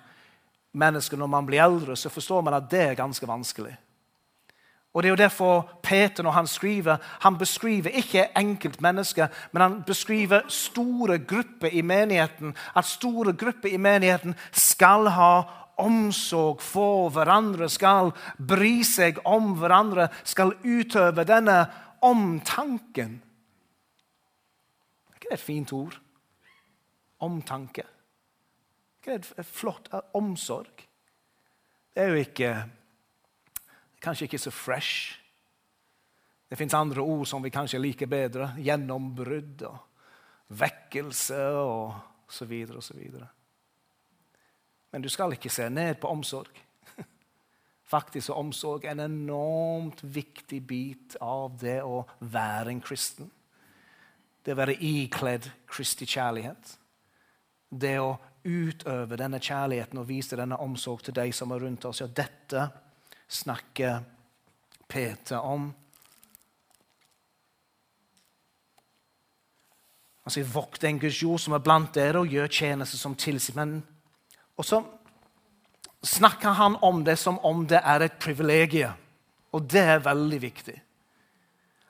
mennesker 0.79 1.19
når 1.19 1.31
man 1.33 1.47
blir 1.47 1.63
eldre, 1.65 1.97
så 1.97 2.11
forstår 2.13 2.43
man 2.45 2.57
at 2.59 2.71
det 2.71 2.83
er 2.85 2.99
ganske 2.99 3.29
vanskelig. 3.29 3.77
Og 4.95 5.03
Det 5.03 5.09
er 5.09 5.11
jo 5.11 5.17
derfor 5.17 5.69
Peter 5.83 6.23
når 6.23 6.31
han 6.31 6.47
skriver, 6.47 6.97
han 7.21 7.39
beskriver 7.39 7.91
ikke 7.91 8.29
enkeltmennesker, 8.37 9.29
men 9.53 9.63
han 9.63 9.83
beskriver 9.87 10.43
store 10.49 11.19
grupper 11.19 11.69
i 11.69 11.83
menigheten. 11.83 12.55
At 12.75 12.85
store 12.85 13.33
grupper 13.33 13.69
i 13.69 13.77
menigheten 13.77 14.35
skal 14.53 15.09
ha 15.09 15.43
omsorg 15.83 16.63
for 16.65 17.13
hverandre, 17.15 17.69
skal 17.71 18.13
bry 18.39 18.81
seg 18.87 19.21
om 19.29 19.55
hverandre, 19.59 20.09
skal 20.25 20.55
utøve 20.65 21.25
denne 21.29 21.61
omtanken. 22.05 23.19
Er 25.09 25.21
ikke 25.21 25.31
det 25.31 25.39
et 25.39 25.47
fint 25.47 25.73
ord? 25.77 25.99
Omtanke. 27.25 27.85
Er 27.85 29.01
ikke 29.03 29.19
det 29.19 29.39
et 29.43 29.55
flott 29.55 29.89
omsorg? 30.19 30.87
Det 31.95 32.05
er 32.05 32.13
jo 32.15 32.27
ikke 32.27 32.51
Kanskje 33.99 34.29
ikke 34.29 34.39
så 34.39 34.51
fresh. 34.55 35.19
Det 36.49 36.57
fins 36.59 36.75
andre 36.75 37.03
ord 37.03 37.27
som 37.27 37.43
vi 37.43 37.51
kanskje 37.51 37.81
liker 37.83 38.07
bedre. 38.07 38.53
Gjennombrudd 38.63 39.65
og 39.67 40.55
vekkelse 40.55 41.41
og 41.59 42.31
så 42.31 42.47
videre 42.49 42.79
og 42.79 42.87
så 42.87 42.95
videre. 42.95 43.27
Men 44.91 45.05
du 45.05 45.09
skal 45.13 45.35
ikke 45.37 45.53
se 45.53 45.69
ned 45.71 45.99
på 46.01 46.11
omsorg. 46.11 46.61
Faktisk 47.95 48.31
er 48.31 48.41
omsorg 48.41 48.87
en 48.89 49.05
enormt 49.05 50.01
viktig 50.03 50.63
bit 50.67 51.17
av 51.21 51.59
det 51.61 51.81
å 51.85 52.05
være 52.21 52.73
en 52.73 52.85
kristen. 52.85 53.31
Det 54.45 54.55
å 54.55 54.61
være 54.63 54.79
ikledd 54.81 55.51
Kristi 55.69 56.07
kjærlighet. 56.09 56.77
Det 57.69 57.99
å 58.01 58.15
utøve 58.49 59.19
denne 59.21 59.41
kjærligheten 59.45 60.01
og 60.01 60.09
vise 60.09 60.39
denne 60.39 60.57
omsorg 60.65 61.03
til 61.05 61.17
de 61.19 61.27
som 61.37 61.53
er 61.53 61.61
rundt 61.67 61.85
oss. 61.85 62.01
Ja, 62.01 62.09
dette 62.09 62.71
snakker 63.29 64.01
Peter 64.89 65.45
om. 65.45 65.69
Han 65.69 65.89
Altså, 70.29 70.43
Vokt 70.53 70.85
en 70.85 70.99
Guds 71.01 71.23
jord 71.23 71.41
som 71.41 71.55
er 71.57 71.63
blant 71.65 71.95
dere, 71.97 72.21
og 72.21 72.29
gjør 72.29 72.51
tjeneste 72.53 72.99
som 73.01 73.15
tilsier. 73.17 73.79
Men 74.59 74.65
også 74.65 74.83
snakker 76.03 76.51
han 76.51 76.77
om 76.83 77.05
det 77.05 77.19
som 77.19 77.39
om 77.47 77.67
det 77.67 77.79
er 77.79 78.03
et 78.03 78.19
privilegium. 78.19 78.93
Og 79.53 79.63
det 79.71 79.81
er 79.81 79.99
veldig 80.03 80.43
viktig. 80.43 80.75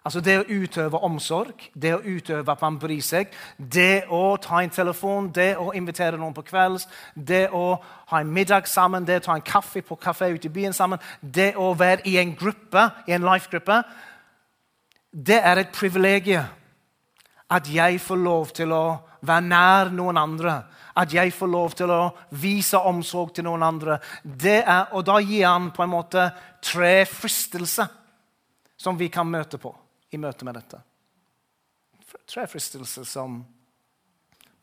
Altså 0.05 0.21
Det 0.21 0.35
å 0.39 0.45
utøve 0.45 1.01
omsorg, 1.01 1.71
det 1.75 1.95
å 1.95 2.03
utøve 2.05 2.53
at 2.53 2.61
man 2.61 2.79
bryr 2.79 3.01
seg, 3.01 3.33
det 3.57 4.05
å 4.11 4.37
ta 4.37 4.61
en 4.61 4.71
telefon, 4.71 5.33
det 5.33 5.57
å 5.57 5.73
invitere 5.73 6.19
noen 6.19 6.35
på 6.37 6.45
kvelds, 6.45 6.87
det 7.15 7.49
å 7.53 7.81
ha 7.81 8.21
en 8.21 8.33
middag 8.33 8.69
sammen, 8.69 9.05
det 9.05 9.23
å 9.23 9.25
ta 9.27 9.35
en 9.37 9.43
kaffe 9.45 9.83
på 9.83 9.97
kafé 9.97 10.29
ute 10.35 10.49
i 10.49 10.53
byen 10.53 10.73
sammen, 10.73 11.01
det 11.21 11.55
å 11.57 11.73
være 11.75 12.05
i 12.05 12.19
en 12.19 12.37
gruppe, 12.37 12.91
i 13.09 13.13
en 13.13 13.25
life-gruppe 13.25 13.83
Det 15.11 15.41
er 15.41 15.57
et 15.57 15.73
privilegium 15.73 16.45
at 17.51 17.69
jeg 17.69 18.01
får 18.01 18.17
lov 18.17 18.53
til 18.53 18.73
å 18.73 18.99
være 19.21 19.49
nær 19.49 19.91
noen 19.91 20.17
andre 20.21 20.63
at 20.99 21.13
jeg 21.15 21.33
får 21.35 21.51
lov 21.51 21.75
til 21.79 21.93
å 21.95 22.11
vise 22.41 22.79
omsorg 22.91 23.35
til 23.37 23.47
noen 23.47 23.63
andre. 23.63 23.99
Er, 24.43 24.89
og 24.93 25.05
da 25.07 25.19
gir 25.23 25.47
han 25.47 25.71
på 25.75 25.85
en 25.85 25.93
måte 25.93 26.25
tre 26.65 27.05
fristelser 27.07 27.87
som 28.79 28.99
vi 28.99 29.11
kan 29.13 29.29
møte 29.31 29.61
på 29.63 29.73
i 30.11 30.19
møte 30.19 30.47
med 30.47 30.59
dette. 30.59 30.81
Tre 32.29 32.47
fristelser 32.51 33.07
som 33.07 33.39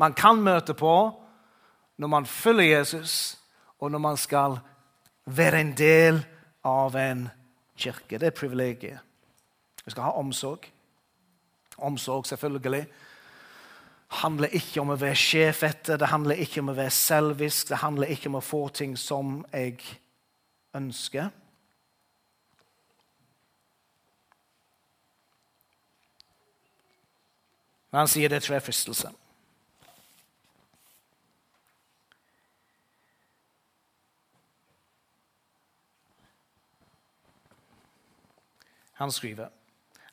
man 0.01 0.15
kan 0.17 0.41
møte 0.43 0.75
på 0.75 0.95
når 1.95 2.11
man 2.11 2.25
følger 2.27 2.79
Jesus, 2.79 3.37
og 3.79 3.91
når 3.91 4.01
man 4.03 4.17
skal 4.19 4.57
være 5.25 5.61
en 5.61 5.73
del 5.77 6.19
av 6.67 6.95
en 6.99 7.29
kirke. 7.79 8.17
Det 8.19 8.27
er 8.27 8.35
privilegiet. 8.35 8.99
Vi 9.85 9.93
skal 9.93 10.09
ha 10.09 10.19
omsorg. 10.19 10.67
Omsorg, 11.77 12.25
selvfølgelig, 12.27 12.85
handler 14.21 14.53
ikke 14.55 14.81
om 14.81 14.93
å 14.93 14.99
være 14.99 15.17
sjef 15.19 15.63
etter, 15.67 15.99
det 15.99 16.11
handler 16.11 16.39
ikke 16.43 16.61
om 16.63 16.71
å 16.71 16.77
være 16.77 16.93
selvisk, 16.93 17.69
det 17.71 17.81
handler 17.81 18.11
ikke 18.13 18.31
om 18.31 18.39
å 18.39 18.45
få 18.45 18.67
ting 18.75 18.95
som 18.99 19.41
jeg 19.51 19.81
ønsker. 20.75 21.29
Men 27.91 28.03
han 28.03 28.11
sier 28.11 28.27
det 28.31 28.41
er 28.43 28.59
fristelse. 28.59 29.13
Han 38.95 39.11
skriver 39.11 39.51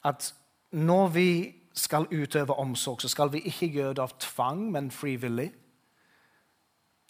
at 0.03 0.33
når 0.71 1.11
vi 1.15 1.29
skal 1.75 2.07
utøve 2.11 2.55
omsorg, 2.59 3.01
så 3.01 3.09
skal 3.09 3.33
vi 3.33 3.45
ikke 3.49 3.71
gjøre 3.73 3.95
det 3.95 4.05
av 4.05 4.15
tvang, 4.21 4.71
men 4.73 4.91
frivillig. 4.91 5.51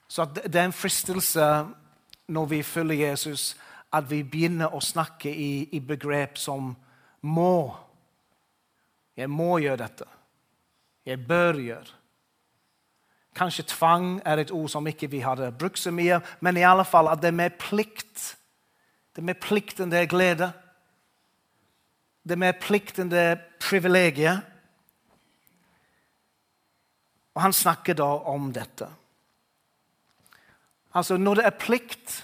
Så 0.09 0.25
det 0.35 0.57
er 0.57 0.69
en 0.69 0.77
fristelse 0.77 1.47
når 2.29 2.47
vi 2.47 2.63
følger 2.63 3.09
Jesus, 3.09 3.57
at 3.93 4.11
vi 4.11 4.23
begynner 4.23 4.75
å 4.75 4.81
snakke 4.81 5.31
i, 5.33 5.69
i 5.73 5.81
begrep 5.81 6.39
som 6.39 6.75
må. 7.23 7.73
Jeg 9.17 9.31
må 9.31 9.59
gjøre 9.61 9.83
dette. 9.83 10.07
Jeg 11.07 11.27
bør 11.29 11.59
gjøre. 11.61 11.99
Kanskje 13.37 13.65
tvang 13.65 14.21
er 14.29 14.43
et 14.43 14.53
ord 14.53 14.69
som 14.69 14.87
ikke 14.87 15.09
vi 15.11 15.23
hadde 15.25 15.53
brukt 15.57 15.81
så 15.81 15.91
mye, 15.91 16.21
men 16.41 16.57
i 16.57 16.67
alle 16.69 16.85
fall 16.85 17.09
at 17.09 17.23
det 17.23 17.31
er 17.33 17.41
mer 17.41 17.55
plikt. 17.59 18.37
Det 19.13 19.23
er 19.23 19.29
mer 19.31 19.41
plikt 19.41 19.81
enn 19.81 19.93
det 19.93 20.03
er 20.03 20.11
glede. 20.13 20.53
Det 22.23 22.37
er 22.37 22.45
mer 22.45 22.57
plikt 22.61 23.01
enn 23.01 23.11
det 23.13 23.23
er 23.33 23.41
privilegiet. 23.61 24.52
Og 27.33 27.41
han 27.41 27.55
snakker 27.57 27.97
da 27.97 28.09
om 28.29 28.51
dette. 28.53 28.89
Altså, 30.93 31.17
når 31.17 31.41
det 31.41 31.47
er 31.49 31.59
plikt, 31.61 32.17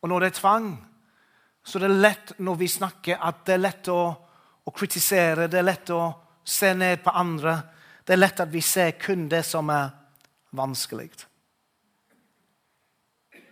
og 0.00 0.08
når 0.08 0.20
det 0.20 0.30
er 0.30 0.38
tvang, 0.38 0.70
så 1.62 1.78
det 1.78 1.90
er 1.90 2.00
lett 2.00 2.32
når 2.40 2.56
vi 2.62 2.68
snakker, 2.72 3.20
at 3.20 3.44
det 3.46 3.54
er 3.54 3.62
lett 3.62 3.90
å, 3.92 4.00
å 4.64 4.72
kritisere, 4.72 5.48
det 5.52 5.60
er 5.60 5.68
lett 5.68 5.92
å 5.92 6.02
se 6.44 6.72
ned 6.74 7.02
på 7.04 7.12
andre. 7.12 7.58
Det 8.04 8.16
er 8.16 8.22
lett 8.22 8.40
at 8.40 8.52
vi 8.52 8.62
ser 8.64 8.96
kun 8.96 9.28
det 9.28 9.42
som 9.44 9.68
er 9.74 9.90
vanskelig. 10.56 11.10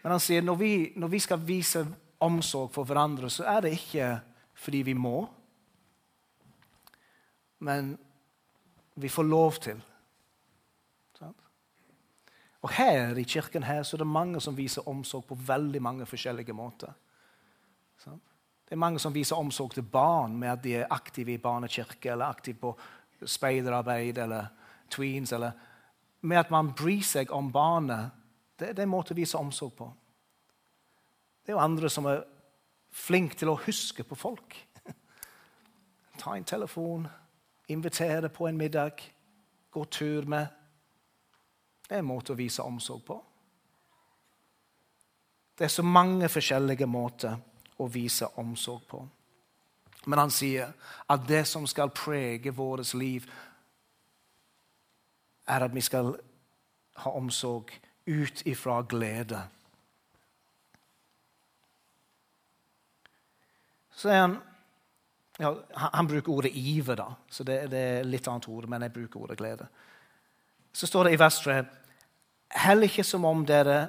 Men 0.00 0.14
han 0.14 0.24
sier 0.24 0.44
når 0.46 0.56
vi, 0.56 0.72
når 0.96 1.12
vi 1.12 1.20
skal 1.20 1.44
vise 1.44 1.84
omsorg 2.24 2.72
for 2.72 2.88
hverandre, 2.88 3.28
så 3.30 3.44
er 3.52 3.66
det 3.66 3.76
ikke 3.76 4.14
fordi 4.58 4.86
vi 4.88 4.96
må 4.96 5.28
men 7.58 7.98
vi 8.94 9.08
får 9.08 9.24
lov 9.24 9.52
til. 9.62 9.80
Og 12.62 12.70
her 12.74 13.16
i 13.16 13.22
kirken 13.22 13.62
her, 13.62 13.82
så 13.82 13.96
er 13.96 13.98
det 13.98 14.06
mange 14.06 14.40
som 14.40 14.56
viser 14.56 14.88
omsorg 14.88 15.24
på 15.24 15.34
veldig 15.34 15.82
mange 15.82 16.06
forskjellige 16.06 16.52
måter. 16.52 16.92
Det 18.04 18.74
er 18.74 18.76
mange 18.76 18.98
som 18.98 19.14
viser 19.14 19.36
omsorg 19.36 19.74
til 19.74 19.82
barn 19.82 20.36
med 20.36 20.48
at 20.48 20.64
de 20.64 20.74
er 20.76 20.90
aktive 20.90 21.32
i 21.32 21.38
barnekirke 21.38 22.10
eller 22.10 22.26
aktive 22.26 22.58
på 22.58 22.74
speiderarbeid 23.24 24.18
eller 24.18 24.46
tweens. 24.90 25.32
Eller 25.32 25.50
med 26.20 26.36
at 26.36 26.50
man 26.50 26.74
bryr 26.74 27.02
seg 27.02 27.30
om 27.32 27.52
barnet. 27.52 28.10
Det, 28.58 28.68
er 28.68 28.82
en 28.82 28.90
måte 28.90 29.14
å 29.14 29.16
vise 29.16 29.38
omsorg 29.38 29.72
på. 29.78 29.88
Det 31.46 31.52
er 31.52 31.56
jo 31.56 31.64
andre 31.64 31.88
som 31.90 32.06
er 32.10 32.24
flinke 32.92 33.38
til 33.38 33.52
å 33.52 33.60
huske 33.62 34.04
på 34.04 34.18
folk. 34.18 34.56
Ta 36.18 36.34
en 36.36 36.44
telefon, 36.44 37.06
invitere 37.68 38.28
på 38.28 38.48
en 38.48 38.58
middag, 38.58 39.00
gå 39.70 39.84
tur 39.84 40.26
med. 40.26 40.57
Det 41.88 41.96
er 41.96 42.02
en 42.02 42.10
måte 42.10 42.34
å 42.34 42.38
vise 42.38 42.62
omsorg 42.62 43.04
på. 43.06 43.16
Det 45.58 45.64
er 45.64 45.72
så 45.72 45.82
mange 45.82 46.28
forskjellige 46.30 46.86
måter 46.86 47.38
å 47.80 47.86
vise 47.90 48.28
omsorg 48.38 48.84
på. 48.90 49.00
Men 50.06 50.22
han 50.22 50.32
sier 50.32 50.70
at 51.08 51.24
det 51.28 51.42
som 51.48 51.66
skal 51.66 51.90
prege 51.90 52.52
vårt 52.54 52.92
liv, 52.94 53.24
er 55.48 55.64
at 55.64 55.74
vi 55.74 55.80
skal 55.80 56.12
ha 57.02 57.12
omsorg 57.16 57.72
ut 58.06 58.42
ifra 58.46 58.82
glede. 58.82 59.40
Så 63.96 64.12
er 64.12 64.20
han 64.20 64.38
ja, 65.38 65.52
han 65.70 66.06
bruker 66.06 66.32
ordet 66.32 66.50
iver, 66.54 66.96
da, 66.98 67.12
så 67.30 67.44
det, 67.46 67.68
det, 67.70 67.78
er 67.78 68.06
litt 68.06 68.26
annet 68.26 68.48
ord, 68.50 68.66
men 68.66 68.82
jeg 68.82 68.94
bruker 68.96 69.22
ordet 69.22 69.36
glede. 69.38 69.68
Så 70.74 70.86
står 70.90 71.06
det 71.06 71.12
i 71.14 71.20
vers 71.20 71.38
3 71.44 71.60
Heller 72.54 72.88
ikke 72.88 73.04
som 73.04 73.24
om 73.28 73.44
dere 73.46 73.88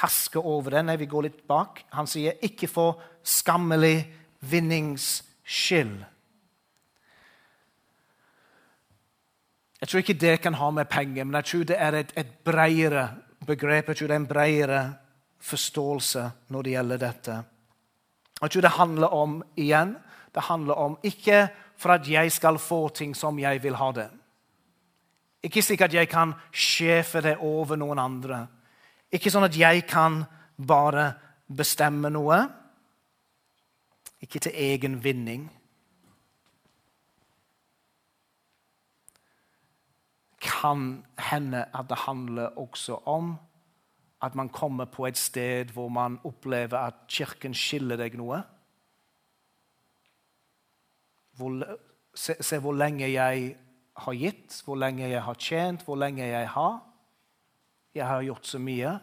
hasker 0.00 0.46
over 0.46 0.76
det. 0.76 0.84
Nei, 0.86 0.96
vi 1.00 1.08
går 1.10 1.26
litt 1.28 1.42
bak. 1.48 1.84
Han 1.94 2.08
sier 2.10 2.38
ikke 2.46 2.68
for 2.70 3.00
skammelig 3.26 4.04
vinnings 4.46 5.24
skyld. 5.42 5.98
Jeg 9.76 9.90
tror 9.90 10.02
ikke 10.02 10.18
det 10.18 10.38
kan 10.42 10.56
ha 10.56 10.70
med 10.72 10.88
penger, 10.88 11.24
men 11.24 11.36
jeg 11.40 11.50
tror 11.50 11.66
det 11.68 11.76
er 11.78 11.98
et, 11.98 12.14
et 12.16 12.30
bredere 12.44 13.08
begrep. 13.46 13.90
Jeg 13.92 13.98
tror 13.98 14.08
det 14.08 14.16
er 14.16 14.22
en 14.22 14.30
bredere 14.30 14.80
forståelse 15.46 16.24
når 16.50 16.64
det 16.64 16.72
gjelder 16.72 17.02
dette. 17.02 17.36
Jeg 18.40 18.50
tror 18.50 18.64
det 18.64 18.76
handler 18.78 19.14
om 19.14 19.36
igjen 19.56 19.94
det 20.36 20.44
handler 20.44 20.74
om. 20.74 20.98
Ikke 21.02 21.48
for 21.76 21.96
at 21.96 22.08
jeg 22.08 22.32
skal 22.32 22.58
få 22.58 22.88
ting 22.88 23.16
som 23.16 23.38
jeg 23.40 23.62
vil 23.62 23.76
ha 23.80 23.90
det. 23.96 24.10
Ikke 25.46 25.62
slik 25.62 25.84
at 25.86 25.94
jeg 25.94 26.08
kan 26.10 26.34
sjefe 26.50 27.22
det 27.22 27.36
over 27.38 27.78
noen 27.78 28.00
andre. 28.02 28.40
Ikke 29.14 29.30
sånn 29.30 29.46
at 29.46 29.56
jeg 29.56 29.84
kan 29.86 30.24
bare 30.58 31.12
bestemme 31.46 32.10
noe. 32.10 32.40
Ikke 34.24 34.42
til 34.42 34.56
egen 34.58 34.98
vinning. 35.04 35.46
Kan 40.42 41.04
hende 41.28 41.66
at 41.70 41.86
det 41.90 42.02
handler 42.06 42.58
også 42.58 42.98
om 43.06 43.36
at 44.24 44.34
man 44.34 44.48
kommer 44.48 44.88
på 44.90 45.06
et 45.06 45.18
sted 45.20 45.70
hvor 45.76 45.88
man 45.92 46.18
opplever 46.24 46.78
at 46.88 47.04
Kirken 47.12 47.54
skiller 47.54 48.00
deg 48.00 48.16
noe 48.18 48.40
hvor, 51.36 51.76
se, 52.14 52.34
se, 52.40 52.58
hvor 52.58 52.72
lenge 52.72 53.10
jeg 53.12 53.56
har 53.96 54.16
gitt, 54.16 54.60
hvor 54.64 54.76
lenge 54.78 55.08
jeg 55.08 55.22
har 55.24 55.38
tjent, 55.40 55.84
hvor 55.86 55.98
lenge 55.98 56.24
jeg 56.24 56.48
har. 56.52 56.80
Jeg 57.96 58.06
har 58.06 58.24
gjort 58.26 58.46
så 58.46 58.60
mye. 58.60 58.96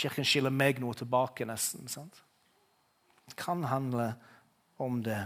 Kirken 0.00 0.26
skiller 0.26 0.54
meg 0.54 0.78
noe 0.80 0.94
tilbake, 0.94 1.46
nesten. 1.48 1.88
Sant? 1.90 2.22
Det 3.26 3.34
kan 3.38 3.64
handle 3.66 4.12
om 4.80 5.00
det. 5.02 5.18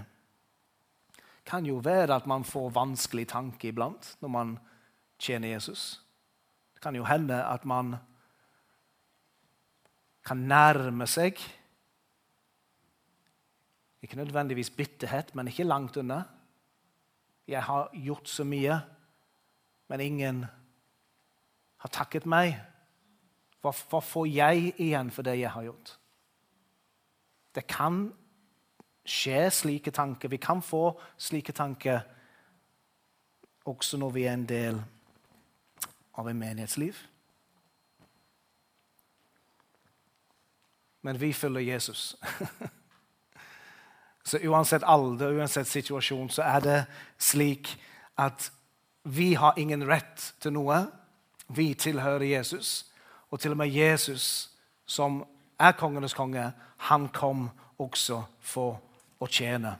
Det 1.12 1.50
kan 1.50 1.66
jo 1.68 1.82
være 1.84 2.16
at 2.16 2.26
man 2.26 2.46
får 2.48 2.72
vanskelig 2.72 3.26
tanke 3.34 3.68
iblant 3.68 4.14
når 4.24 4.32
man 4.32 4.54
tjener 5.20 5.52
Jesus. 5.52 6.00
Det 6.72 6.80
kan 6.84 6.96
jo 6.96 7.04
hende 7.04 7.36
at 7.44 7.66
man 7.68 7.98
kan 10.24 10.40
nærme 10.48 11.04
seg 11.08 11.36
ikke 14.04 14.16
nødvendigvis 14.20 14.70
bitterhet, 14.70 15.34
men 15.36 15.48
ikke 15.48 15.64
langt 15.64 15.96
unna. 15.96 16.22
Jeg 17.48 17.62
har 17.62 17.90
gjort 17.92 18.28
så 18.28 18.44
mye, 18.44 18.78
men 19.88 20.00
ingen 20.00 20.44
har 21.84 21.92
takket 21.92 22.26
meg. 22.26 22.56
Hva, 23.60 23.72
hva 23.90 24.00
får 24.00 24.28
jeg 24.32 24.72
igjen 24.80 25.10
for 25.12 25.26
det 25.26 25.36
jeg 25.38 25.52
har 25.52 25.66
gjort? 25.66 25.96
Det 27.54 27.66
kan 27.68 28.06
skje 29.04 29.50
slike 29.52 29.92
tanker. 29.94 30.32
Vi 30.32 30.40
kan 30.40 30.62
få 30.64 30.86
slike 31.20 31.52
tanker 31.52 32.00
også 33.68 34.00
når 34.00 34.14
vi 34.16 34.24
er 34.24 34.36
en 34.36 34.46
del 34.48 34.80
av 36.14 36.28
en 36.28 36.38
menighetsliv. 36.38 36.96
Men 41.04 41.20
vi 41.20 41.32
følger 41.32 41.60
Jesus. 41.60 42.16
Så 44.24 44.40
uansett 44.48 44.82
alder, 44.82 45.34
uansett 45.36 45.68
situasjon, 45.68 46.30
så 46.32 46.42
er 46.42 46.60
det 46.64 46.78
slik 47.20 47.74
at 48.16 48.50
vi 49.04 49.34
har 49.36 49.58
ingen 49.60 49.84
rett 49.84 50.30
til 50.40 50.54
noe. 50.56 50.78
Vi 51.52 51.74
tilhører 51.76 52.24
Jesus. 52.24 52.86
Og 53.28 53.40
til 53.40 53.52
og 53.52 53.60
med 53.60 53.68
Jesus, 53.68 54.48
som 54.86 55.20
er 55.60 55.76
kongenes 55.76 56.16
konge, 56.16 56.52
han 56.88 57.08
kom 57.12 57.50
også 57.78 58.22
for 58.40 58.78
å 59.20 59.28
tjene. 59.28 59.74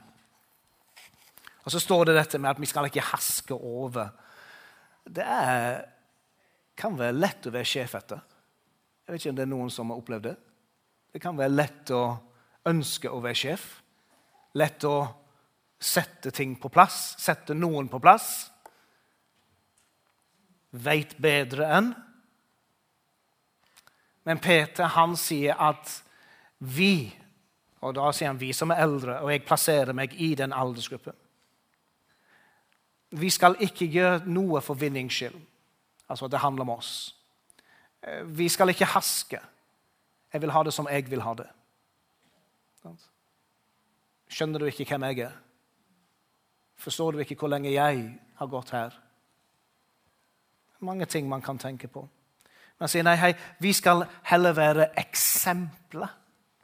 Og 1.65 1.73
så 1.73 1.81
står 1.81 2.09
det 2.09 2.19
dette 2.19 2.39
med 2.39 2.51
at 2.51 2.61
vi 2.61 2.69
skal 2.69 2.85
ikke 2.89 3.07
haske 3.09 3.57
over. 3.57 4.11
Det 5.05 5.25
er, 5.25 5.81
kan 6.77 6.97
være 6.97 7.17
lett 7.17 7.47
å 7.49 7.53
være 7.53 7.69
sjef 7.69 7.95
etter. 7.97 8.21
Jeg 9.05 9.13
vet 9.13 9.21
ikke 9.21 9.33
om 9.33 9.39
det 9.39 9.45
er 9.45 9.53
noen 9.53 9.73
som 9.73 9.89
har 9.89 10.01
opplevd 10.01 10.27
det. 10.29 10.35
Det 11.15 11.21
kan 11.23 11.37
være 11.37 11.53
lett 11.53 11.91
å 11.95 12.03
ønske 12.69 13.09
å 13.09 13.21
være 13.23 13.41
sjef. 13.41 13.65
Lett 14.55 14.83
å 14.87 14.97
sette 15.79 16.31
ting 16.31 16.55
på 16.59 16.71
plass, 16.71 17.15
sette 17.19 17.55
noen 17.57 17.89
på 17.91 17.99
plass. 17.99 18.29
Veit 20.71 21.17
bedre 21.21 21.67
enn. 21.77 21.91
Men 24.25 24.41
Peter 24.41 24.89
han 24.95 25.13
sier 25.19 25.59
at 25.61 25.91
vi, 26.57 27.11
og 27.85 27.93
da 27.97 28.09
sier 28.15 28.31
han 28.31 28.39
vi 28.41 28.49
som 28.55 28.71
er 28.73 28.81
eldre, 28.85 29.19
og 29.21 29.29
jeg 29.29 29.43
plasserer 29.45 29.93
meg 29.93 30.15
i 30.17 30.31
den 30.39 30.55
aldersgruppen 30.55 31.13
Vi 33.15 33.29
skal 33.29 33.59
ikke 33.61 33.85
gjøre 33.85 34.25
noe 34.25 34.63
for 34.65 34.75
vinnings 34.79 35.13
skyld. 35.13 35.37
Altså 36.09 36.25
at 36.25 36.33
det 36.33 36.41
handler 36.41 36.65
om 36.65 36.73
oss. 36.73 37.15
Eh, 38.01 38.23
vi 38.25 38.49
skal 38.49 38.69
ikke 38.73 38.89
haske. 38.91 39.39
Jeg 40.33 40.41
vil 40.41 40.51
ha 40.51 40.63
det 40.63 40.73
som 40.73 40.89
jeg 40.91 41.05
vil 41.09 41.21
ha 41.21 41.33
det. 41.37 41.47
Skjønner 44.31 44.61
du 44.61 44.69
ikke 44.69 44.87
hvem 44.89 45.07
jeg 45.09 45.27
er? 45.27 45.35
Forstår 46.81 47.15
du 47.15 47.23
ikke 47.23 47.37
hvor 47.39 47.51
lenge 47.51 47.73
jeg 47.73 48.05
har 48.35 48.51
gått 48.51 48.73
her? 48.75 48.95
Mange 50.85 51.05
ting 51.05 51.29
man 51.29 51.41
kan 51.41 51.57
tenke 51.57 51.87
på. 51.87 52.03
Man 52.79 52.91
sier 52.91 53.05
nei, 53.07 53.15
hei, 53.15 53.31
vi 53.63 53.71
skal 53.73 54.03
heller 54.27 54.55
være 54.57 54.89
eksempler. 54.99 56.11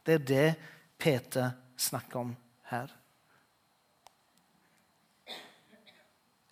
Det 0.04 0.18
er 0.18 0.26
det 0.28 0.48
Peter 1.00 1.54
snakker 1.80 2.20
om 2.20 2.34
her. 2.68 2.90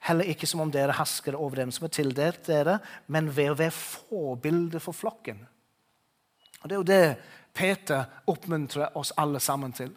Heller 0.09 0.31
ikke 0.33 0.49
som 0.49 0.63
om 0.65 0.73
dere 0.73 0.97
hasker 0.97 1.37
over 1.37 1.61
dem 1.61 1.73
som 1.75 1.85
er 1.87 1.93
tildelt 1.93 2.47
dere, 2.49 2.79
men 3.13 3.29
ved 3.37 3.53
å 3.53 3.59
være 3.59 3.77
forbilde 3.77 4.81
for 4.81 4.97
flokken. 4.97 5.43
Og 6.63 6.69
Det 6.69 6.75
er 6.75 6.81
jo 6.81 6.89
det 6.89 7.19
Peter 7.55 8.05
oppmuntrer 8.27 8.97
oss 8.97 9.13
alle 9.17 9.41
sammen 9.41 9.73
til. 9.77 9.93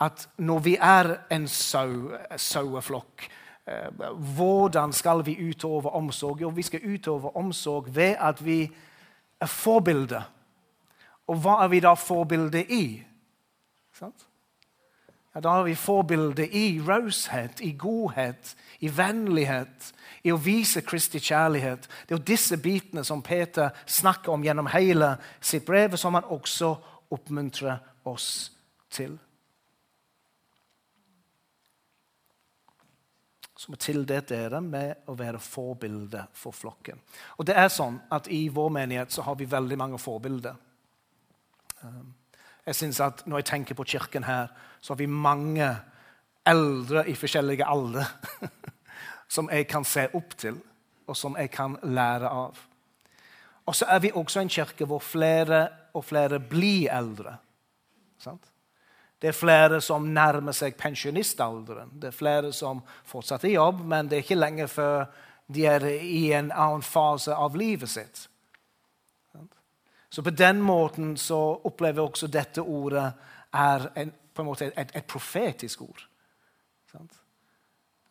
At 0.00 0.28
når 0.38 0.58
vi 0.58 0.76
er 0.80 1.16
en 1.30 1.48
sau, 1.48 2.10
saueflokk, 2.36 3.30
eh, 3.66 3.88
hvordan 4.36 4.92
skal 4.92 5.26
vi 5.26 5.38
utøve 5.48 5.90
omsorg? 5.90 6.40
Jo, 6.40 6.48
vi 6.48 6.62
skal 6.62 6.80
utøve 6.94 7.36
omsorg 7.36 7.94
ved 7.94 8.16
at 8.18 8.44
vi 8.44 8.72
er 9.40 9.46
forbilder. 9.46 10.30
Og 11.26 11.36
hva 11.36 11.62
er 11.64 11.68
vi 11.68 11.80
da 11.80 11.94
forbilde 11.94 12.64
i? 12.64 13.02
Ja, 15.34 15.40
da 15.40 15.58
er 15.58 15.62
vi 15.66 15.74
forbilde 15.74 16.46
i 16.46 16.80
raushet, 16.80 17.60
i 17.60 17.72
godhet, 17.78 18.56
i 18.80 18.90
vennlighet, 18.96 19.92
i 20.22 20.30
å 20.32 20.38
vise 20.38 20.82
Kristi 20.86 21.18
kjærlighet. 21.18 21.88
Det 21.88 22.14
er 22.14 22.18
jo 22.18 22.26
disse 22.26 22.58
bitene 22.62 23.04
som 23.04 23.22
Peter 23.22 23.74
snakker 23.86 24.32
om 24.32 24.44
gjennom 24.44 24.70
hele 24.70 25.16
sitt 25.40 25.66
brev, 25.66 25.96
som 25.96 26.14
han 26.14 26.28
også 26.30 26.74
oppmuntrer 27.10 27.80
oss 28.04 28.52
til. 28.90 29.18
Som 33.64 33.78
tildelt 33.80 34.28
dere 34.28 34.60
med 34.60 35.06
å 35.08 35.14
være 35.16 35.38
forbilde 35.40 36.26
for 36.36 36.52
flokken. 36.52 36.98
Og 37.40 37.46
det 37.48 37.54
er 37.56 37.70
sånn 37.72 37.96
at 38.12 38.28
I 38.28 38.42
vår 38.52 38.74
menighet 38.76 39.14
så 39.14 39.24
har 39.24 39.38
vi 39.40 39.48
veldig 39.48 39.78
mange 39.80 40.00
forbilder. 40.02 40.58
Um, 41.80 42.12
jeg 42.66 42.76
synes 42.76 43.00
at 43.00 43.22
Når 43.26 43.40
jeg 43.40 43.44
tenker 43.44 43.74
på 43.74 43.86
kirken 43.88 44.28
her, 44.28 44.52
så 44.80 44.92
har 44.92 44.98
vi 45.00 45.06
mange 45.08 45.70
eldre 46.44 47.06
i 47.08 47.16
forskjellige 47.16 47.64
alder 47.64 48.04
som 49.34 49.48
jeg 49.48 49.66
kan 49.68 49.84
se 49.84 50.10
opp 50.12 50.36
til, 50.36 50.60
og 51.08 51.16
som 51.16 51.36
jeg 51.40 51.50
kan 51.50 51.78
lære 51.82 52.28
av. 52.28 52.58
Og 53.64 53.76
så 53.76 53.88
er 53.88 54.04
vi 54.04 54.12
også 54.12 54.44
en 54.44 54.52
kirke 54.52 54.84
hvor 54.84 55.00
flere 55.00 55.68
og 55.96 56.04
flere 56.04 56.40
blir 56.40 56.92
eldre. 56.92 57.38
Sant? 58.20 58.44
Det 59.24 59.30
er 59.30 59.36
flere 59.36 59.78
som 59.80 60.04
nærmer 60.12 60.52
seg 60.52 60.74
pensjonistalderen. 60.76 61.94
Det 61.96 62.10
er 62.10 62.16
flere 62.16 62.50
som 62.52 62.82
fortsatt 63.08 63.46
er 63.46 63.54
i 63.54 63.54
jobb, 63.54 63.78
men 63.88 64.10
det 64.10 64.18
er 64.18 64.26
ikke 64.26 64.36
lenge 64.36 64.66
før 64.68 65.06
de 65.48 65.64
er 65.64 65.86
i 65.88 66.26
en 66.36 66.50
annen 66.52 66.84
fase 66.84 67.32
av 67.32 67.56
livet 67.56 67.88
sitt. 67.88 68.26
Så 70.12 70.26
på 70.26 70.34
den 70.36 70.60
måten 70.60 71.16
så 71.16 71.40
opplever 71.64 72.02
jeg 72.02 72.10
også 72.10 72.30
dette 72.36 72.66
ordet 72.68 73.06
er 73.56 73.88
en, 74.02 74.12
på 74.12 74.44
en 74.44 74.50
måte 74.50 74.68
et, 74.68 74.92
et 74.92 75.08
profetisk 75.08 75.88
ord. 75.88 76.04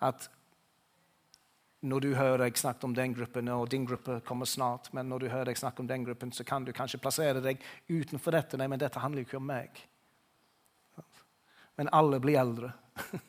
At 0.01 0.27
når 1.85 2.07
du 2.09 2.11
hører 2.17 2.47
jeg 2.47 2.57
snakke 2.65 2.89
om 2.89 2.97
den 2.97 3.13
gruppen, 3.13 3.53
og 3.53 3.69
din 3.69 3.85
gruppe 3.85 4.17
kommer 4.25 4.49
snart, 4.49 4.89
men 4.97 5.13
når 5.13 5.27
du 5.27 5.29
hører 5.29 5.53
jeg 5.53 5.61
snakke 5.61 5.85
om 5.85 5.93
den 5.93 6.09
gruppen, 6.09 6.33
så 6.33 6.41
kan 6.43 6.65
du 6.65 6.73
kanskje 6.73 7.05
plassere 7.05 7.45
deg 7.45 7.61
utenfor 7.85 8.33
dette. 8.33 8.57
Nei, 8.57 8.71
men 8.71 8.81
dette 8.81 8.97
handler 8.97 9.21
jo 9.21 9.29
ikke 9.29 9.43
om 9.45 9.51
meg. 9.53 9.83
Men 11.75 11.89
alle 11.91 12.19
blir 12.21 12.39
eldre. 12.39 12.71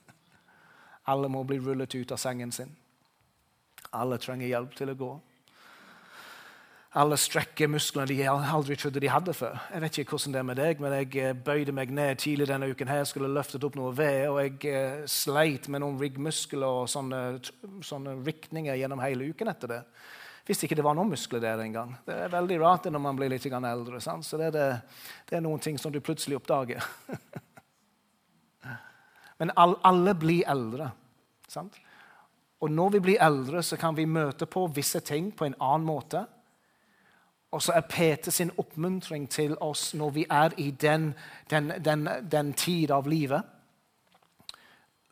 alle 1.13 1.29
må 1.29 1.45
bli 1.45 1.59
rullet 1.59 1.95
ut 1.95 2.13
av 2.13 2.21
sengen 2.21 2.53
sin. 2.53 2.73
Alle 3.95 4.19
trenger 4.19 4.51
hjelp 4.51 4.75
til 4.77 4.93
å 4.93 4.99
gå. 4.99 5.13
Alle 6.95 7.17
strekker 7.19 7.67
musklene 7.67 8.07
de 8.07 8.21
aldri 8.31 8.77
trodde 8.79 9.01
de 9.03 9.09
hadde 9.11 9.33
før. 9.35 9.57
Jeg 9.73 9.83
vet 9.83 9.97
ikke 9.99 10.15
hvordan 10.15 10.35
det 10.35 10.39
er 10.39 10.47
med 10.47 10.59
deg, 10.61 10.83
men 10.83 10.93
jeg 10.95 11.09
eh, 11.19 11.33
bøyde 11.35 11.73
meg 11.75 11.91
ned 11.91 12.21
tidlig 12.23 12.47
denne 12.47 12.69
uken 12.71 12.91
her, 12.91 13.03
skulle 13.11 13.33
løftet 13.35 13.67
opp 13.67 13.75
noe 13.75 13.91
ved, 13.99 14.29
og 14.31 14.39
jeg 14.39 14.61
eh, 14.71 15.01
sleit 15.11 15.67
med 15.67 15.83
noen 15.83 15.99
ryggmuskler 15.99 16.63
og 16.69 16.87
sånne, 16.93 17.23
sånne 17.83 18.15
rykninger 18.21 18.79
gjennom 18.79 19.03
hele 19.03 19.27
uken 19.35 19.51
etter 19.51 19.73
det. 19.73 19.81
Visste 20.47 20.69
ikke 20.69 20.79
det 20.79 20.85
var 20.87 20.95
noen 20.95 21.11
muskler 21.11 21.43
der 21.43 21.65
engang. 21.65 21.97
Det 22.07 22.15
er 22.15 22.31
veldig 22.31 22.61
rart 22.63 22.87
når 22.87 23.03
man 23.03 23.19
blir 23.19 23.33
litt 23.33 23.47
eldre. 23.49 23.99
Sant? 24.05 24.29
Så 24.29 24.39
det 24.39 24.53
er, 24.53 24.55
det, 24.55 24.69
det 25.31 25.39
er, 25.41 25.43
noen 25.43 25.59
ting 25.59 25.81
som 25.81 25.91
du 25.91 25.99
plutselig 26.05 26.39
oppdager. 26.39 26.85
Men 29.39 29.51
alle 29.57 30.15
blir 30.15 30.45
eldre. 30.51 30.91
Sant? 31.49 31.75
Og 32.61 32.71
når 32.71 32.89
vi 32.89 33.01
blir 33.01 33.23
eldre, 33.23 33.63
så 33.63 33.77
kan 33.77 33.97
vi 33.97 34.05
møte 34.05 34.47
på 34.47 34.67
visse 34.67 35.01
ting 35.01 35.33
på 35.37 35.45
en 35.45 35.57
annen 35.61 35.87
måte. 35.87 36.25
Og 37.53 37.63
så 37.63 37.73
er 37.77 37.87
Peter 37.89 38.33
sin 38.33 38.51
oppmuntring 38.59 39.29
til 39.31 39.57
oss 39.61 39.93
når 39.95 40.11
vi 40.11 40.25
er 40.31 40.55
i 40.59 40.71
den, 40.71 41.13
den, 41.51 41.73
den, 41.85 42.09
den 42.31 42.53
tid 42.53 42.91
av 42.91 43.07
livet, 43.07 43.43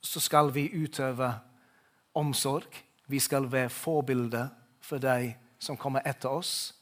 så 0.02 0.20
skal 0.20 0.50
vi 0.54 0.66
utøve 0.74 1.28
omsorg. 2.14 2.82
Vi 3.06 3.18
skal 3.18 3.52
være 3.52 3.70
forbilder 3.70 4.48
for 4.80 4.98
de 4.98 5.34
som 5.58 5.76
kommer 5.76 6.02
etter 6.06 6.28
oss. 6.28 6.74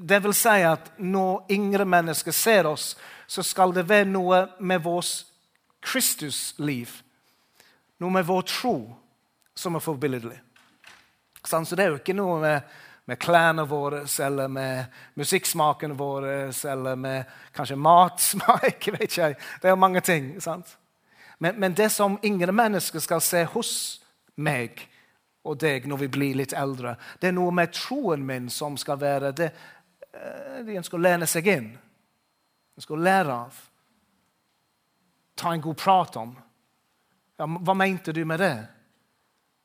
Det 0.00 0.20
vil 0.22 0.34
si 0.34 0.60
at 0.66 0.92
når 0.98 1.46
yngre 1.50 1.84
mennesker 1.84 2.32
ser 2.32 2.68
oss, 2.68 2.96
så 3.26 3.42
skal 3.42 3.72
det 3.74 3.88
være 3.88 4.10
noe 4.10 4.44
med 4.60 4.82
vårt 4.84 5.31
Kristusliv, 5.82 6.94
noe 8.02 8.14
med 8.14 8.26
vår 8.26 8.46
tro, 8.48 8.76
som 9.54 9.76
er 9.76 9.84
forbilledlig. 9.84 10.38
Så 11.42 11.62
det 11.74 11.84
er 11.84 11.92
jo 11.92 12.00
ikke 12.00 12.16
noe 12.16 12.38
med 12.40 12.72
med 13.04 13.18
klærne 13.18 13.64
våre, 13.68 14.04
eller 14.20 14.48
med 14.48 14.84
musikksmaken 15.14 15.96
vår, 15.98 16.26
eller 16.70 16.96
med 16.96 17.24
kanskje 17.52 17.76
matsmak. 17.76 18.88
vet 18.94 19.02
ikke 19.02 19.34
Det 19.60 19.68
er 19.68 19.74
jo 19.74 19.76
mange 19.76 20.00
ting. 20.00 20.40
sant? 20.40 20.78
Men, 21.38 21.60
men, 21.60 21.74
det 21.74 21.90
som 21.90 22.18
yngre 22.24 22.52
mennesker 22.52 23.02
skal 23.02 23.20
se 23.20 23.44
hos 23.44 24.00
meg 24.36 24.88
og 25.42 25.58
deg 25.58 25.88
når 25.90 26.04
vi 26.04 26.08
blir 26.08 26.38
litt 26.38 26.52
eldre, 26.54 26.94
det 27.18 27.28
er 27.28 27.34
noe 27.34 27.50
med 27.50 27.72
troen 27.74 28.22
min 28.26 28.48
som 28.50 28.76
skal 28.78 29.00
være 29.00 29.32
det 29.34 29.50
eh, 29.50 30.62
de 30.62 30.78
ønsker 30.78 30.96
å 30.96 31.02
lene 31.02 31.26
seg 31.26 31.48
inn. 31.50 31.72
De 32.76 32.84
skal 32.84 33.02
lære 33.02 33.34
av. 33.34 33.58
Ta 35.42 35.52
en 35.52 35.60
god 35.60 35.76
prat 35.76 36.16
om. 36.16 36.36
Ja, 37.36 37.46
hva 37.46 37.74
mente 37.74 38.12
du 38.14 38.22
med 38.24 38.38
det? 38.38 38.54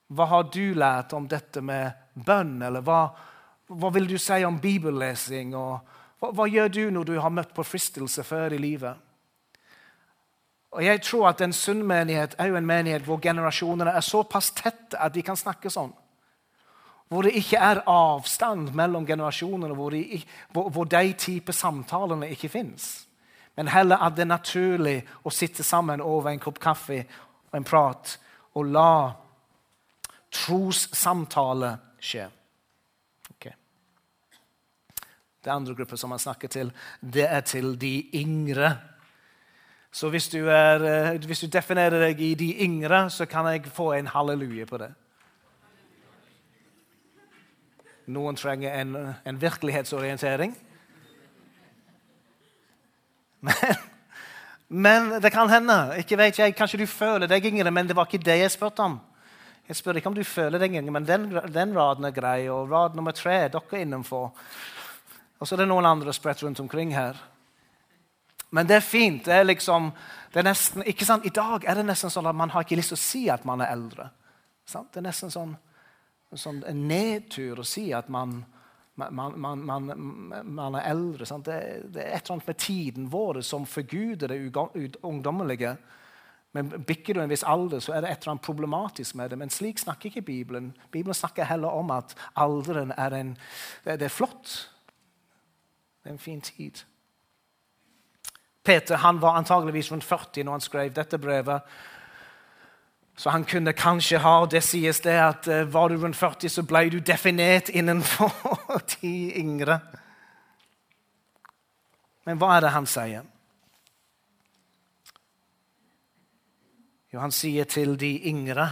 Hva 0.09 0.25
har 0.31 0.47
du 0.49 0.73
lært 0.73 1.13
om 1.13 1.27
dette 1.29 1.61
med 1.61 1.93
bønn? 2.17 2.55
Eller 2.65 2.81
hva, 2.81 3.01
hva 3.69 3.91
vil 3.93 4.07
du 4.09 4.15
si 4.17 4.39
om 4.47 4.57
bibellesing? 4.63 5.53
Og 5.53 5.77
hva, 6.17 6.31
hva, 6.31 6.47
gjør 6.49 6.71
du 6.73 6.81
når 6.95 7.09
du 7.11 7.13
har 7.21 7.33
møtt 7.33 7.53
på 7.53 7.65
fristelse 7.67 8.25
før 8.25 8.55
i 8.57 8.61
livet? 8.63 9.05
Og 10.73 10.83
jeg 10.83 11.01
tror 11.05 11.29
at 11.29 11.41
En 11.45 11.53
sunn 11.53 11.85
menighet 11.85 12.33
er 12.41 12.49
jo 12.49 12.57
en 12.57 12.67
menighet 12.67 13.05
hvor 13.05 13.21
generasjonene 13.21 13.93
er 13.93 14.05
såpass 14.05 14.51
tette 14.57 14.97
at 14.97 15.13
de 15.13 15.21
kan 15.21 15.37
snakke 15.37 15.69
sånn. 15.69 15.93
Hvor 17.07 17.23
det 17.23 17.37
ikke 17.39 17.61
er 17.63 17.85
avstand 17.87 18.73
mellom 18.75 19.05
generasjonene, 19.07 19.75
hvor 19.77 19.93
de, 19.93 20.23
hvor, 20.51 20.71
hvor 20.73 20.89
de 20.89 21.13
type 21.13 21.53
samtalene 21.55 22.33
ikke 22.33 22.49
fins. 22.51 23.06
Men 23.57 23.71
heller 23.73 24.03
at 24.05 24.15
det 24.15 24.27
er 24.27 24.29
naturlig 24.29 24.97
å 25.25 25.33
sitte 25.33 25.65
sammen 25.65 26.01
over 26.01 26.29
en 26.29 26.41
kopp 26.41 26.59
kaffe 26.61 26.99
og 27.49 27.57
en 27.57 27.65
prat 27.65 28.17
og 28.57 28.69
la 28.69 28.91
trossamtale 30.33 31.71
skje. 31.97 32.27
Okay. 33.33 33.55
Det 35.41 35.53
andre 35.53 35.73
gruppen 35.77 35.97
som 35.97 36.13
han 36.13 36.21
snakker 36.21 36.53
til, 36.53 36.71
det 37.01 37.25
er 37.25 37.41
til 37.49 37.73
de 37.81 37.95
yngre. 38.21 38.75
Så 39.91 40.11
hvis 40.13 40.29
du, 40.29 40.43
er, 40.53 40.83
eh, 40.85 41.25
hvis 41.25 41.41
du 41.41 41.49
definerer 41.49 42.03
deg 42.09 42.21
i 42.21 42.33
de 42.37 42.51
yngre, 42.61 43.07
så 43.09 43.25
kan 43.25 43.47
jeg 43.49 43.71
få 43.73 43.93
en 43.97 44.13
halleluja 44.13 44.67
på 44.69 44.77
det. 44.83 44.91
Noen 48.13 48.37
trenger 48.39 48.77
en, 48.77 48.95
en 49.25 49.41
virkelighetsorientering. 49.41 50.53
Men, 54.67 55.21
det 55.21 55.31
kan 55.31 55.49
hende. 55.49 55.77
Ikke 56.01 56.17
vet 56.19 56.39
jeg, 56.39 56.55
Kanskje 56.57 56.81
du 56.81 56.87
føler 56.91 57.29
deg 57.29 57.45
yngre, 57.47 57.71
men 57.71 57.87
det 57.87 57.95
var 57.95 58.09
ikke 58.09 58.23
det 58.23 58.35
jeg 58.41 58.51
spurte 58.51 58.83
om. 58.83 58.97
Jeg 59.67 59.79
spør 59.79 59.99
ikke 59.99 60.11
om 60.11 60.15
du 60.15 60.23
føler 60.23 60.59
deg 60.59 60.75
yngre, 60.75 60.93
men 60.95 61.07
den, 61.07 61.29
den 61.51 61.73
raden 61.75 62.07
er 62.07 62.15
grei. 62.15 62.49
Og 62.51 62.71
rad 62.71 62.95
nummer 62.95 63.15
tre 63.15 63.47
dere 63.51 63.63
er 63.71 63.83
innenfor. 63.83 64.29
Og 65.39 65.47
så 65.47 65.55
er 65.55 65.63
det 65.63 65.69
noen 65.71 65.87
andre 65.87 66.13
spredt 66.15 66.43
rundt 66.43 66.59
omkring 66.63 66.93
her. 66.95 67.19
Men 68.49 68.67
det 68.67 68.77
er 68.77 68.85
fint. 68.85 69.25
det 69.25 69.33
er 69.33 69.43
liksom, 69.43 69.91
det 70.33 70.39
er 70.39 70.47
nesten, 70.47 70.83
ikke 70.87 71.05
sant? 71.05 71.25
I 71.27 71.35
dag 71.35 71.65
er 71.67 71.75
det 71.75 71.85
nesten 71.87 72.11
sånn 72.11 72.29
at 72.29 72.35
man 72.35 72.53
har 72.53 72.63
ikke 72.63 72.77
lyst 72.79 72.93
til 72.93 72.99
å 72.99 73.03
si 73.03 73.23
at 73.31 73.43
man 73.47 73.61
er 73.63 73.73
eldre. 73.75 74.09
Sant? 74.67 74.91
Det 74.93 75.01
er 75.01 75.07
nesten 75.09 75.31
sånn, 75.33 75.51
sånn 76.35 76.61
en 76.67 76.85
nedtur 76.87 77.59
å 77.59 77.67
si 77.67 77.89
at 77.95 78.07
man, 78.11 78.39
man, 78.97 79.39
man, 79.65 80.43
man 80.43 80.75
er 80.75 80.89
eldre. 80.89 81.25
Det, 81.45 81.57
det, 81.93 82.01
er 82.01 82.15
et 82.15 82.23
eller 82.23 82.31
annet 82.37 82.47
med 82.47 82.57
tiden 82.57 83.11
vår 83.11 83.41
som 83.45 83.65
forguder 83.65 84.27
det 84.27 84.95
ungdommelige. 85.05 85.75
Men 86.51 86.71
bikker 86.87 87.13
du 87.13 87.21
en 87.21 87.29
viss 87.29 87.45
alder, 87.45 87.79
så 87.83 87.93
er 87.93 88.01
det 88.01 88.11
et 88.11 88.23
eller 88.23 88.33
annet 88.33 88.47
problematisk 88.47 89.15
med 89.15 89.29
det. 89.29 89.37
Men 89.37 89.53
slik 89.53 89.79
snakker 89.79 90.09
ikke 90.09 90.25
Bibelen. 90.25 90.71
Bibelen 90.91 91.13
snakker 91.13 91.45
heller 91.45 91.69
om 91.69 91.91
at 91.93 92.15
alderen 92.35 92.93
er, 92.97 93.13
en, 93.13 93.37
det 93.85 94.01
er 94.01 94.13
flott. 94.13 94.71
Det 96.01 96.09
er 96.09 96.15
en 96.15 96.23
fin 96.23 96.41
tid. 96.41 96.81
Peter 98.63 98.97
han 98.97 99.21
var 99.21 99.37
antageligvis 99.37 99.91
rundt 99.91 100.03
40 100.03 100.43
når 100.43 100.51
han 100.51 100.65
skrev 100.65 100.89
dette 100.95 101.17
brevet. 101.17 101.61
Så 103.17 103.29
han 103.33 103.45
kunne 103.49 103.73
kanskje 103.73 104.19
ha 104.21 104.45
Det 104.45 104.61
sies 104.61 104.99
det 105.01 105.15
at 105.17 105.47
uh, 105.49 105.63
var 105.65 105.89
du 105.89 105.97
rundt 105.97 106.17
40, 106.17 106.49
så 106.49 106.63
ble 106.67 106.83
du 106.93 106.99
definert 107.01 107.71
innenfor 107.73 108.29
de 108.93 109.13
yngre. 109.39 109.79
Men 112.27 112.37
hva 112.37 112.57
er 112.57 112.67
det 112.67 112.75
han 112.75 112.89
sier? 112.89 113.25
Jo, 117.07 117.23
han 117.23 117.33
sier 117.33 117.65
til 117.71 117.95
de 117.97 118.11
yngre 118.29 118.67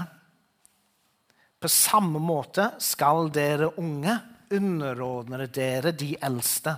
På 1.57 1.71
samme 1.71 2.19
måte 2.21 2.73
skal 2.83 3.31
dere 3.33 3.71
unge 3.81 4.19
underordne 4.53 5.47
dere 5.49 5.95
de 5.97 6.11
eldste. 6.21 6.75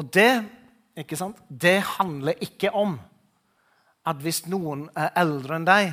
Og 0.00 0.08
det 0.14 0.30
ikke 0.96 1.18
sant? 1.18 1.42
Det 1.48 1.82
handler 1.98 2.40
ikke 2.40 2.70
om 2.72 2.96
at 4.08 4.22
hvis 4.24 4.46
noen 4.48 4.86
er 4.96 5.12
eldre 5.20 5.58
enn 5.58 5.66
deg, 5.68 5.92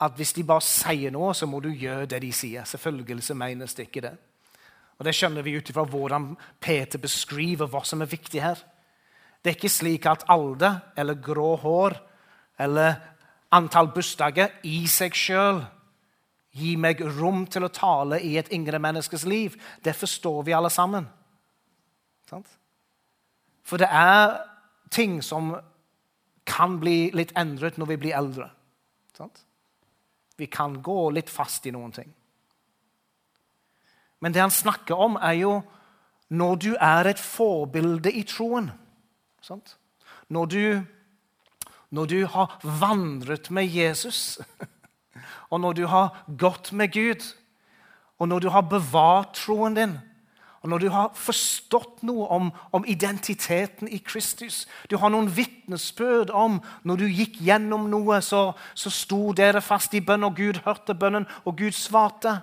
at 0.00 0.16
hvis 0.16 0.34
de 0.36 0.44
bare 0.44 0.64
sier 0.64 1.12
noe, 1.12 1.32
så 1.34 1.48
må 1.48 1.60
du 1.64 1.70
gjøre 1.72 2.08
det 2.10 2.20
de 2.22 2.32
sier. 2.34 2.64
Selvfølgelig 2.68 3.36
menes 3.36 3.74
det 3.74 3.88
ikke 3.88 4.04
det. 4.04 4.16
Og 4.98 5.04
Det 5.04 5.14
skjønner 5.14 5.42
vi 5.42 5.56
ut 5.56 5.70
ifra 5.70 5.84
hvordan 5.84 6.36
Peter 6.60 6.98
beskriver 6.98 7.68
hva 7.68 7.84
som 7.84 8.02
er 8.02 8.10
viktig 8.10 8.42
her. 8.42 8.60
Det 9.42 9.52
er 9.52 9.56
ikke 9.56 9.68
slik 9.68 10.06
at 10.06 10.24
alder 10.28 10.80
eller 10.96 11.20
grå 11.20 11.56
hår 11.56 11.96
eller 12.58 12.96
antall 13.52 13.92
bursdager 13.94 14.56
i 14.64 14.86
seg 14.90 15.14
sjøl 15.14 15.62
gir 16.56 16.80
meg 16.80 17.02
rom 17.18 17.44
til 17.46 17.66
å 17.66 17.72
tale 17.72 18.18
i 18.24 18.36
et 18.40 18.50
yngre 18.52 18.80
menneskes 18.80 19.26
liv. 19.28 19.56
Det 19.84 19.94
forstår 19.96 20.42
vi 20.48 20.56
alle 20.56 20.72
sammen. 20.72 21.06
For 23.66 23.78
det 23.78 23.88
er 23.92 24.40
ting 24.90 25.20
som 25.22 25.54
kan 26.46 26.78
bli 26.80 27.10
litt 27.14 27.34
endret 27.36 27.76
når 27.78 27.92
vi 27.92 28.00
blir 28.06 28.16
eldre. 28.16 28.48
Sant? 29.16 29.45
Vi 30.36 30.46
kan 30.46 30.80
gå 30.82 31.10
litt 31.16 31.30
fast 31.32 31.66
i 31.66 31.72
noen 31.74 31.92
ting. 31.96 32.10
Men 34.20 34.32
det 34.32 34.42
han 34.42 34.52
snakker 34.52 34.98
om, 34.98 35.16
er 35.20 35.38
jo 35.40 35.54
når 36.28 36.56
du 36.62 36.70
er 36.74 37.10
et 37.10 37.20
forbilde 37.20 38.10
i 38.10 38.24
troen. 38.26 38.70
Sant? 39.44 39.76
Når 40.28 40.46
du, 40.50 40.62
når 41.94 42.10
du 42.10 42.18
har 42.26 42.56
vandret 42.62 43.50
med 43.54 43.70
Jesus, 43.70 44.40
og 45.52 45.60
når 45.62 45.78
du 45.78 45.84
har 45.86 46.24
gått 46.26 46.72
med 46.72 46.92
Gud, 46.92 47.22
og 48.18 48.28
når 48.28 48.40
du 48.40 48.48
har 48.50 48.66
bevart 48.66 49.36
troen 49.36 49.76
din, 49.76 49.98
og 50.66 50.70
når 50.70 50.82
du 50.82 50.88
har 50.90 51.12
forstått 51.14 52.00
noe 52.02 52.26
om, 52.34 52.48
om, 52.74 52.84
identiteten 52.90 53.86
i 53.86 54.00
Kristus 54.02 54.64
Du 54.90 54.96
har 54.98 55.12
noen 55.14 55.28
vitnesbyrd 55.30 56.32
om 56.34 56.58
når 56.82 56.98
du 56.98 57.06
gikk 57.06 57.38
gjennom 57.46 57.86
noe, 57.90 58.18
så, 58.18 58.50
så 58.74 58.90
sto 58.90 59.30
dere 59.30 59.62
fast 59.62 59.94
i 59.94 60.02
bønn, 60.02 60.26
og 60.26 60.34
Gud 60.34 60.58
hørte 60.64 60.96
bønnen, 60.98 61.28
og 61.46 61.54
Gud 61.60 61.76
svarte. 61.78 62.40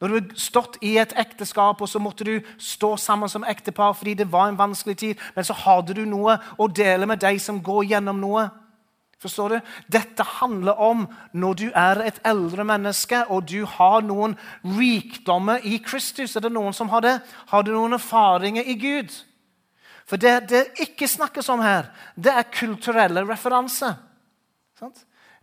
Når 0.00 0.08
du 0.08 0.14
har 0.18 0.28
stått 0.36 0.76
i 0.84 0.92
et 1.00 1.14
ekteskap, 1.16 1.80
og 1.80 1.88
så 1.88 1.98
måtte 2.04 2.28
du 2.28 2.36
stå 2.60 2.96
sammen 3.00 3.32
som 3.32 3.48
ektepar 3.48 3.96
fordi 3.96 4.18
det 4.20 4.28
var 4.32 4.52
en 4.52 4.60
vanskelig 4.60 4.98
tid, 5.00 5.24
men 5.34 5.48
så 5.48 5.56
hadde 5.56 5.96
du 5.96 6.04
noe 6.04 6.36
å 6.60 6.68
dele 6.68 7.08
med 7.08 7.24
de 7.24 7.32
som 7.40 7.62
går 7.64 7.94
gjennom 7.94 8.20
noe. 8.20 8.44
Forstår 9.18 9.48
du? 9.48 9.60
Dette 9.90 10.22
handler 10.22 10.78
om 10.78 11.06
når 11.34 11.54
du 11.58 11.64
er 11.74 12.04
et 12.06 12.20
eldre 12.26 12.62
menneske 12.66 13.24
og 13.26 13.48
du 13.50 13.64
har 13.66 14.04
noen 14.06 14.36
rikdommer 14.62 15.64
i 15.66 15.80
Kristus. 15.82 16.36
Er 16.36 16.46
det 16.46 16.52
noen 16.54 16.76
som 16.76 16.90
har 16.92 17.02
det? 17.02 17.16
Har 17.50 17.66
du 17.66 17.72
noen 17.74 17.98
erfaringer 17.98 18.62
i 18.62 18.76
Gud? 18.78 19.10
For 20.08 20.20
det 20.22 20.36
det 20.52 20.62
ikke 20.86 21.08
snakkes 21.10 21.50
om 21.50 21.60
her, 21.60 21.90
det 22.16 22.32
er 22.32 22.52
kulturelle 22.54 23.26
referanser. 23.28 23.98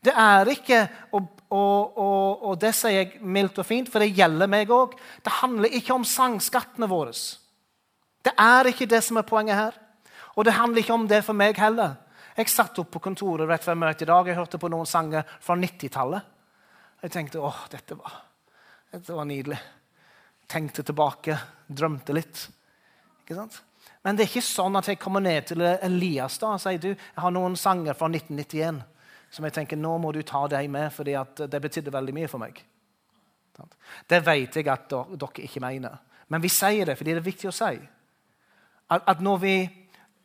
Det 0.06 0.14
er 0.16 0.50
ikke 0.50 0.80
og, 1.12 1.28
og, 1.50 1.98
og, 1.98 2.44
og, 2.46 2.56
det 2.62 2.72
sier 2.78 3.04
jeg 3.04 3.20
mildt 3.22 3.60
og 3.60 3.68
fint, 3.68 3.92
for 3.92 4.00
det 4.00 4.16
gjelder 4.16 4.50
meg 4.50 4.72
òg. 4.72 4.96
Det 5.26 5.36
handler 5.42 5.76
ikke 5.76 5.94
om 5.94 6.08
sangskattene 6.08 6.88
våre. 6.90 7.12
Det 8.26 8.34
er 8.40 8.72
ikke 8.72 8.88
det 8.90 9.04
som 9.04 9.20
er 9.20 9.28
poenget 9.28 9.60
her. 9.60 9.78
Og 10.36 10.48
det 10.48 10.56
handler 10.56 10.82
ikke 10.82 10.96
om 10.96 11.08
det 11.08 11.22
for 11.28 11.38
meg 11.38 11.60
heller. 11.60 12.00
Jeg 12.36 12.52
satt 12.52 12.80
opp 12.82 12.90
på 12.92 13.00
kontoret 13.00 13.48
rett 13.48 13.64
før 13.64 13.78
møtet 13.80 14.04
i 14.04 14.10
dag. 14.10 14.28
Jeg 14.28 14.36
hørte 14.36 14.60
på 14.60 14.70
noen 14.72 14.90
sanger 14.90 15.24
fra 15.40 15.56
90-tallet. 15.56 16.34
Jeg 17.06 17.14
tenkte 17.14 17.44
åh, 17.44 17.62
dette 17.72 17.96
var, 17.96 18.18
dette 18.92 19.16
var 19.16 19.28
nydelig. 19.30 19.60
Tenkte 20.52 20.84
tilbake, 20.84 21.38
drømte 21.68 22.16
litt. 22.16 22.42
Ikke 23.24 23.38
sant? 23.38 23.62
Men 24.06 24.18
det 24.18 24.26
er 24.26 24.34
ikke 24.34 24.46
sånn 24.46 24.76
at 24.78 24.90
jeg 24.92 25.00
kommer 25.02 25.24
ned 25.24 25.48
til 25.50 25.64
Elias 25.64 26.36
da, 26.42 26.52
og 26.54 26.62
sier 26.62 26.82
du, 26.82 26.92
jeg 26.92 27.24
har 27.24 27.34
noen 27.34 27.56
sanger 27.58 27.98
fra 27.98 28.10
1991 28.12 28.84
som 29.34 29.48
jeg 29.48 29.56
tenker 29.56 29.80
nå 29.80 29.96
må 30.00 30.12
du 30.16 30.22
ta 30.24 30.46
deg 30.52 30.70
med, 30.72 30.92
for 30.94 31.08
det 31.08 31.62
betydde 31.64 31.94
veldig 31.94 32.14
mye 32.16 32.30
for 32.32 32.44
meg. 32.44 32.60
Det 34.08 34.20
vet 34.24 34.60
jeg 34.60 34.70
at 34.72 34.92
dere 34.92 35.48
ikke 35.48 35.64
mener. 35.64 35.98
Men 36.32 36.44
vi 36.44 36.52
sier 36.52 36.88
det 36.88 36.98
fordi 37.00 37.16
det 37.16 37.24
er 37.24 37.26
viktig 37.32 37.50
å 37.50 37.56
si. 37.56 37.74
At 38.96 39.24
når 39.24 39.42
vi 39.42 39.56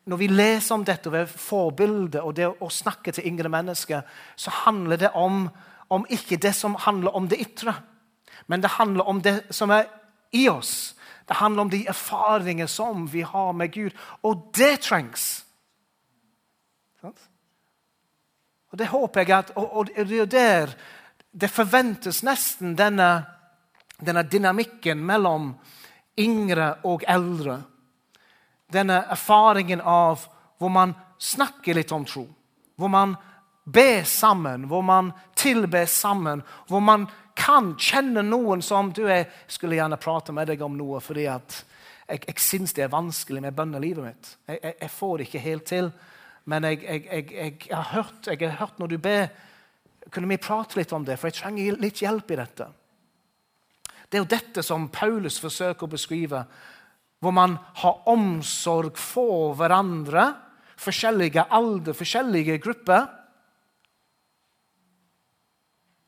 når 0.05 0.17
vi 0.17 0.29
leser 0.33 0.75
om 0.75 0.85
dette 0.85 1.13
ved 1.13 1.29
forbilde 1.29 2.23
og 2.25 2.35
det 2.39 2.49
å 2.49 2.71
snakke 2.73 3.13
til 3.13 3.27
yngre 3.29 3.51
mennesker, 3.53 4.03
så 4.37 4.53
handler 4.65 5.01
det 5.01 5.11
om, 5.15 5.45
om, 5.93 6.07
ikke 6.09 6.41
det 6.41 6.55
som 6.57 6.79
handler 6.87 7.17
om 7.17 7.29
det 7.29 7.41
ytre, 7.45 7.75
men 8.47 8.63
det 8.65 8.77
handler 8.79 9.09
om 9.09 9.21
det 9.23 9.37
som 9.55 9.71
er 9.75 9.91
i 10.33 10.49
oss. 10.49 10.95
Det 11.29 11.37
handler 11.39 11.63
om 11.63 11.71
de 11.71 11.85
erfaringer 11.87 12.67
som 12.67 13.05
vi 13.07 13.23
har 13.23 13.53
med 13.53 13.71
Gud. 13.73 13.95
Og 14.27 14.49
det 14.57 14.81
trengs. 14.83 15.45
Og 18.71 18.79
det 18.79 18.89
håper 18.91 19.21
jeg 19.21 19.37
at, 19.37 19.53
og, 19.55 19.77
og 19.77 19.93
det 19.95 20.19
er 20.21 20.27
der 20.27 20.75
det 21.31 21.51
forventes 21.51 22.25
nesten 22.27 22.75
denne, 22.79 23.11
denne 24.03 24.25
dynamikken 24.27 25.03
mellom 25.07 25.53
yngre 26.19 26.73
og 26.87 27.05
eldre 27.07 27.61
denne 28.73 29.03
erfaringen 29.11 29.81
av 29.81 30.27
hvor 30.61 30.73
man 30.73 30.95
snakker 31.21 31.75
litt 31.75 31.93
om 31.93 32.05
tro. 32.05 32.27
Hvor 32.77 32.89
man 32.89 33.17
ber 33.65 34.05
sammen, 34.05 34.65
hvor 34.69 34.83
man 34.83 35.13
tilber 35.35 35.87
sammen. 35.87 36.43
Hvor 36.69 36.81
man 36.81 37.09
kan 37.37 37.75
kjenne 37.79 38.23
noen 38.27 38.63
som 38.63 38.93
du 38.93 39.05
jeg 39.07 39.29
skulle 39.49 39.79
gjerne 39.79 40.01
prate 40.01 40.35
med 40.37 40.51
deg 40.51 40.63
om 40.63 40.77
noe 40.77 41.01
fordi 41.01 41.27
at 41.31 41.63
jeg, 42.11 42.25
jeg 42.27 42.43
syns 42.43 42.75
det 42.75 42.85
er 42.85 42.93
vanskelig 42.93 43.43
med 43.45 43.55
bønnelivet 43.55 44.05
mitt. 44.05 44.33
Jeg, 44.49 44.59
jeg, 44.63 44.75
jeg, 44.81 44.91
får 44.91 45.17
det 45.17 45.29
ikke 45.29 45.45
helt 45.45 45.67
til. 45.71 45.93
Men 46.51 46.67
jeg, 46.67 47.05
har 47.71 47.89
hørt, 47.93 48.27
jeg 48.27 48.43
har 48.43 48.59
hørt 48.59 48.81
når 48.81 48.91
du 48.91 48.99
ber 48.99 49.31
Kunne 50.11 50.31
vi 50.33 50.41
prate 50.41 50.79
litt 50.79 50.93
om 50.97 51.05
det? 51.05 51.19
For 51.21 51.29
jeg 51.29 51.37
trenger 51.37 51.77
litt 51.79 52.01
hjelp 52.03 52.33
i 52.33 52.39
dette. 52.41 52.67
Det 54.11 54.19
er 54.19 54.23
jo 54.25 54.31
dette 54.33 54.63
som 54.67 54.89
Paulus 54.91 55.37
forsøker 55.39 55.87
å 55.87 55.93
beskrive 55.93 56.41
hvor 57.21 57.35
man 57.37 57.57
har 57.83 58.03
omsorg 58.09 58.99
for 58.99 59.55
hverandre. 59.59 60.33
Forskjellige 60.81 61.45
alder, 61.53 61.97
forskjellige 61.97 62.59
grupper. 62.65 63.09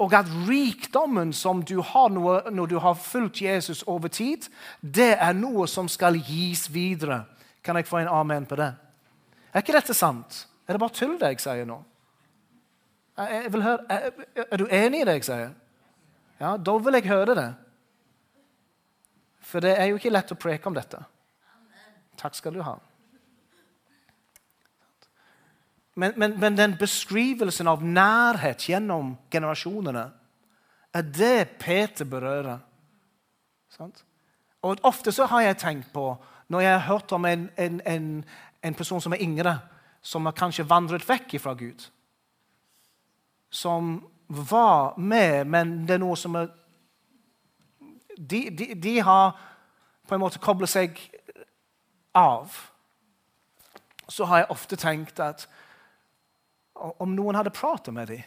Og 0.02 0.14
at 0.16 0.30
rikdommen 0.48 1.32
som 1.36 1.60
du 1.62 1.80
har 1.84 2.08
når 2.50 2.66
du 2.66 2.78
har 2.78 2.94
fulgt 2.94 3.42
Jesus 3.42 3.84
over 3.86 4.08
tid, 4.08 4.48
det 4.80 5.12
er 5.14 5.36
noe 5.36 5.68
som 5.70 5.88
skal 5.88 6.18
gis 6.18 6.66
videre. 6.72 7.22
Kan 7.62 7.76
jeg 7.76 7.86
få 7.86 8.00
en 8.00 8.10
amen 8.10 8.46
på 8.46 8.58
det? 8.58 8.72
Er 9.52 9.62
ikke 9.62 9.76
dette 9.76 9.94
sant? 9.94 10.46
Er 10.66 10.74
det 10.74 10.80
bare 10.80 10.96
tull, 10.96 11.18
det 11.20 11.34
jeg 11.34 11.44
sier 11.44 11.66
nå? 11.68 11.78
Jeg 13.18 13.50
høre, 13.52 13.78
er, 13.92 14.08
er, 14.48 14.56
du 14.56 14.66
enig 14.72 15.02
i 15.02 15.06
det 15.06 15.18
jeg 15.20 15.26
sier? 15.28 15.50
Ja, 16.40 16.56
Da 16.56 16.76
vil 16.80 16.96
jeg 16.96 17.10
høre 17.10 17.36
det. 17.36 17.50
For 19.52 19.60
det 19.60 19.74
er 19.76 19.90
jo 19.90 19.98
ikke 20.00 20.12
lett 20.12 20.32
å 20.32 20.38
preke 20.40 20.70
om 20.70 20.76
dette. 20.76 21.02
Takk 22.16 22.38
skal 22.38 22.56
du 22.56 22.62
ha. 22.64 22.78
Men, 25.94 26.14
men, 26.16 26.38
men, 26.40 26.56
den 26.56 26.76
beskrivelsen 26.80 27.68
av 27.68 27.82
nærhet 27.84 28.64
gjennom 28.64 29.12
generasjonene 29.32 30.06
er 30.96 31.10
det 31.18 31.58
Peter 31.60 32.08
berører. 32.08 32.62
Sant? 33.72 34.00
Og 34.64 34.80
Ofte 34.88 35.12
så 35.12 35.26
har 35.28 35.44
jeg 35.44 35.60
tenkt 35.60 35.92
på, 35.92 36.06
når 36.48 36.64
jeg 36.64 36.72
har 36.72 36.86
hørt 36.86 37.12
om 37.12 37.28
en, 37.28 37.44
en, 37.60 37.80
en, 37.84 38.08
en 38.64 38.78
person 38.78 39.04
som 39.04 39.12
er 39.12 39.24
yngre, 39.24 39.58
som 40.02 40.24
har 40.26 40.36
kanskje 40.36 40.68
vandret 40.68 41.04
vekk 41.06 41.36
fra 41.38 41.52
Gud 41.54 41.84
Som 43.52 44.00
var 44.26 44.98
med, 44.98 45.44
men 45.46 45.74
det 45.86 45.98
er 45.98 46.02
noe 46.02 46.16
som 46.16 46.40
er 46.40 46.48
De, 48.22 48.50
de, 48.50 48.74
de 48.74 49.00
har 49.02 49.34
på 50.06 50.14
en 50.14 50.22
måte 50.22 50.40
koblet 50.42 50.70
seg 50.70 50.98
av. 52.14 52.52
Så 54.08 54.26
har 54.28 54.42
jeg 54.42 54.52
ofte 54.54 54.78
tenkt 54.78 55.22
at 55.22 55.46
om 57.02 57.14
noen 57.14 57.38
hadde 57.38 57.52
pratet 57.54 57.94
med 57.94 58.08
dem 58.10 58.22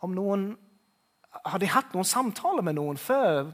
Om 0.00 0.12
noen 0.14 0.44
hadde 1.44 1.68
hatt 1.68 1.90
noen 1.92 2.06
samtaler 2.06 2.64
med 2.64 2.78
noen 2.78 2.96
før 2.96 3.50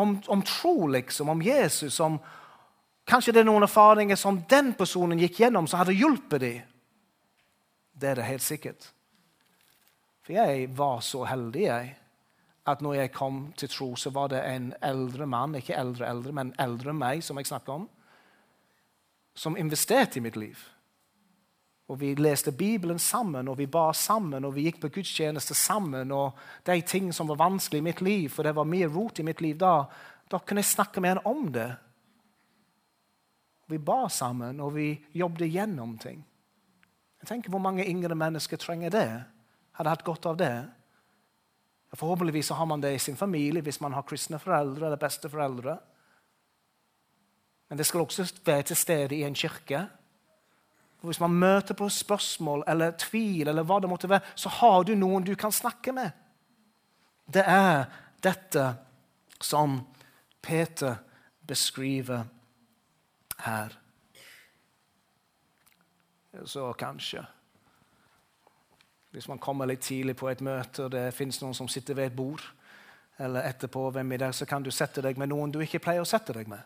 om, 0.00 0.16
om 0.32 0.42
tro, 0.46 0.86
liksom, 0.88 1.28
om 1.28 1.42
Jesus 1.42 2.00
om, 2.00 2.18
Kanskje 3.10 3.34
det 3.34 3.42
er 3.42 3.48
noen 3.48 3.66
erfaringer 3.66 4.18
som 4.18 4.38
den 4.50 4.72
personen 4.78 5.18
gikk 5.18 5.40
gjennom, 5.42 5.66
som 5.66 5.80
hadde 5.80 5.96
hjulpet 5.98 6.42
dem. 6.44 6.60
Det 7.90 8.12
er 8.12 8.20
det 8.20 8.28
helt 8.28 8.44
sikkert. 8.44 8.86
For 10.22 10.36
jeg 10.36 10.68
var 10.78 11.00
så 11.02 11.24
heldig 11.26 11.64
jeg, 11.64 11.88
at 12.70 12.82
når 12.82 12.94
jeg 12.94 13.12
kom 13.12 13.52
til 13.56 13.68
tro, 13.68 13.94
så 13.96 14.10
var 14.10 14.28
det 14.32 14.42
en 14.46 14.72
eldre 14.82 15.26
mann, 15.26 15.54
ikke 15.54 15.76
eldre 15.78 16.08
eldre, 16.08 16.32
men 16.32 16.54
eldre 16.58 16.92
meg, 16.92 17.24
som 17.24 17.38
jeg 17.38 17.46
snakker 17.46 17.72
om, 17.72 17.88
som 19.34 19.56
investerte 19.56 20.18
i 20.18 20.22
mitt 20.24 20.36
liv. 20.36 20.58
Og 21.90 22.00
Vi 22.00 22.14
leste 22.14 22.52
Bibelen 22.52 22.98
sammen, 22.98 23.48
og 23.48 23.58
vi 23.58 23.66
ba 23.66 23.92
sammen, 23.92 24.44
og 24.44 24.54
vi 24.54 24.68
gikk 24.68 24.80
på 24.80 24.92
gudstjeneste 24.94 25.54
sammen. 25.54 26.12
og 26.12 26.38
De 26.66 26.80
ting 26.80 27.12
som 27.12 27.28
var 27.28 27.36
vanskelig 27.36 27.78
i 27.78 27.82
mitt 27.82 28.00
liv, 28.00 28.28
for 28.28 28.42
det 28.42 28.54
var 28.54 28.64
mye 28.64 28.86
rot 28.86 29.18
i 29.18 29.22
mitt 29.22 29.40
liv 29.40 29.58
da, 29.58 29.84
da 30.30 30.38
kunne 30.38 30.62
jeg 30.62 30.70
snakke 30.70 31.00
med 31.00 31.10
ham 31.10 31.26
om 31.26 31.52
det. 31.52 31.70
Vi 33.66 33.78
ba 33.78 34.08
sammen, 34.08 34.60
og 34.60 34.74
vi 34.74 35.00
jobbet 35.14 35.50
gjennom 35.50 35.98
ting. 35.98 36.24
Jeg 37.20 37.28
tenker 37.28 37.50
Hvor 37.50 37.58
mange 37.58 37.86
yngre 37.86 38.14
mennesker 38.14 38.56
trenger 38.56 38.90
det? 38.90 39.24
Hadde 39.72 39.90
hatt 39.90 40.04
godt 40.04 40.26
av 40.26 40.36
det? 40.36 40.70
Forhåpentligvis 41.94 42.48
har 42.54 42.66
man 42.66 42.80
det 42.80 42.94
i 42.94 42.98
sin 42.98 43.16
familie 43.16 43.62
hvis 43.62 43.80
man 43.80 43.92
har 43.92 44.06
kristne 44.06 44.38
foreldre 44.38 44.86
eller 44.86 45.00
besteforeldre. 45.00 45.78
Men 47.68 47.78
det 47.78 47.86
skal 47.86 48.00
også 48.00 48.26
være 48.46 48.62
til 48.62 48.76
stede 48.76 49.16
i 49.16 49.24
en 49.26 49.34
kirke. 49.34 49.86
Hvis 51.00 51.20
man 51.20 51.30
møter 51.30 51.74
på 51.74 51.88
spørsmål 51.88 52.64
eller 52.68 52.92
tvil, 52.98 53.48
eller 53.48 53.64
hva 53.64 53.78
det 53.80 53.90
måtte 53.90 54.08
være, 54.10 54.26
så 54.34 54.48
har 54.48 54.84
du 54.84 54.94
noen 54.94 55.24
du 55.24 55.34
kan 55.34 55.52
snakke 55.52 55.92
med. 55.96 56.10
Det 57.26 57.42
er 57.46 57.86
dette 58.22 58.64
som 59.40 59.80
Peter 60.42 60.98
beskriver 61.46 62.24
her. 63.46 63.74
Så 66.44 66.72
kanskje 66.78 67.24
Hvis 69.10 69.28
man 69.28 69.38
kommer 69.42 69.66
litt 69.66 69.82
tidlig 69.82 70.16
på 70.16 70.28
et 70.30 70.40
møte, 70.40 70.84
og 70.86 70.90
det 70.94 71.08
fins 71.14 71.40
noen 71.42 71.54
som 71.54 71.68
sitter 71.68 71.98
ved 71.98 72.10
et 72.10 72.16
bord, 72.16 72.42
eller 73.18 73.48
etterpå 73.48 73.88
hvem 73.90 74.12
er 74.12 74.26
der, 74.26 74.32
så 74.32 74.46
kan 74.46 74.62
du 74.62 74.70
sette 74.70 75.02
deg 75.02 75.18
med 75.18 75.32
noen 75.32 75.50
du 75.52 75.60
ikke 75.60 75.82
pleier 75.82 76.04
å 76.04 76.08
sette 76.08 76.32
deg 76.36 76.48
med. 76.48 76.62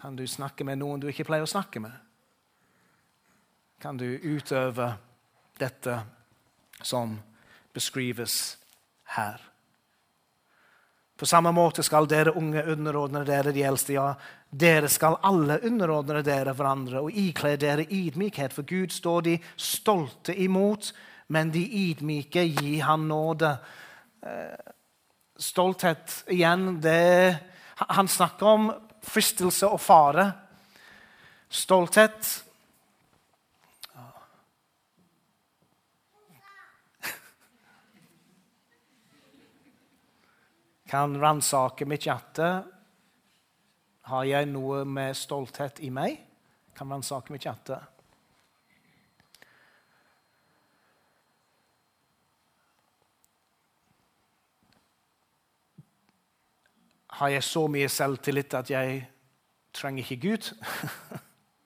Kan 0.00 0.16
du 0.16 0.26
snakke 0.28 0.66
med 0.68 0.78
noen 0.78 1.00
du 1.00 1.08
ikke 1.08 1.26
pleier 1.26 1.46
å 1.46 1.50
snakke 1.50 1.80
med? 1.80 1.94
kan 3.84 3.96
du 3.96 4.06
utøve 4.06 4.94
dette 5.58 5.98
som 6.80 7.18
beskrives 7.72 8.56
her. 9.04 9.40
På 11.16 11.26
samme 11.26 11.52
måte 11.52 11.84
skal 11.84 12.08
dere 12.08 12.32
unge 12.32 12.62
underordne 12.72 13.26
dere 13.28 13.52
de 13.52 13.60
eldste. 13.62 13.92
Ja, 13.92 14.14
dere 14.48 14.88
skal 14.88 15.18
alle 15.20 15.58
underordne 15.68 16.22
dere 16.24 16.54
hverandre 16.56 17.02
og 17.04 17.12
ikle 17.12 17.58
dere 17.60 17.84
ydmykhet, 17.84 18.56
for 18.56 18.64
Gud 18.64 18.92
står 18.92 19.20
de 19.28 19.36
stolte 19.52 20.32
imot, 20.32 20.94
men 21.26 21.50
de 21.50 21.90
ydmyke 21.90 22.44
gir 22.44 22.82
han 22.82 23.08
nåde. 23.08 23.56
Eh, 24.22 24.72
stolthet 25.36 26.24
igjen, 26.26 26.80
det 26.80 27.36
Han 27.76 28.08
snakker 28.08 28.46
om 28.46 28.72
fristelse 29.02 29.66
og 29.66 29.80
fare. 29.82 30.32
Stolthet 31.50 32.44
kan 40.90 41.20
ransake 41.20 41.84
mitt 41.90 42.06
hjerte. 42.06 42.62
Har 44.06 44.24
jeg 44.28 44.46
noe 44.52 44.84
med 44.86 45.16
stolthet 45.18 45.80
i 45.82 45.90
meg? 45.90 46.20
Kan 46.78 46.90
ransake 46.94 47.32
mitt 47.34 47.42
hjerte. 47.48 47.93
Har 57.14 57.30
jeg 57.30 57.44
så 57.46 57.66
mye 57.70 57.88
selvtillit 57.88 58.54
at 58.58 58.70
jeg 58.70 59.04
trenger 59.74 60.02
ikke 60.02 60.28
Gud? 60.28 60.50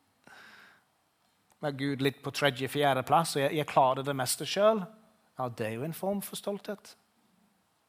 Med 1.64 1.78
Gud 1.78 2.04
litt 2.04 2.20
på 2.22 2.32
tredje-fjerdeplass, 2.36 3.36
og 3.36 3.42
jeg, 3.42 3.56
jeg 3.56 3.70
klarer 3.70 4.04
det 4.04 4.16
meste 4.16 4.46
sjøl? 4.46 4.84
Ja, 5.38 5.48
det 5.48 5.66
er 5.66 5.78
jo 5.78 5.86
en 5.86 5.96
form 5.96 6.20
for 6.22 6.36
stolthet. 6.36 6.92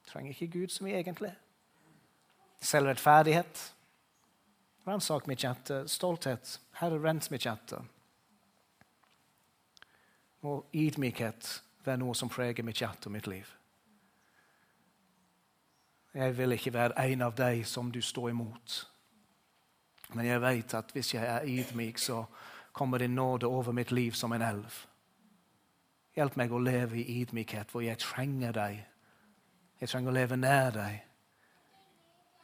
Trenger 0.07 0.31
ikke 0.31 0.59
Gud 0.59 0.71
så 0.73 0.87
mye, 0.87 1.01
egentlig. 1.01 1.33
Selvrettferdighet. 2.63 3.65
Ransak 4.87 5.27
mitt 5.27 5.43
hjerte. 5.43 5.83
Stolthet. 5.91 6.55
Herre, 6.79 7.03
rens 7.03 7.29
mitt 7.31 7.43
hjerte. 7.45 7.83
Og 10.47 10.71
ydmykhet 10.73 11.57
være 11.83 11.99
noe 11.99 12.15
som 12.15 12.31
preger 12.31 12.63
mitt 12.63 12.79
hjerte 12.79 13.11
og 13.11 13.19
mitt 13.19 13.27
liv. 13.27 13.58
Jeg 16.13 16.37
vil 16.37 16.51
ikke 16.51 16.73
være 16.73 17.11
en 17.11 17.21
av 17.21 17.35
de 17.37 17.63
som 17.63 17.91
du 17.91 18.01
står 18.01 18.29
imot. 18.29 18.77
Men 20.13 20.25
jeg 20.25 20.41
vet 20.41 20.73
at 20.73 20.91
hvis 20.93 21.13
jeg 21.13 21.25
er 21.25 21.45
ydmyk, 21.45 21.97
så 21.97 22.23
kommer 22.73 22.97
din 22.97 23.15
nåde 23.15 23.47
over 23.47 23.71
mitt 23.71 23.91
liv 23.91 24.11
som 24.11 24.33
en 24.33 24.41
elv. 24.41 24.85
Hjelp 26.15 26.37
meg 26.37 26.51
å 26.51 26.59
leve 26.59 26.97
i 26.97 27.21
ydmykhet, 27.21 27.69
hvor 27.71 27.85
jeg 27.85 28.01
trenger 28.01 28.51
deg 28.51 28.85
jeg 29.79 29.89
trenger 29.89 30.11
å 30.11 30.15
leve 30.15 30.35
nær 30.35 30.73
deg. 30.75 30.99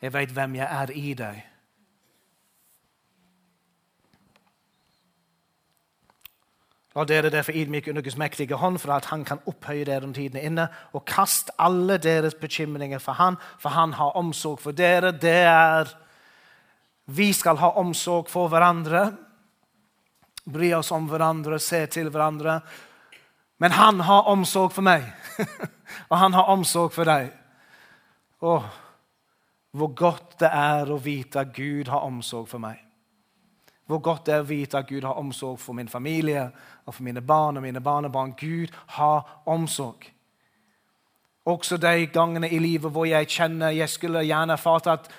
Jeg 0.03 0.13
vet 0.15 0.31
hvem 0.35 0.55
jeg 0.55 0.67
er 0.71 0.93
i 0.95 1.11
deg. 1.19 1.41
La 6.95 7.03
dere 7.03 7.29
derfor 7.29 7.55
ydmyke 7.59 7.91
under 7.91 8.01
Guds 8.01 8.15
mektige 8.17 8.55
hånd, 8.55 8.79
for 8.79 8.93
at 8.95 9.09
han 9.11 9.25
kan 9.27 9.41
opphøye 9.45 9.83
dere 9.83 10.07
om 10.07 10.13
tiden 10.15 10.39
er 10.39 10.47
inne. 10.47 10.67
Og 10.95 11.03
kast 11.05 11.51
alle 11.59 11.97
deres 11.99 12.37
bekymringer 12.39 13.03
for 13.03 13.19
han, 13.19 13.35
for 13.59 13.75
han 13.75 13.93
har 13.93 14.15
omsorg 14.15 14.61
for 14.63 14.71
dere. 14.71 15.11
Det 15.11 15.41
er 15.43 15.91
Vi 17.05 17.33
skal 17.33 17.57
ha 17.57 17.67
omsorg 17.77 18.29
for 18.29 18.47
hverandre. 18.47 19.11
Bry 20.45 20.71
oss 20.73 20.91
om 20.91 21.05
hverandre, 21.05 21.59
se 21.59 21.85
til 21.85 22.09
hverandre. 22.09 22.61
Men 23.59 23.71
han 23.71 23.99
har 23.99 24.31
omsorg 24.31 24.71
for 24.71 24.81
meg. 24.81 25.03
og 26.09 26.17
han 26.17 26.33
har 26.33 26.49
omsorg 26.49 26.93
for 26.95 27.05
deg. 27.05 27.29
Å, 28.41 28.55
hvor 29.75 29.93
godt 29.93 30.39
det 30.39 30.49
er 30.49 30.89
å 30.89 30.97
vite 30.97 31.43
at 31.43 31.53
Gud 31.53 31.91
har 31.91 32.07
omsorg 32.07 32.47
for 32.49 32.63
meg. 32.63 32.84
Hvor 33.85 33.99
godt 33.99 34.25
det 34.25 34.33
er 34.33 34.41
å 34.41 34.49
vite 34.49 34.77
at 34.77 34.87
Gud 34.89 35.05
har 35.05 35.19
omsorg 35.21 35.59
for 35.59 35.73
min 35.73 35.89
familie 35.89 36.49
og 36.85 36.93
for 36.93 37.03
mine 37.03 37.21
barn 37.21 37.57
og 37.57 37.63
mine 37.63 37.81
barnebarn. 37.81 38.33
Gud 38.33 38.73
har 38.87 39.41
omsorg. 39.45 40.09
Også 41.45 41.77
de 41.77 42.07
gangene 42.07 42.49
i 42.49 42.59
livet 42.59 42.91
hvor 42.91 43.05
jeg 43.05 43.29
kjenner 43.29 43.69
jeg 43.69 43.89
skulle 43.89 44.25
gjerne 44.25 44.57
erfart 44.57 44.87
at 44.87 45.09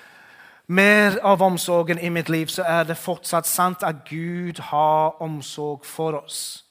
mer 0.67 1.15
av 1.23 1.41
omsorgen 1.41 1.99
i 1.99 2.09
mitt 2.09 2.29
liv, 2.29 2.47
så 2.47 2.63
er 2.67 2.83
det 2.83 2.97
fortsatt 2.99 3.47
sant 3.47 3.83
at 3.87 4.03
Gud 4.09 4.59
har 4.59 5.21
omsorg 5.23 5.85
for 5.85 6.19
oss. 6.19 6.66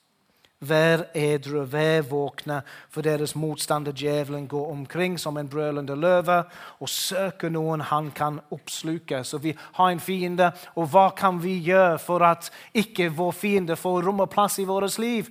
Vær 0.65 1.03
edru, 1.13 1.67
vær 1.69 2.07
våkne, 2.09 2.63
for 2.89 3.05
deres 3.05 3.35
motstander 3.37 3.93
djevelen 3.93 4.47
går 4.49 4.71
omkring 4.73 5.19
som 5.21 5.37
en 5.37 5.51
brølende 5.53 5.93
løve 5.97 6.39
og 6.81 6.89
søker 6.89 7.53
noen 7.53 7.85
han 7.91 8.09
kan 8.17 8.39
oppsluke. 8.51 9.21
Så 9.25 9.39
vi 9.39 9.53
har 9.77 9.91
en 9.91 10.01
fiende, 10.01 10.49
og 10.75 10.89
hva 10.95 11.11
kan 11.17 11.43
vi 11.43 11.59
gjøre 11.61 11.99
for 12.01 12.25
at 12.25 12.49
ikke 12.73 13.11
vår 13.13 13.37
fiende 13.37 13.77
får 13.77 14.01
rom 14.09 14.25
og 14.25 14.33
plass 14.33 14.57
i 14.59 14.65
vårt 14.65 14.97
liv? 14.99 15.29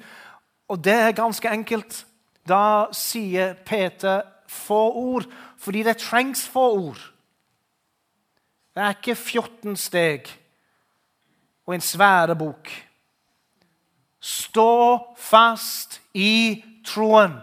Og 0.70 0.84
det 0.86 0.94
er 0.94 1.18
ganske 1.18 1.50
enkelt. 1.50 2.06
Da 2.46 2.94
sier 2.94 3.58
Peter 3.66 4.22
få 4.46 4.94
ord, 4.94 5.26
fordi 5.58 5.84
det 5.84 5.98
trengs 6.06 6.46
få 6.48 6.70
ord. 6.78 7.02
Det 8.76 8.84
er 8.84 8.94
ikke 8.94 9.16
14 9.16 9.78
steg 9.80 10.30
og 11.66 11.74
en 11.74 11.82
svære 11.82 12.36
bok 12.38 12.70
Stå 14.26 15.02
fast 15.18 16.02
i 16.14 16.64
troen. 16.86 17.36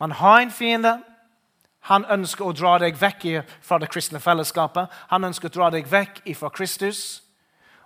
Man 0.00 0.12
har 0.12 0.40
en 0.40 0.50
fiende. 0.50 0.98
Han 1.88 2.04
ønsker 2.04 2.44
å 2.44 2.52
dra 2.52 2.74
deg 2.82 2.98
vekk 3.00 3.24
fra 3.64 3.78
det 3.80 3.88
kristne 3.88 4.20
fellesskapet. 4.20 4.92
Han 5.08 5.24
ønsker 5.24 5.48
å 5.48 5.54
dra 5.54 5.70
deg 5.72 5.88
vekk 5.88 6.20
fra 6.36 6.50
Kristus. 6.52 7.22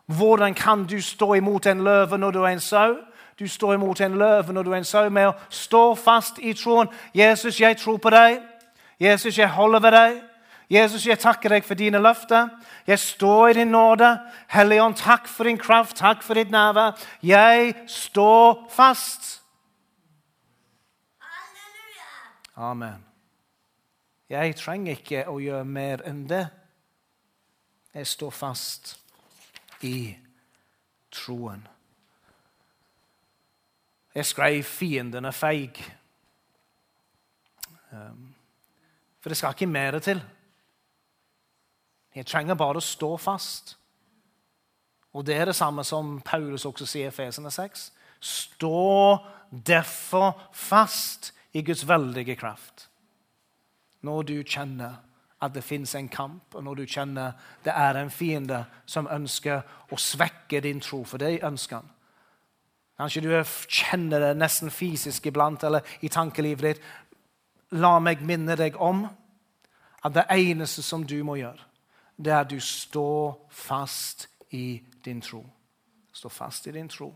Hvordan 0.06 0.54
kan 0.54 0.84
du 0.90 0.98
stå 1.02 1.34
imot 1.38 1.66
en 1.66 1.84
løve 1.84 2.18
når 2.18 2.34
du 2.34 2.42
er 2.42 2.56
en 2.56 2.60
sau? 2.60 2.96
Du 3.38 3.46
står 3.48 3.74
imot 3.74 4.00
en 4.00 4.18
løve 4.18 4.52
når 4.52 4.62
du 4.62 4.72
er 4.72 4.80
en 4.80 4.88
sau, 4.88 5.10
med 5.10 5.28
å 5.28 5.34
stå 5.50 5.94
fast 5.94 6.38
i 6.38 6.54
troen. 6.56 6.88
Jesus, 7.14 7.60
jeg 7.60 7.76
tror 7.78 7.98
på 8.02 8.10
deg. 8.10 8.40
Jesus, 9.00 9.38
jeg 9.38 9.48
holder 9.48 9.80
ved 9.80 9.92
deg. 9.92 10.22
Jesus, 10.70 11.06
jeg 11.06 11.18
takker 11.22 11.52
deg 11.54 11.64
for 11.64 11.78
dine 11.78 12.00
løfter. 12.02 12.48
Jeg 12.86 12.98
står 12.98 13.48
i 13.48 13.58
din 13.60 13.70
nåde. 13.70 14.08
Helligånd, 14.50 14.96
takk 14.98 15.28
for 15.30 15.46
din 15.46 15.58
kraft, 15.58 15.96
takk 15.96 16.24
for 16.26 16.34
ditt 16.34 16.50
nærvær. 16.50 16.98
Jeg 17.22 17.74
står 17.86 18.66
fast. 18.74 19.42
Amen. 22.56 23.04
Jeg 24.28 24.56
trenger 24.58 24.96
ikke 24.96 25.26
å 25.30 25.38
gjøre 25.38 25.64
mer 25.64 26.02
enn 26.08 26.24
det. 26.26 26.46
Jeg 27.94 28.06
står 28.10 28.32
fast 28.34 28.96
i 29.86 30.16
troen. 31.14 31.62
Jeg 34.14 34.26
skrev 34.26 34.64
'Fienden 34.64 35.24
er 35.24 35.30
feig'. 35.30 35.92
Um, 37.92 38.34
for 39.20 39.28
det 39.28 39.36
skal 39.36 39.50
ikke 39.50 39.66
mer 39.66 39.98
til. 39.98 40.22
Jeg 42.16 42.26
trenger 42.26 42.56
bare 42.56 42.80
å 42.80 42.84
stå 42.84 43.10
fast. 43.20 43.76
Og 45.16 45.24
det 45.24 45.36
er 45.36 45.48
det 45.50 45.56
samme 45.56 45.84
som 45.84 46.18
Paulus 46.24 46.64
også 46.68 46.88
sier 46.88 47.12
i 47.12 47.14
Fesene 47.14 47.52
6. 47.52 47.90
Stå 48.20 49.18
derfor 49.50 50.34
fast 50.52 51.32
i 51.56 51.62
Guds 51.64 51.84
veldige 51.88 52.36
kraft. 52.36 52.88
Når 54.00 54.22
du 54.22 54.36
kjenner 54.42 55.02
at 55.42 55.52
det 55.54 55.64
fins 55.64 55.94
en 55.94 56.08
kamp, 56.08 56.54
og 56.54 56.64
når 56.64 56.74
du 56.80 56.86
kjenner 56.88 57.36
det 57.64 57.72
er 57.76 57.98
en 58.00 58.10
fiende 58.10 58.62
som 58.88 59.08
ønsker 59.12 59.64
å 59.92 59.98
svekke 60.00 60.62
din 60.64 60.80
tro, 60.80 61.02
for 61.04 61.20
det 61.20 61.42
ønsker 61.44 61.82
han. 61.82 61.92
Kanskje 62.96 63.26
du 63.26 63.32
kjenner 63.68 64.22
det 64.24 64.36
nesten 64.40 64.72
fysisk 64.72 65.26
iblant 65.28 65.64
eller 65.68 65.84
i 66.00 66.08
tankelivet 66.08 66.64
ditt. 66.64 66.84
La 67.76 67.98
meg 68.00 68.22
minne 68.24 68.56
deg 68.56 68.78
om 68.80 69.04
at 70.06 70.14
det 70.14 70.24
eneste 70.32 70.84
som 70.86 71.04
du 71.04 71.18
må 71.26 71.36
gjøre, 71.36 71.65
er 72.24 72.40
at 72.40 72.50
du 72.50 72.60
står 72.60 73.46
fast 73.50 74.28
i 74.50 74.82
din 75.04 75.20
tro. 75.20 75.44
Stå 76.12 76.28
fast 76.28 76.66
i 76.66 76.72
din 76.72 76.88
tro. 76.88 77.14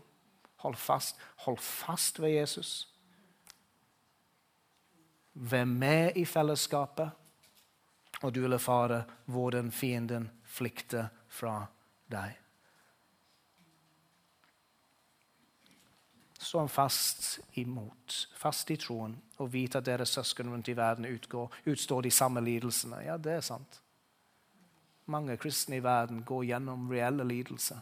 Hold 0.61 0.75
fast, 0.75 1.17
Hold 1.35 1.57
fast 1.57 2.21
ved 2.21 2.29
Jesus. 2.29 2.87
Vær 5.33 5.65
med 5.65 6.11
i 6.15 6.25
fellesskapet 6.25 7.11
og 8.21 8.35
du 8.35 8.41
vil 8.41 8.53
erfare 8.53 9.03
hvordan 9.25 9.71
fienden 9.71 10.29
flykter 10.45 11.09
fra 11.29 11.65
deg. 12.11 12.37
Stå 16.41 16.65
fast 16.67 17.39
imot, 17.61 18.15
fast 18.35 18.71
i 18.73 18.77
troen, 18.81 19.13
og 19.37 19.53
vite 19.53 19.77
at 19.77 19.85
deres 19.85 20.09
søsken 20.17 20.49
rundt 20.49 20.67
i 20.67 20.75
verden 20.77 21.05
utgår, 21.05 21.53
utstår 21.69 22.01
de 22.01 22.11
samme 22.11 22.41
lidelsene. 22.41 23.03
Ja, 23.05 23.17
det 23.17 23.37
er 23.37 23.45
sant. 23.45 23.81
Mange 25.05 25.37
kristne 25.37 25.77
i 25.77 25.83
verden 25.83 26.23
går 26.23 26.43
gjennom 26.43 26.89
reelle 26.89 27.23
lidelser. 27.23 27.79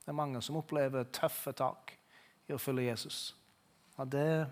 Det 0.00 0.08
er 0.08 0.16
mange 0.16 0.42
som 0.42 0.56
opplever 0.56 1.04
tøffe 1.12 1.52
tak 1.52 1.92
i 2.48 2.54
å 2.54 2.58
følge 2.58 2.88
Jesus. 2.88 3.36
Og 4.00 4.08
det, 4.12 4.46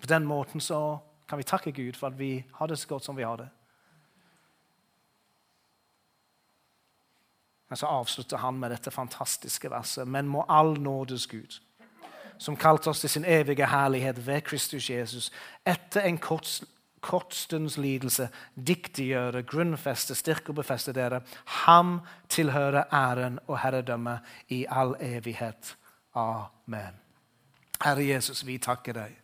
på 0.00 0.06
den 0.06 0.26
måten 0.26 0.60
så 0.60 0.98
kan 1.28 1.38
vi 1.38 1.46
takke 1.46 1.72
Gud 1.72 1.96
for 1.96 2.08
at 2.08 2.18
vi 2.18 2.46
har 2.54 2.66
det 2.66 2.78
så 2.78 2.88
godt 2.88 3.04
som 3.04 3.16
vi 3.16 3.26
har 3.26 3.36
det. 3.36 3.48
Men 7.68 7.76
så 7.76 7.86
avslutter 7.86 8.36
han 8.36 8.58
med 8.58 8.70
dette 8.72 8.90
fantastiske 8.90 9.70
verset. 9.70 10.08
Men 10.08 10.28
må 10.28 10.44
all 10.48 10.80
nådes 10.80 11.26
Gud, 11.26 11.60
som 12.38 12.56
kalte 12.56 12.90
oss 12.90 13.00
til 13.00 13.10
sin 13.10 13.24
evige 13.24 13.66
herlighet 13.66 14.26
ved 14.26 14.40
Kristus 14.40 14.90
Jesus, 14.90 15.30
etter 15.66 16.00
en 16.08 16.18
kort, 16.18 16.62
kort 17.00 17.34
stunds 17.34 17.76
lidelse, 17.78 18.28
diktiggjøre, 18.54 19.42
grunnfeste, 19.42 20.14
styrke 20.18 20.52
og 20.52 20.60
befeste 20.62 20.92
dere. 20.92 21.20
Ham 21.64 22.00
tilhører 22.28 22.88
æren 22.94 23.38
og 23.46 23.58
herredømme 23.62 24.18
i 24.48 24.64
all 24.68 24.96
evighet. 25.00 25.76
Amen. 26.14 27.00
Herre 27.84 28.06
Jesus, 28.06 28.46
vi 28.46 28.58
takker 28.58 28.92
deg. 28.92 29.16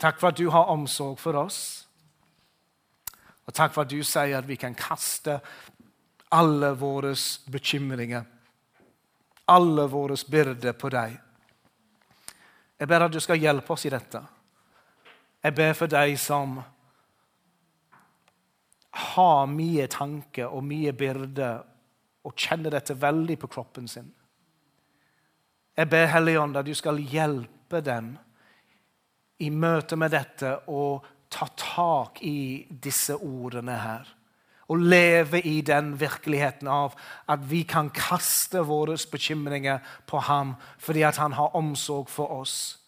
Takk 0.00 0.20
for 0.20 0.28
at 0.28 0.38
du 0.38 0.50
har 0.50 0.72
omsorg 0.74 1.18
for 1.18 1.38
oss. 1.38 1.60
Og 3.46 3.54
takk 3.54 3.74
for 3.74 3.84
at 3.84 3.92
du 3.92 4.02
sier 4.02 4.38
at 4.38 4.48
vi 4.48 4.56
kan 4.56 4.74
kaste 4.74 5.38
alle 6.34 6.72
våre 6.78 7.14
bekymringer, 7.52 8.24
alle 9.46 9.84
våre 9.92 10.16
byrder 10.30 10.72
på 10.72 10.90
deg. 10.90 11.18
Jeg 12.78 12.88
ber 12.90 13.06
at 13.06 13.12
du 13.12 13.20
skal 13.22 13.40
hjelpe 13.40 13.72
oss 13.72 13.86
i 13.86 13.92
dette. 13.92 14.20
Jeg 15.44 15.54
ber 15.54 15.74
for 15.76 15.90
deg 15.90 16.16
som 16.18 16.58
har 18.94 19.46
mye 19.50 19.86
tanker 19.90 20.50
og 20.50 20.64
mye 20.66 20.92
byrder 20.96 21.62
og 22.24 22.36
kjenner 22.38 22.74
dette 22.74 22.96
veldig 22.96 23.36
på 23.42 23.50
kroppen 23.52 23.88
sin. 23.90 24.08
Jeg 25.74 25.90
ber 25.90 26.06
Helligånd 26.12 26.56
at 26.56 26.66
du 26.66 26.74
skal 26.78 27.00
hjelpe 27.02 27.80
dem 27.84 28.14
i 29.42 29.50
møte 29.50 29.98
med 29.98 30.14
dette 30.14 30.52
og 30.70 31.04
ta 31.34 31.48
tak 31.58 32.22
i 32.22 32.64
disse 32.68 33.16
ordene 33.18 33.74
her. 33.82 34.13
Og 34.68 34.78
leve 34.78 35.40
i 35.40 35.60
den 35.60 36.00
virkeligheten 36.00 36.68
av 36.68 36.94
at 37.28 37.50
vi 37.50 37.62
kan 37.62 37.90
kaste 37.90 38.62
våre 38.64 38.96
bekymringer 39.10 39.78
på 40.06 40.18
ham 40.18 40.54
fordi 40.78 41.02
at 41.02 41.16
han 41.16 41.32
har 41.32 41.56
omsorg 41.56 42.08
for 42.08 42.32
oss. 42.32 42.78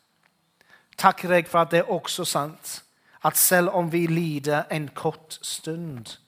Takk 0.96 1.26
deg 1.28 1.48
for 1.48 1.66
at 1.66 1.70
det 1.70 1.84
er 1.84 1.92
også 1.92 2.24
sant 2.24 2.82
at 3.26 3.36
selv 3.36 3.68
om 3.74 3.92
vi 3.92 4.06
lider 4.06 4.64
en 4.70 4.88
kort 4.88 5.38
stund, 5.42 6.18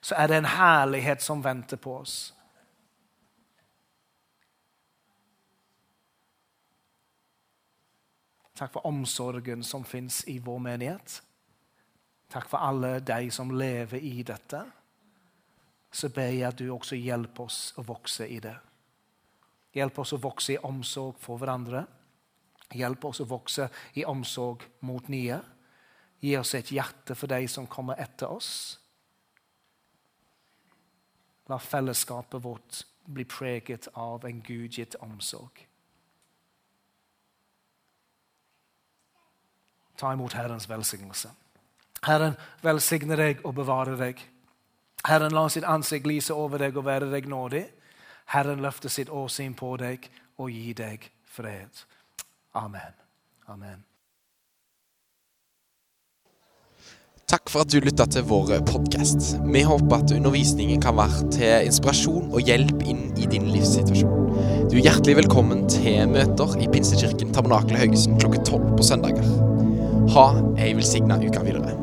så 0.00 0.14
er 0.14 0.26
det 0.26 0.36
en 0.36 0.44
herlighet 0.44 1.22
som 1.22 1.44
venter 1.44 1.76
på 1.76 1.98
oss. 1.98 2.34
Takk 8.54 8.72
for 8.72 8.86
omsorgen 8.86 9.64
som 9.66 9.84
fins 9.84 10.22
i 10.30 10.38
vår 10.38 10.58
menighet. 10.58 11.22
Takk 12.30 12.48
for 12.48 12.62
alle 12.62 13.00
de 13.00 13.30
som 13.30 13.50
lever 13.50 13.98
i 13.98 14.22
dette. 14.22 14.62
Så 15.94 16.10
ber 16.10 16.32
jeg 16.32 16.48
at 16.48 16.58
du 16.58 16.66
også 16.74 16.98
hjelper 16.98 17.46
oss 17.46 17.58
å 17.78 17.84
vokse 17.86 18.26
i 18.26 18.40
det. 18.42 18.54
Hjelp 19.74 19.98
oss 20.02 20.14
å 20.14 20.22
vokse 20.22 20.54
i 20.54 20.62
omsorg 20.66 21.18
for 21.22 21.38
hverandre. 21.38 21.84
Hjelp 22.74 23.04
oss 23.10 23.20
å 23.22 23.28
vokse 23.30 23.68
i 23.98 24.06
omsorg 24.06 24.64
mot 24.86 25.06
nye. 25.12 25.38
Gi 26.24 26.34
oss 26.38 26.54
et 26.58 26.72
hjerte 26.74 27.14
for 27.18 27.30
de 27.30 27.46
som 27.50 27.68
kommer 27.70 28.00
etter 28.02 28.30
oss. 28.30 28.50
La 31.50 31.58
fellesskapet 31.60 32.42
vårt 32.42 32.82
bli 33.04 33.26
preget 33.28 33.88
av 34.00 34.24
en 34.24 34.40
gudgitt 34.42 34.96
omsorg. 35.04 35.66
Ta 39.96 40.12
imot 40.12 40.34
Herrens 40.34 40.66
velsignelse. 40.70 41.30
Herren 42.04 42.34
velsigne 42.64 43.16
deg 43.16 43.44
og 43.44 43.54
bevare 43.60 43.94
deg. 44.00 44.22
Herren 45.04 45.34
la 45.36 45.48
sitt 45.52 45.66
ansikt 45.68 46.06
lyse 46.08 46.34
over 46.34 46.62
deg 46.64 46.76
og 46.80 46.86
være 46.86 47.10
deg 47.12 47.28
nådig. 47.28 47.64
Herren 48.32 48.62
løfter 48.64 48.92
sitt 48.92 49.10
åsyn 49.12 49.56
på 49.56 49.74
deg 49.80 50.06
og 50.40 50.48
gi 50.50 50.72
deg 50.76 51.10
fred. 51.28 51.84
Amen. 52.56 52.94
Amen. 53.48 53.82
Takk 57.28 57.50
for 57.50 57.64
at 57.64 57.72
du 57.72 57.80
lytta 57.82 58.04
til 58.12 58.24
vår 58.28 58.60
podkast. 58.68 59.34
Vi 59.48 59.64
håper 59.66 59.96
at 59.96 60.12
undervisningen 60.14 60.80
kan 60.80 60.96
være 60.96 61.28
til 61.34 61.68
inspirasjon 61.68 62.28
og 62.30 62.44
hjelp 62.46 62.84
inn 62.84 63.08
i 63.20 63.28
din 63.28 63.48
livssituasjon. 63.52 64.28
Du 64.70 64.76
er 64.76 64.84
hjertelig 64.86 65.16
velkommen 65.22 65.64
til 65.72 66.04
møter 66.12 66.56
i 66.60 66.68
Pinsekirken 66.70 67.32
Tabernakel 67.34 67.80
Haugesund 67.80 68.20
klokka 68.22 68.44
tolv 68.46 68.76
på 68.78 68.86
søndager. 68.86 69.26
Ha 70.14 70.28
ei 70.60 70.76
velsigna 70.76 71.18
uke 71.24 71.42
videre. 71.48 71.74